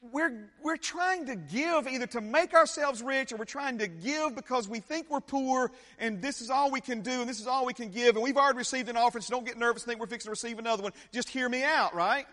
we're, 0.02 0.48
we're 0.62 0.78
trying 0.78 1.26
to 1.26 1.36
give 1.36 1.86
either 1.86 2.06
to 2.06 2.20
make 2.22 2.54
ourselves 2.54 3.02
rich 3.02 3.32
or 3.32 3.36
we're 3.36 3.44
trying 3.44 3.78
to 3.78 3.86
give 3.86 4.34
because 4.34 4.66
we 4.66 4.80
think 4.80 5.10
we're 5.10 5.20
poor 5.20 5.70
and 5.98 6.22
this 6.22 6.40
is 6.40 6.48
all 6.48 6.70
we 6.70 6.80
can 6.80 7.02
do 7.02 7.20
and 7.20 7.28
this 7.28 7.38
is 7.38 7.46
all 7.46 7.66
we 7.66 7.74
can 7.74 7.90
give 7.90 8.16
and 8.16 8.24
we've 8.24 8.38
already 8.38 8.56
received 8.56 8.88
an 8.88 8.96
offering 8.96 9.20
so 9.20 9.34
don't 9.34 9.44
get 9.44 9.58
nervous 9.58 9.84
think 9.84 10.00
we're 10.00 10.06
fixing 10.06 10.28
to 10.28 10.30
receive 10.30 10.58
another 10.58 10.82
one. 10.82 10.92
Just 11.12 11.28
hear 11.28 11.48
me 11.48 11.62
out, 11.62 11.94
right? 11.94 12.26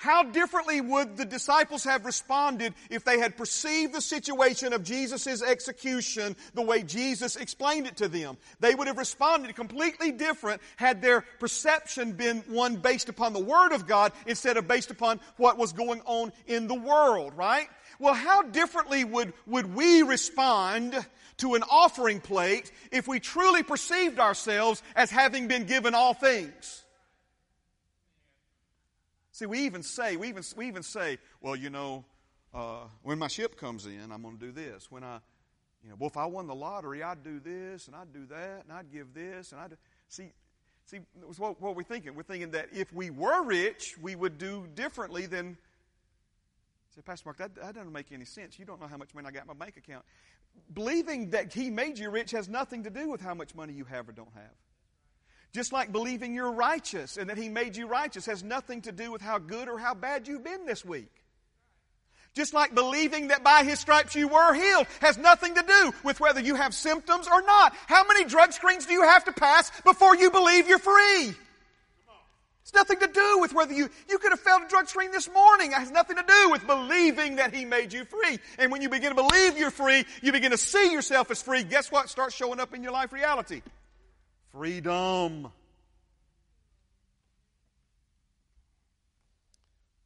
How 0.00 0.22
differently 0.22 0.80
would 0.80 1.18
the 1.18 1.26
disciples 1.26 1.84
have 1.84 2.06
responded 2.06 2.72
if 2.88 3.04
they 3.04 3.18
had 3.18 3.36
perceived 3.36 3.92
the 3.92 4.00
situation 4.00 4.72
of 4.72 4.82
Jesus' 4.82 5.42
execution 5.42 6.36
the 6.54 6.62
way 6.62 6.82
Jesus 6.82 7.36
explained 7.36 7.86
it 7.86 7.98
to 7.98 8.08
them? 8.08 8.38
They 8.60 8.74
would 8.74 8.86
have 8.86 8.96
responded 8.96 9.54
completely 9.54 10.10
different 10.10 10.62
had 10.76 11.02
their 11.02 11.20
perception 11.38 12.12
been 12.12 12.38
one 12.48 12.76
based 12.76 13.10
upon 13.10 13.34
the 13.34 13.44
Word 13.44 13.72
of 13.72 13.86
God 13.86 14.12
instead 14.24 14.56
of 14.56 14.66
based 14.66 14.90
upon 14.90 15.20
what 15.36 15.58
was 15.58 15.74
going 15.74 16.00
on 16.06 16.32
in 16.46 16.66
the 16.66 16.74
world, 16.74 17.36
right? 17.36 17.68
Well, 17.98 18.14
how 18.14 18.40
differently 18.40 19.04
would, 19.04 19.34
would 19.46 19.74
we 19.74 20.00
respond 20.00 20.94
to 21.36 21.56
an 21.56 21.62
offering 21.70 22.20
plate 22.20 22.72
if 22.90 23.06
we 23.06 23.20
truly 23.20 23.62
perceived 23.62 24.18
ourselves 24.18 24.82
as 24.96 25.10
having 25.10 25.46
been 25.46 25.64
given 25.64 25.94
all 25.94 26.14
things? 26.14 26.84
See, 29.40 29.46
we 29.46 29.60
even 29.60 29.82
say, 29.82 30.16
we 30.16 30.28
even, 30.28 30.42
we 30.54 30.68
even 30.68 30.82
say, 30.82 31.16
well, 31.40 31.56
you 31.56 31.70
know, 31.70 32.04
uh, 32.52 32.80
when 33.02 33.18
my 33.18 33.28
ship 33.28 33.56
comes 33.56 33.86
in, 33.86 34.12
I'm 34.12 34.20
going 34.20 34.36
to 34.36 34.44
do 34.44 34.52
this. 34.52 34.90
When 34.90 35.02
I, 35.02 35.18
you 35.82 35.88
know, 35.88 35.96
well, 35.98 36.10
if 36.10 36.18
I 36.18 36.26
won 36.26 36.46
the 36.46 36.54
lottery, 36.54 37.02
I'd 37.02 37.24
do 37.24 37.40
this 37.40 37.86
and 37.86 37.96
I'd 37.96 38.12
do 38.12 38.26
that 38.26 38.64
and 38.64 38.70
I'd 38.70 38.92
give 38.92 39.14
this 39.14 39.52
and 39.52 39.60
I'd 39.62 39.78
see. 40.10 40.32
See, 40.84 40.98
what, 41.38 41.58
what 41.58 41.74
we're 41.74 41.84
thinking. 41.84 42.14
We're 42.14 42.22
thinking 42.22 42.50
that 42.50 42.68
if 42.70 42.92
we 42.92 43.08
were 43.08 43.42
rich, 43.42 43.94
we 44.02 44.14
would 44.14 44.36
do 44.36 44.68
differently 44.74 45.24
than. 45.24 45.56
Say, 46.94 47.00
Pastor 47.00 47.28
Mark, 47.28 47.38
that, 47.38 47.54
that 47.54 47.74
doesn't 47.76 47.94
make 47.94 48.12
any 48.12 48.26
sense. 48.26 48.58
You 48.58 48.66
don't 48.66 48.78
know 48.78 48.88
how 48.88 48.98
much 48.98 49.14
money 49.14 49.26
I 49.26 49.30
got 49.30 49.44
in 49.44 49.48
my 49.48 49.54
bank 49.54 49.78
account. 49.78 50.04
Believing 50.74 51.30
that 51.30 51.50
He 51.54 51.70
made 51.70 51.98
you 51.98 52.10
rich 52.10 52.32
has 52.32 52.46
nothing 52.46 52.82
to 52.82 52.90
do 52.90 53.08
with 53.08 53.22
how 53.22 53.32
much 53.32 53.54
money 53.54 53.72
you 53.72 53.86
have 53.86 54.06
or 54.06 54.12
don't 54.12 54.34
have. 54.34 54.52
Just 55.52 55.72
like 55.72 55.90
believing 55.90 56.34
you're 56.34 56.52
righteous 56.52 57.16
and 57.16 57.28
that 57.28 57.38
He 57.38 57.48
made 57.48 57.76
you 57.76 57.86
righteous 57.86 58.26
has 58.26 58.44
nothing 58.44 58.82
to 58.82 58.92
do 58.92 59.10
with 59.10 59.20
how 59.20 59.38
good 59.38 59.68
or 59.68 59.78
how 59.78 59.94
bad 59.94 60.28
you've 60.28 60.44
been 60.44 60.64
this 60.64 60.84
week. 60.84 61.10
Just 62.34 62.54
like 62.54 62.74
believing 62.74 63.28
that 63.28 63.42
by 63.42 63.64
His 63.64 63.80
stripes 63.80 64.14
you 64.14 64.28
were 64.28 64.54
healed 64.54 64.86
has 65.00 65.18
nothing 65.18 65.56
to 65.56 65.62
do 65.66 65.92
with 66.04 66.20
whether 66.20 66.40
you 66.40 66.54
have 66.54 66.72
symptoms 66.72 67.26
or 67.26 67.42
not. 67.42 67.74
How 67.88 68.06
many 68.06 68.24
drug 68.24 68.52
screens 68.52 68.86
do 68.86 68.92
you 68.92 69.02
have 69.02 69.24
to 69.24 69.32
pass 69.32 69.72
before 69.82 70.14
you 70.14 70.30
believe 70.30 70.68
you're 70.68 70.78
free? 70.78 71.34
It's 72.62 72.74
nothing 72.74 73.00
to 73.00 73.08
do 73.08 73.38
with 73.40 73.52
whether 73.52 73.72
you, 73.72 73.88
you 74.08 74.18
could 74.18 74.30
have 74.30 74.38
failed 74.38 74.62
a 74.62 74.68
drug 74.68 74.86
screen 74.86 75.10
this 75.10 75.28
morning. 75.28 75.72
It 75.72 75.78
has 75.78 75.90
nothing 75.90 76.16
to 76.16 76.22
do 76.22 76.50
with 76.50 76.64
believing 76.64 77.36
that 77.36 77.52
He 77.52 77.64
made 77.64 77.92
you 77.92 78.04
free. 78.04 78.38
And 78.58 78.70
when 78.70 78.80
you 78.80 78.88
begin 78.88 79.16
to 79.16 79.20
believe 79.20 79.58
you're 79.58 79.72
free, 79.72 80.04
you 80.22 80.30
begin 80.30 80.52
to 80.52 80.58
see 80.58 80.92
yourself 80.92 81.32
as 81.32 81.42
free. 81.42 81.64
Guess 81.64 81.90
what 81.90 82.08
starts 82.08 82.36
showing 82.36 82.60
up 82.60 82.72
in 82.72 82.84
your 82.84 82.92
life 82.92 83.12
reality? 83.12 83.62
Freedom. 84.52 85.50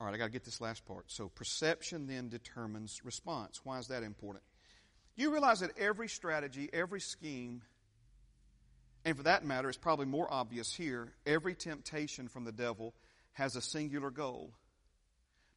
All 0.01 0.07
right, 0.07 0.14
I 0.14 0.18
got 0.18 0.26
to 0.26 0.30
get 0.30 0.45
this 0.45 0.61
last 0.61 0.84
part. 0.84 1.11
So, 1.11 1.28
perception 1.28 2.07
then 2.07 2.28
determines 2.28 3.05
response. 3.05 3.61
Why 3.64 3.78
is 3.78 3.88
that 3.88 4.03
important? 4.03 4.45
You 5.16 5.32
realize 5.32 5.61
that 5.61 5.78
every 5.78 6.09
strategy, 6.09 6.68
every 6.72 7.01
scheme, 7.01 7.62
and 9.05 9.16
for 9.16 9.22
that 9.22 9.45
matter, 9.45 9.68
it's 9.68 9.78
probably 9.78 10.07
more 10.07 10.32
obvious 10.32 10.74
here, 10.74 11.12
every 11.24 11.55
temptation 11.55 12.28
from 12.28 12.45
the 12.45 12.53
devil 12.53 12.95
has 13.32 13.57
a 13.57 13.61
singular 13.62 14.11
goal 14.11 14.53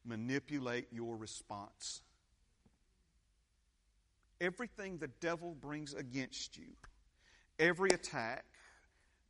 manipulate 0.08 0.88
your 0.90 1.16
response. 1.16 2.02
Everything 4.40 4.98
the 4.98 5.10
devil 5.20 5.54
brings 5.60 5.94
against 5.94 6.56
you, 6.56 6.68
every 7.58 7.90
attack, 7.90 8.44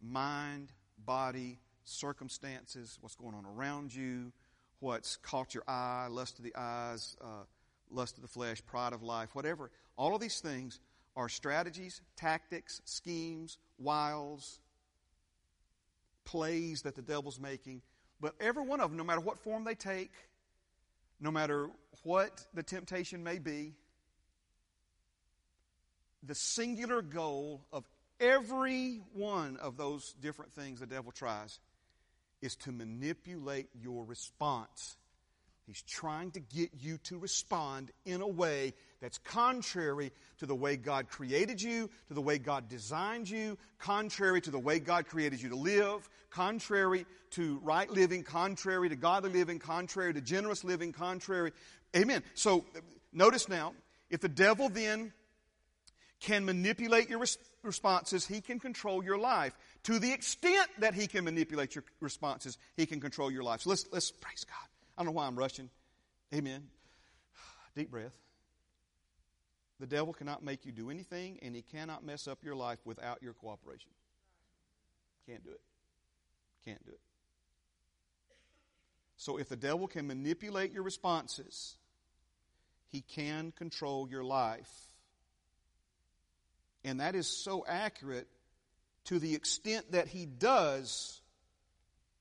mind, 0.03 0.73
body, 1.05 1.59
circumstances, 1.85 2.99
what's 3.01 3.17
going 3.17 3.35
on 3.35 3.45
around 3.45 3.95
you, 3.95 4.33
what's 4.81 5.17
caught 5.17 5.55
your 5.55 5.65
eye, 5.67 6.07
lust 6.11 6.39
of 6.39 6.45
the 6.45 6.55
eyes, 6.57 7.17
uh, 7.21 7.45
lust 7.91 8.17
of 8.17 8.23
the 8.23 8.29
flesh, 8.29 8.65
pride 8.67 8.93
of 8.93 9.03
life, 9.03 9.35
whatever. 9.35 9.71
All 9.97 10.15
of 10.15 10.21
these 10.21 10.41
things 10.41 10.81
are 11.17 11.29
strategies, 11.29 12.01
tactics, 12.17 12.81
schemes, 12.85 13.59
wiles, 13.79 14.61
plays 16.25 16.83
that 16.83 16.95
the 16.95 17.03
devil's 17.03 17.41
making. 17.41 17.83
But 18.21 18.35
every 18.41 18.63
one 18.63 18.81
of 18.81 18.91
them, 18.91 18.99
no 18.99 19.05
matter 19.05 19.21
what 19.21 19.39
form 19.39 19.65
they 19.65 19.75
take, 19.75 20.13
no 21.21 21.31
matter 21.31 21.69
what 22.03 22.47
the 22.55 22.63
temptation 22.63 23.25
may 23.25 23.39
be, 23.39 23.75
the 26.23 26.35
singular 26.35 27.03
goal 27.03 27.65
of 27.73 27.85
Every 28.21 29.01
one 29.13 29.57
of 29.59 29.77
those 29.77 30.15
different 30.21 30.53
things 30.53 30.81
the 30.81 30.87
devil 30.87 31.13
tries 31.13 31.61
is 32.43 32.57
to 32.57 32.73
manipulate 32.73 33.69
your 33.81 34.05
response. 34.05 34.97
He's 35.67 35.83
trying 35.83 36.31
to 36.31 36.41
get 36.41 36.71
you 36.81 36.97
to 37.05 37.19
respond 37.19 37.91
in 38.07 38.23
a 38.23 38.27
way 38.27 38.73
that's 39.03 39.19
contrary 39.19 40.13
to 40.39 40.47
the 40.47 40.55
way 40.55 40.77
God 40.77 41.09
created 41.09 41.61
you, 41.61 41.91
to 42.09 42.15
the 42.15 42.23
way 42.23 42.39
God 42.39 42.69
designed 42.69 43.29
you, 43.29 43.59
contrary 43.79 44.41
to 44.41 44.51
the 44.51 44.59
way 44.59 44.79
God 44.79 45.07
created 45.07 45.43
you 45.43 45.51
to 45.51 45.57
live, 45.57 46.09
contrary 46.31 47.05
to 47.33 47.61
right 47.63 47.91
living, 47.91 48.23
contrary 48.23 48.89
to 48.89 48.97
godly 48.97 49.31
living, 49.31 49.59
contrary 49.59 50.15
to 50.15 50.23
generous 50.23 50.65
living, 50.65 50.91
contrary. 50.91 51.53
Amen. 51.95 52.23
So 52.33 52.65
notice 53.13 53.47
now, 53.47 53.75
if 54.09 54.21
the 54.21 54.29
devil 54.29 54.71
then 54.71 55.13
can 56.21 56.47
manipulate 56.47 57.11
your 57.11 57.19
responses, 57.63 58.27
he 58.27 58.41
can 58.41 58.59
control 58.59 59.03
your 59.03 59.19
life. 59.19 59.53
To 59.85 59.99
the 59.99 60.13
extent 60.13 60.69
that 60.79 60.95
he 60.95 61.07
can 61.07 61.25
manipulate 61.25 61.75
your 61.75 61.85
responses, 62.01 62.59
he 62.77 62.87
can 62.87 63.01
control 63.01 63.31
your 63.31 63.43
life. 63.43 63.63
So 63.63 63.71
let's, 63.71 63.87
let's 63.93 64.11
praise 64.11 64.45
God. 64.45 64.69
I 64.97 65.03
don't 65.03 65.07
know 65.07 65.17
why 65.17 65.27
I'm 65.27 65.37
rushing. 65.37 65.71
Amen. 66.35 66.65
Deep 67.75 67.91
breath. 67.91 68.13
The 69.81 69.87
devil 69.87 70.13
cannot 70.13 70.43
make 70.45 70.67
you 70.67 70.73
do 70.73 70.91
anything, 70.91 71.39
and 71.43 71.55
he 71.55 71.63
cannot 71.63 72.05
mess 72.05 72.27
up 72.27 72.45
your 72.45 72.57
life 72.57 72.79
without 72.85 73.23
your 73.23 73.33
cooperation. 73.33 73.91
Can't 75.27 75.45
do 75.45 75.51
it. 75.51 75.61
Can't 76.65 76.85
do 76.85 76.93
it. 76.93 77.01
So 79.17 79.37
if 79.37 79.49
the 79.49 79.57
devil 79.57 79.87
can 79.87 80.07
manipulate 80.07 80.73
your 80.73 80.83
responses, 80.83 81.77
he 82.89 83.03
can 83.03 83.53
control 83.53 84.09
your 84.09 84.25
life. 84.25 84.88
And 86.85 87.01
that 87.01 87.15
is 87.15 87.27
so 87.27 87.65
accurate 87.67 88.29
to 89.07 89.19
the 89.19 89.35
extent 89.35 89.93
that 89.93 90.09
He 90.09 90.27
does 90.27 91.21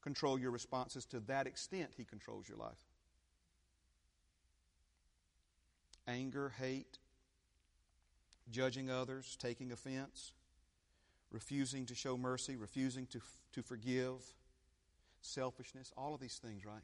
control 0.02 0.40
your 0.40 0.52
responses, 0.52 1.06
to 1.08 1.20
that 1.22 1.48
extent 1.48 1.92
He 1.98 2.06
controls 2.06 2.48
your 2.48 2.58
life. 2.58 2.84
Anger, 6.08 6.54
hate, 6.58 6.98
judging 8.50 8.90
others, 8.90 9.38
taking 9.40 9.72
offense, 9.72 10.32
refusing 11.32 11.86
to 11.88 11.96
show 11.96 12.18
mercy, 12.18 12.56
refusing 12.56 13.06
to, 13.08 13.20
to 13.54 13.62
forgive, 13.62 14.22
selfishness, 15.22 15.92
all 15.98 16.14
of 16.14 16.22
these 16.22 16.38
things, 16.38 16.66
right? 16.66 16.84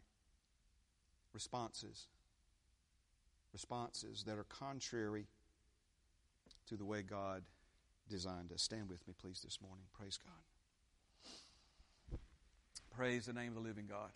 Responses. 1.34 2.08
Responses 3.54 4.24
that 4.28 4.38
are 4.38 4.46
contrary 4.46 5.28
to 6.68 6.76
the 6.76 6.86
way 6.86 7.02
God 7.02 7.44
designed 8.14 8.52
us. 8.52 8.62
Stand 8.62 8.90
with 8.90 9.08
me, 9.08 9.16
please, 9.20 9.42
this 9.44 9.58
morning. 9.60 9.86
Praise 9.92 10.20
God. 10.24 12.20
Praise 12.96 13.26
the 13.26 13.34
name 13.34 13.48
of 13.48 13.56
the 13.56 13.68
living 13.68 13.88
God. 13.90 14.12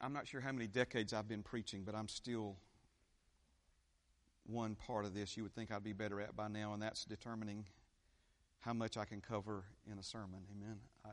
I'm 0.00 0.12
not 0.12 0.26
sure 0.26 0.40
how 0.40 0.50
many 0.50 0.66
decades 0.66 1.12
I've 1.12 1.28
been 1.28 1.44
preaching, 1.44 1.84
but 1.86 1.94
I'm 1.94 2.08
still 2.08 2.56
one 4.46 4.74
part 4.74 5.04
of 5.04 5.14
this 5.14 5.36
you 5.36 5.44
would 5.44 5.54
think 5.54 5.70
I'd 5.70 5.84
be 5.84 5.92
better 5.92 6.20
at 6.20 6.34
by 6.34 6.48
now, 6.48 6.72
and 6.72 6.82
that's 6.82 7.04
determining 7.04 7.66
how 8.58 8.72
much 8.72 8.96
I 8.96 9.04
can 9.04 9.20
cover 9.20 9.62
in 9.90 9.96
a 10.00 10.02
sermon. 10.02 10.40
Amen. 10.50 10.78
I, 11.04 11.10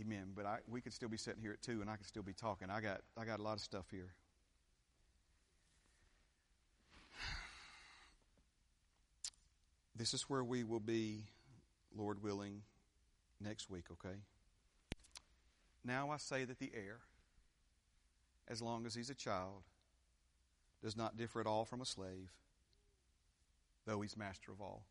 amen. 0.00 0.28
But 0.36 0.46
I, 0.46 0.58
we 0.68 0.80
could 0.80 0.92
still 0.92 1.08
be 1.08 1.16
sitting 1.16 1.42
here 1.42 1.54
at 1.54 1.60
two, 1.60 1.80
and 1.80 1.90
I 1.90 1.96
could 1.96 2.06
still 2.06 2.22
be 2.22 2.34
talking. 2.34 2.70
I 2.70 2.80
got 2.80 3.00
I 3.20 3.24
got 3.24 3.40
a 3.40 3.42
lot 3.42 3.54
of 3.54 3.60
stuff 3.60 3.86
here. 3.90 4.14
This 9.98 10.14
is 10.14 10.22
where 10.22 10.44
we 10.44 10.64
will 10.64 10.80
be, 10.80 11.24
Lord 11.94 12.22
willing, 12.22 12.62
next 13.40 13.68
week. 13.68 13.84
Okay. 13.92 14.16
Now 15.84 16.10
I 16.10 16.16
say 16.16 16.44
that 16.44 16.58
the 16.58 16.70
heir 16.72 17.00
as 18.48 18.62
long 18.62 18.86
as 18.86 18.94
he's 18.94 19.10
a 19.10 19.14
child, 19.14 19.62
does 20.82 20.96
not 20.96 21.16
differ 21.16 21.40
at 21.40 21.46
all 21.46 21.64
from 21.64 21.80
a 21.80 21.84
slave, 21.84 22.30
though 23.86 24.00
he's 24.00 24.16
master 24.16 24.52
of 24.52 24.60
all. 24.60 24.84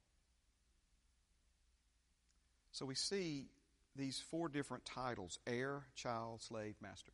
So 2.72 2.86
we 2.86 2.96
see 2.96 3.48
these 3.96 4.20
four 4.20 4.50
different 4.50 4.86
titles 4.86 5.40
heir, 5.48 5.84
child, 5.96 6.42
slave, 6.42 6.76
master. 6.82 7.14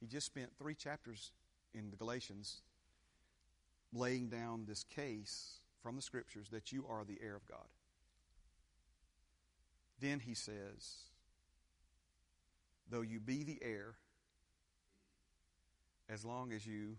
He 0.00 0.06
just 0.06 0.26
spent 0.26 0.50
three 0.58 0.74
chapters 0.74 1.32
in 1.74 1.90
the 1.90 1.96
Galatians 1.96 2.62
laying 3.92 4.28
down 4.28 4.64
this 4.66 4.84
case 4.84 5.59
from 5.82 5.96
the 5.96 6.02
scriptures 6.02 6.48
that 6.50 6.72
you 6.72 6.84
are 6.88 7.04
the 7.04 7.18
heir 7.22 7.36
of 7.36 7.46
God. 7.46 7.66
Then 10.00 10.20
he 10.20 10.34
says, 10.34 10.96
though 12.90 13.02
you 13.02 13.20
be 13.20 13.44
the 13.44 13.58
heir, 13.62 13.94
as 16.08 16.24
long 16.24 16.52
as 16.52 16.66
you 16.66 16.96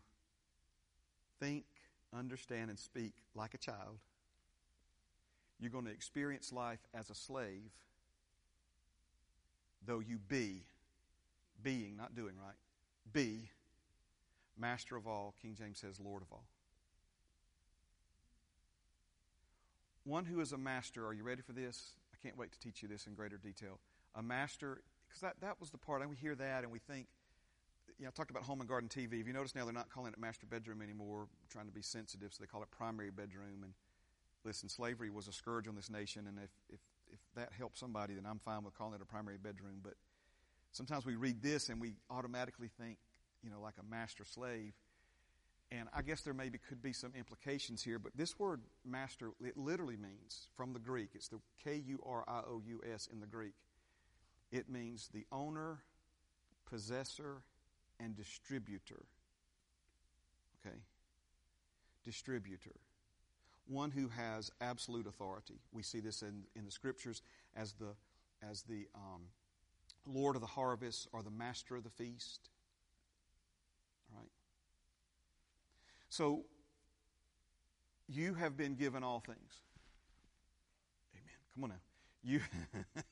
think, 1.40 1.66
understand, 2.16 2.70
and 2.70 2.80
speak 2.80 3.14
like 3.36 3.54
a 3.54 3.58
child, 3.58 3.98
you're 5.60 5.72
going 5.72 5.86
to 5.86 5.92
experience 5.92 6.52
life 6.54 6.80
as 6.94 7.10
a 7.10 7.16
slave, 7.16 7.72
though 9.86 10.00
you 10.00 10.18
be, 10.18 10.64
being, 11.64 11.98
not 11.98 12.16
doing 12.16 12.36
right, 12.44 12.56
be 13.12 13.50
master 14.58 14.96
of 14.96 15.08
all. 15.08 15.34
King 15.42 15.56
James 15.58 15.80
says 15.80 16.00
Lord 16.00 16.22
of 16.22 16.32
all. 16.32 16.46
One 20.12 20.26
who 20.26 20.42
is 20.42 20.52
a 20.52 20.58
master, 20.58 21.08
are 21.08 21.14
you 21.14 21.24
ready 21.24 21.42
for 21.42 21.54
this? 21.54 21.94
I 22.14 22.18
can't 22.22 22.38
wait 22.38 22.52
to 22.52 22.60
teach 22.60 22.82
you 22.82 22.90
this 22.90 23.08
in 23.08 23.14
greater 23.14 23.38
detail. 23.38 23.80
A 24.16 24.22
master, 24.22 24.82
because 25.08 25.22
that, 25.22 25.36
that 25.40 25.58
was 25.62 25.70
the 25.70 25.78
part, 25.78 26.02
and 26.02 26.10
we 26.10 26.18
hear 26.18 26.36
that 26.36 26.64
and 26.64 26.72
we 26.72 26.80
think, 26.80 27.08
you 27.98 28.04
know, 28.04 28.10
I 28.10 28.12
talked 28.12 28.30
about 28.30 28.44
home 28.44 28.60
and 28.60 28.68
garden 28.68 28.90
TV. 28.90 29.22
If 29.22 29.28
you 29.28 29.32
notice 29.32 29.56
now, 29.56 29.64
they're 29.64 29.74
not 29.74 29.90
calling 29.90 30.12
it 30.12 30.20
master 30.20 30.46
bedroom 30.46 30.82
anymore, 30.82 31.28
trying 31.50 31.68
to 31.68 31.72
be 31.72 31.82
sensitive, 31.82 32.34
so 32.34 32.44
they 32.44 32.48
call 32.48 32.62
it 32.62 32.70
primary 32.72 33.10
bedroom. 33.10 33.64
And 33.64 33.72
listen, 34.44 34.68
slavery 34.68 35.10
was 35.10 35.30
a 35.30 35.32
scourge 35.32 35.70
on 35.70 35.76
this 35.76 35.90
nation, 35.90 36.28
and 36.28 36.38
if, 36.44 36.52
if, 36.68 36.82
if 37.14 37.20
that 37.38 37.54
helps 37.58 37.80
somebody, 37.80 38.16
then 38.16 38.26
I'm 38.26 38.40
fine 38.40 38.66
with 38.66 38.78
calling 38.78 38.96
it 38.96 39.02
a 39.02 39.06
primary 39.06 39.38
bedroom. 39.38 39.80
But 39.82 39.94
sometimes 40.74 41.06
we 41.06 41.16
read 41.16 41.42
this 41.42 41.70
and 41.70 41.80
we 41.80 41.94
automatically 42.10 42.70
think, 42.78 42.98
you 43.42 43.50
know, 43.50 43.62
like 43.62 43.76
a 43.80 43.90
master 43.90 44.26
slave. 44.26 44.74
And 45.72 45.88
I 45.96 46.02
guess 46.02 46.22
there 46.22 46.34
maybe 46.34 46.58
could 46.58 46.82
be 46.82 46.92
some 46.92 47.14
implications 47.18 47.82
here, 47.82 47.98
but 47.98 48.12
this 48.16 48.38
word 48.38 48.60
master, 48.86 49.32
it 49.42 49.56
literally 49.56 49.96
means, 49.96 50.50
from 50.58 50.74
the 50.74 50.80
Greek, 50.80 51.12
it's 51.16 51.30
the 51.30 51.40
K 51.64 51.82
U 51.88 52.00
R 52.06 52.26
I 52.28 52.40
O 52.40 52.62
U 52.66 52.82
S 52.94 53.08
in 53.12 53.22
the 53.22 53.28
Greek. 53.28 53.54
It 54.52 54.70
means 54.70 55.10
the 55.14 55.26
owner, 55.32 55.80
possessor, 56.70 57.44
and 58.02 58.18
distributor. 58.18 59.06
Okay? 60.60 60.76
Distributor. 62.04 62.76
One 63.68 63.92
who 63.92 64.10
has 64.10 64.52
absolute 64.60 65.08
authority. 65.08 65.62
We 65.72 65.84
see 65.84 66.02
this 66.02 66.22
in, 66.22 66.44
in 66.54 66.66
the 66.66 66.72
scriptures 66.72 67.22
as 67.56 67.74
the, 67.74 67.96
as 68.50 68.64
the 68.64 68.88
um, 68.94 69.22
Lord 70.06 70.36
of 70.36 70.42
the 70.42 70.48
harvest 70.48 71.08
or 71.14 71.24
the 71.24 71.32
master 71.32 71.78
of 71.78 71.84
the 71.84 71.90
feast. 71.90 72.50
All 74.12 74.20
right? 74.20 74.30
So, 76.12 76.44
you 78.10 78.34
have 78.34 78.58
been 78.58 78.76
given 78.76 79.02
all 79.02 79.22
things. 79.26 79.54
Amen. 81.16 81.24
Come 81.56 81.64
on 81.64 81.70
now. 81.70 81.80
You. 82.22 82.42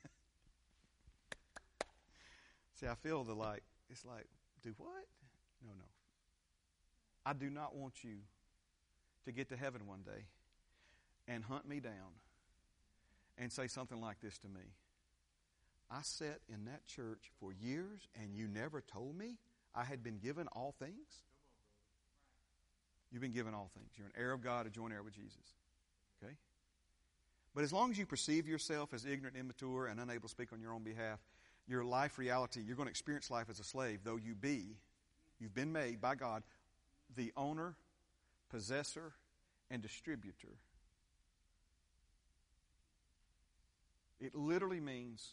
See, 2.73 2.87
I 2.87 2.95
feel 2.95 3.23
the 3.23 3.33
like, 3.33 3.63
it's 3.89 4.03
like, 4.03 4.25
do 4.61 4.73
what? 4.77 5.07
No, 5.65 5.71
no. 5.77 5.85
I 7.25 7.31
do 7.31 7.49
not 7.49 7.73
want 7.73 8.03
you 8.03 8.17
to 9.23 9.31
get 9.31 9.47
to 9.47 9.55
heaven 9.55 9.87
one 9.87 10.01
day 10.01 10.25
and 11.25 11.45
hunt 11.45 11.65
me 11.65 11.79
down 11.79 12.19
and 13.37 13.49
say 13.49 13.67
something 13.67 14.01
like 14.01 14.19
this 14.19 14.37
to 14.39 14.49
me. 14.49 14.73
I 15.89 16.01
sat 16.01 16.41
in 16.53 16.65
that 16.65 16.85
church 16.85 17.31
for 17.39 17.53
years 17.53 18.09
and 18.21 18.35
you 18.35 18.49
never 18.49 18.81
told 18.81 19.17
me 19.17 19.37
I 19.73 19.85
had 19.85 20.03
been 20.03 20.17
given 20.17 20.47
all 20.47 20.75
things? 20.77 21.23
You've 23.11 23.21
been 23.21 23.31
given 23.31 23.53
all 23.53 23.69
things. 23.73 23.89
You're 23.97 24.07
an 24.07 24.13
heir 24.17 24.31
of 24.31 24.43
God, 24.43 24.67
a 24.67 24.69
joint 24.69 24.93
heir 24.93 25.03
with 25.03 25.13
Jesus. 25.13 25.55
Okay? 26.23 26.33
But 27.55 27.63
as 27.63 27.73
long 27.73 27.91
as 27.91 27.97
you 27.97 28.05
perceive 28.05 28.47
yourself 28.47 28.93
as 28.93 29.05
ignorant, 29.05 29.35
immature, 29.35 29.87
and 29.87 29.99
unable 29.99 30.23
to 30.23 30.29
speak 30.29 30.53
on 30.53 30.61
your 30.61 30.73
own 30.73 30.83
behalf, 30.83 31.19
your 31.67 31.83
life 31.83 32.17
reality, 32.17 32.61
you're 32.61 32.75
going 32.75 32.87
to 32.87 32.91
experience 32.91 33.31
life 33.31 33.49
as 33.49 33.59
a 33.59 33.63
slave, 33.63 33.99
though 34.03 34.17
you 34.17 34.35
be, 34.35 34.77
you've 35.39 35.53
been 35.53 35.71
made 35.71 36.01
by 36.01 36.15
God 36.15 36.43
the 37.15 37.31
owner, 37.35 37.75
possessor, 38.49 39.13
and 39.71 39.81
distributor. 39.81 40.57
It 44.19 44.35
literally 44.35 44.79
means 44.79 45.29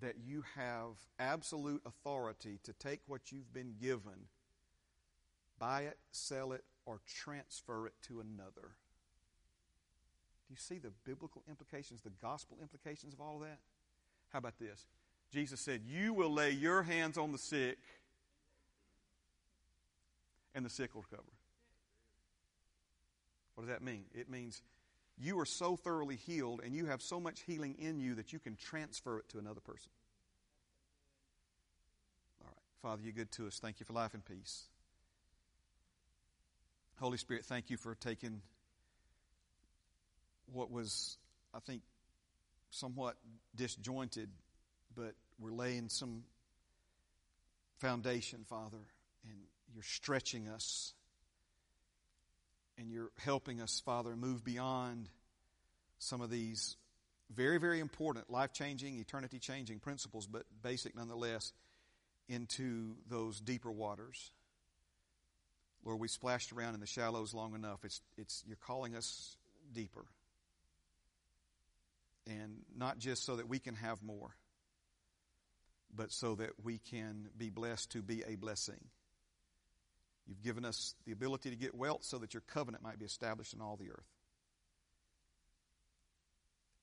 that 0.00 0.16
you 0.24 0.44
have 0.54 0.96
absolute 1.18 1.82
authority 1.84 2.58
to 2.64 2.72
take 2.74 3.00
what 3.06 3.32
you've 3.32 3.52
been 3.52 3.74
given, 3.80 4.28
buy 5.58 5.82
it, 5.82 5.98
sell 6.12 6.52
it, 6.52 6.64
or 6.86 7.00
transfer 7.06 7.86
it 7.86 7.92
to 8.08 8.20
another. 8.20 8.70
Do 10.46 10.52
you 10.52 10.56
see 10.56 10.78
the 10.78 10.92
biblical 11.04 11.42
implications, 11.48 12.00
the 12.00 12.12
gospel 12.22 12.56
implications 12.62 13.12
of 13.12 13.20
all 13.20 13.36
of 13.36 13.42
that? 13.42 13.58
How 14.32 14.38
about 14.38 14.58
this? 14.58 14.86
Jesus 15.32 15.60
said, 15.60 15.82
You 15.84 16.14
will 16.14 16.32
lay 16.32 16.52
your 16.52 16.82
hands 16.82 17.18
on 17.18 17.32
the 17.32 17.38
sick, 17.38 17.78
and 20.54 20.64
the 20.64 20.70
sick 20.70 20.94
will 20.94 21.04
recover. 21.10 21.28
What 23.54 23.66
does 23.66 23.74
that 23.74 23.82
mean? 23.82 24.04
It 24.14 24.30
means 24.30 24.62
you 25.18 25.40
are 25.40 25.46
so 25.46 25.76
thoroughly 25.76 26.16
healed 26.16 26.60
and 26.62 26.74
you 26.74 26.86
have 26.86 27.00
so 27.00 27.18
much 27.18 27.40
healing 27.46 27.74
in 27.78 27.98
you 27.98 28.14
that 28.16 28.32
you 28.32 28.38
can 28.38 28.54
transfer 28.54 29.18
it 29.18 29.28
to 29.30 29.38
another 29.38 29.60
person. 29.60 29.90
All 32.42 32.48
right. 32.48 32.56
Father, 32.82 33.02
you're 33.02 33.14
good 33.14 33.32
to 33.32 33.46
us. 33.46 33.58
Thank 33.58 33.80
you 33.80 33.86
for 33.86 33.94
life 33.94 34.12
and 34.12 34.22
peace. 34.24 34.64
Holy 36.98 37.18
Spirit, 37.18 37.44
thank 37.44 37.70
you 37.70 37.76
for 37.76 37.94
taking 37.94 38.40
what 40.52 40.70
was, 40.70 41.18
I 41.54 41.60
think, 41.60 41.82
somewhat 42.70 43.16
disjointed 43.54 44.28
but 44.96 45.14
we're 45.38 45.52
laying 45.52 45.88
some 45.88 46.24
foundation, 47.78 48.44
Father, 48.48 48.80
and 49.24 49.34
you're 49.72 49.82
stretching 49.82 50.48
us. 50.48 50.94
And 52.78 52.90
you're 52.90 53.10
helping 53.18 53.60
us, 53.60 53.80
Father, 53.84 54.16
move 54.16 54.44
beyond 54.44 55.08
some 55.98 56.20
of 56.20 56.30
these 56.30 56.76
very, 57.34 57.58
very 57.58 57.80
important, 57.80 58.30
life 58.30 58.52
changing, 58.52 58.98
eternity 58.98 59.38
changing 59.38 59.78
principles, 59.78 60.26
but 60.26 60.44
basic 60.62 60.94
nonetheless, 60.94 61.52
into 62.28 62.96
those 63.08 63.40
deeper 63.40 63.70
waters. 63.70 64.30
Lord, 65.86 66.00
we 66.00 66.08
splashed 66.08 66.52
around 66.52 66.74
in 66.74 66.80
the 66.80 66.86
shallows 66.86 67.32
long 67.32 67.54
enough. 67.54 67.84
It's, 67.84 68.00
it's, 68.18 68.42
you're 68.44 68.58
calling 68.66 68.96
us 68.96 69.36
deeper. 69.72 70.04
And 72.26 72.62
not 72.76 72.98
just 72.98 73.24
so 73.24 73.36
that 73.36 73.48
we 73.48 73.60
can 73.60 73.76
have 73.76 74.02
more, 74.02 74.34
but 75.94 76.10
so 76.10 76.34
that 76.34 76.50
we 76.64 76.78
can 76.90 77.28
be 77.38 77.50
blessed 77.50 77.92
to 77.92 78.02
be 78.02 78.24
a 78.26 78.34
blessing. 78.34 78.80
You've 80.26 80.42
given 80.42 80.64
us 80.64 80.96
the 81.06 81.12
ability 81.12 81.50
to 81.50 81.56
get 81.56 81.72
wealth 81.72 82.02
so 82.02 82.18
that 82.18 82.34
your 82.34 82.42
covenant 82.48 82.82
might 82.82 82.98
be 82.98 83.04
established 83.04 83.54
in 83.54 83.60
all 83.60 83.76
the 83.76 83.90
earth. 83.90 84.10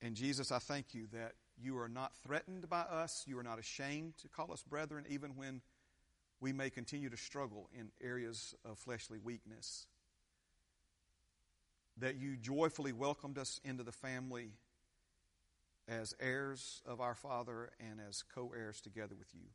And 0.02 0.16
Jesus, 0.16 0.50
I 0.50 0.60
thank 0.60 0.94
you 0.94 1.08
that 1.12 1.34
you 1.62 1.78
are 1.78 1.90
not 1.90 2.14
threatened 2.26 2.70
by 2.70 2.82
us. 2.82 3.26
You 3.28 3.38
are 3.38 3.44
not 3.44 3.60
ashamed 3.60 4.18
to 4.22 4.30
call 4.30 4.54
us 4.54 4.64
brethren, 4.64 5.04
even 5.10 5.36
when 5.36 5.62
we 6.44 6.52
may 6.52 6.70
continue 6.70 7.10
to 7.10 7.16
struggle 7.16 7.70
in 7.74 7.90
areas 8.02 8.54
of 8.66 8.78
fleshly 8.78 9.18
weakness. 9.18 9.88
That 11.98 12.18
you 12.18 12.36
joyfully 12.36 12.92
welcomed 12.92 13.38
us 13.38 13.62
into 13.64 13.84
the 13.84 13.94
family 13.94 14.52
as 15.88 16.14
heirs 16.20 16.82
of 16.86 17.00
our 17.00 17.16
Father 17.16 17.70
and 17.80 18.02
as 18.06 18.24
co 18.36 18.52
heirs 18.54 18.82
together 18.82 19.16
with 19.18 19.30
you. 19.34 19.48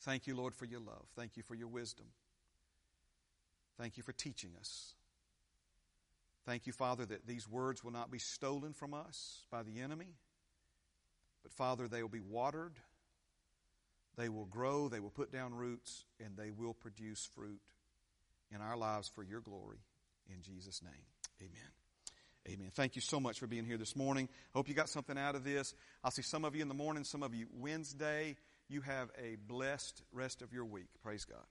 Thank 0.00 0.26
you, 0.26 0.34
Lord, 0.34 0.54
for 0.54 0.64
your 0.64 0.80
love. 0.80 1.06
Thank 1.14 1.36
you 1.36 1.44
for 1.44 1.54
your 1.54 1.68
wisdom. 1.68 2.06
Thank 3.78 3.96
you 3.96 4.02
for 4.02 4.12
teaching 4.12 4.50
us. 4.58 4.94
Thank 6.44 6.66
you, 6.66 6.72
Father, 6.72 7.06
that 7.06 7.28
these 7.28 7.48
words 7.48 7.84
will 7.84 7.92
not 7.92 8.10
be 8.10 8.18
stolen 8.18 8.72
from 8.72 8.92
us 8.92 9.44
by 9.52 9.62
the 9.62 9.80
enemy, 9.80 10.14
but 11.42 11.52
Father, 11.52 11.88
they 11.88 12.02
will 12.02 12.08
be 12.08 12.20
watered, 12.20 12.74
they 14.16 14.28
will 14.28 14.46
grow, 14.46 14.88
they 14.88 15.00
will 15.00 15.10
put 15.10 15.32
down 15.32 15.54
roots, 15.54 16.04
and 16.24 16.36
they 16.36 16.50
will 16.50 16.74
produce 16.74 17.28
fruit 17.34 17.60
in 18.50 18.60
our 18.60 18.76
lives 18.76 19.08
for 19.08 19.22
your 19.22 19.40
glory. 19.40 19.78
In 20.28 20.42
Jesus' 20.42 20.82
name, 20.82 20.92
amen. 21.40 21.70
Amen. 22.48 22.70
Thank 22.72 22.96
you 22.96 23.02
so 23.02 23.20
much 23.20 23.38
for 23.38 23.46
being 23.46 23.64
here 23.66 23.76
this 23.76 23.94
morning. 23.94 24.28
Hope 24.54 24.68
you 24.68 24.74
got 24.74 24.88
something 24.88 25.18
out 25.18 25.34
of 25.34 25.44
this. 25.44 25.74
I'll 26.02 26.10
see 26.10 26.22
some 26.22 26.46
of 26.46 26.56
you 26.56 26.62
in 26.62 26.68
the 26.68 26.74
morning, 26.74 27.04
some 27.04 27.22
of 27.22 27.34
you 27.34 27.46
Wednesday. 27.52 28.36
You 28.70 28.80
have 28.82 29.10
a 29.22 29.36
blessed 29.46 30.02
rest 30.12 30.40
of 30.40 30.52
your 30.52 30.64
week. 30.64 30.88
Praise 31.02 31.26
God. 31.26 31.44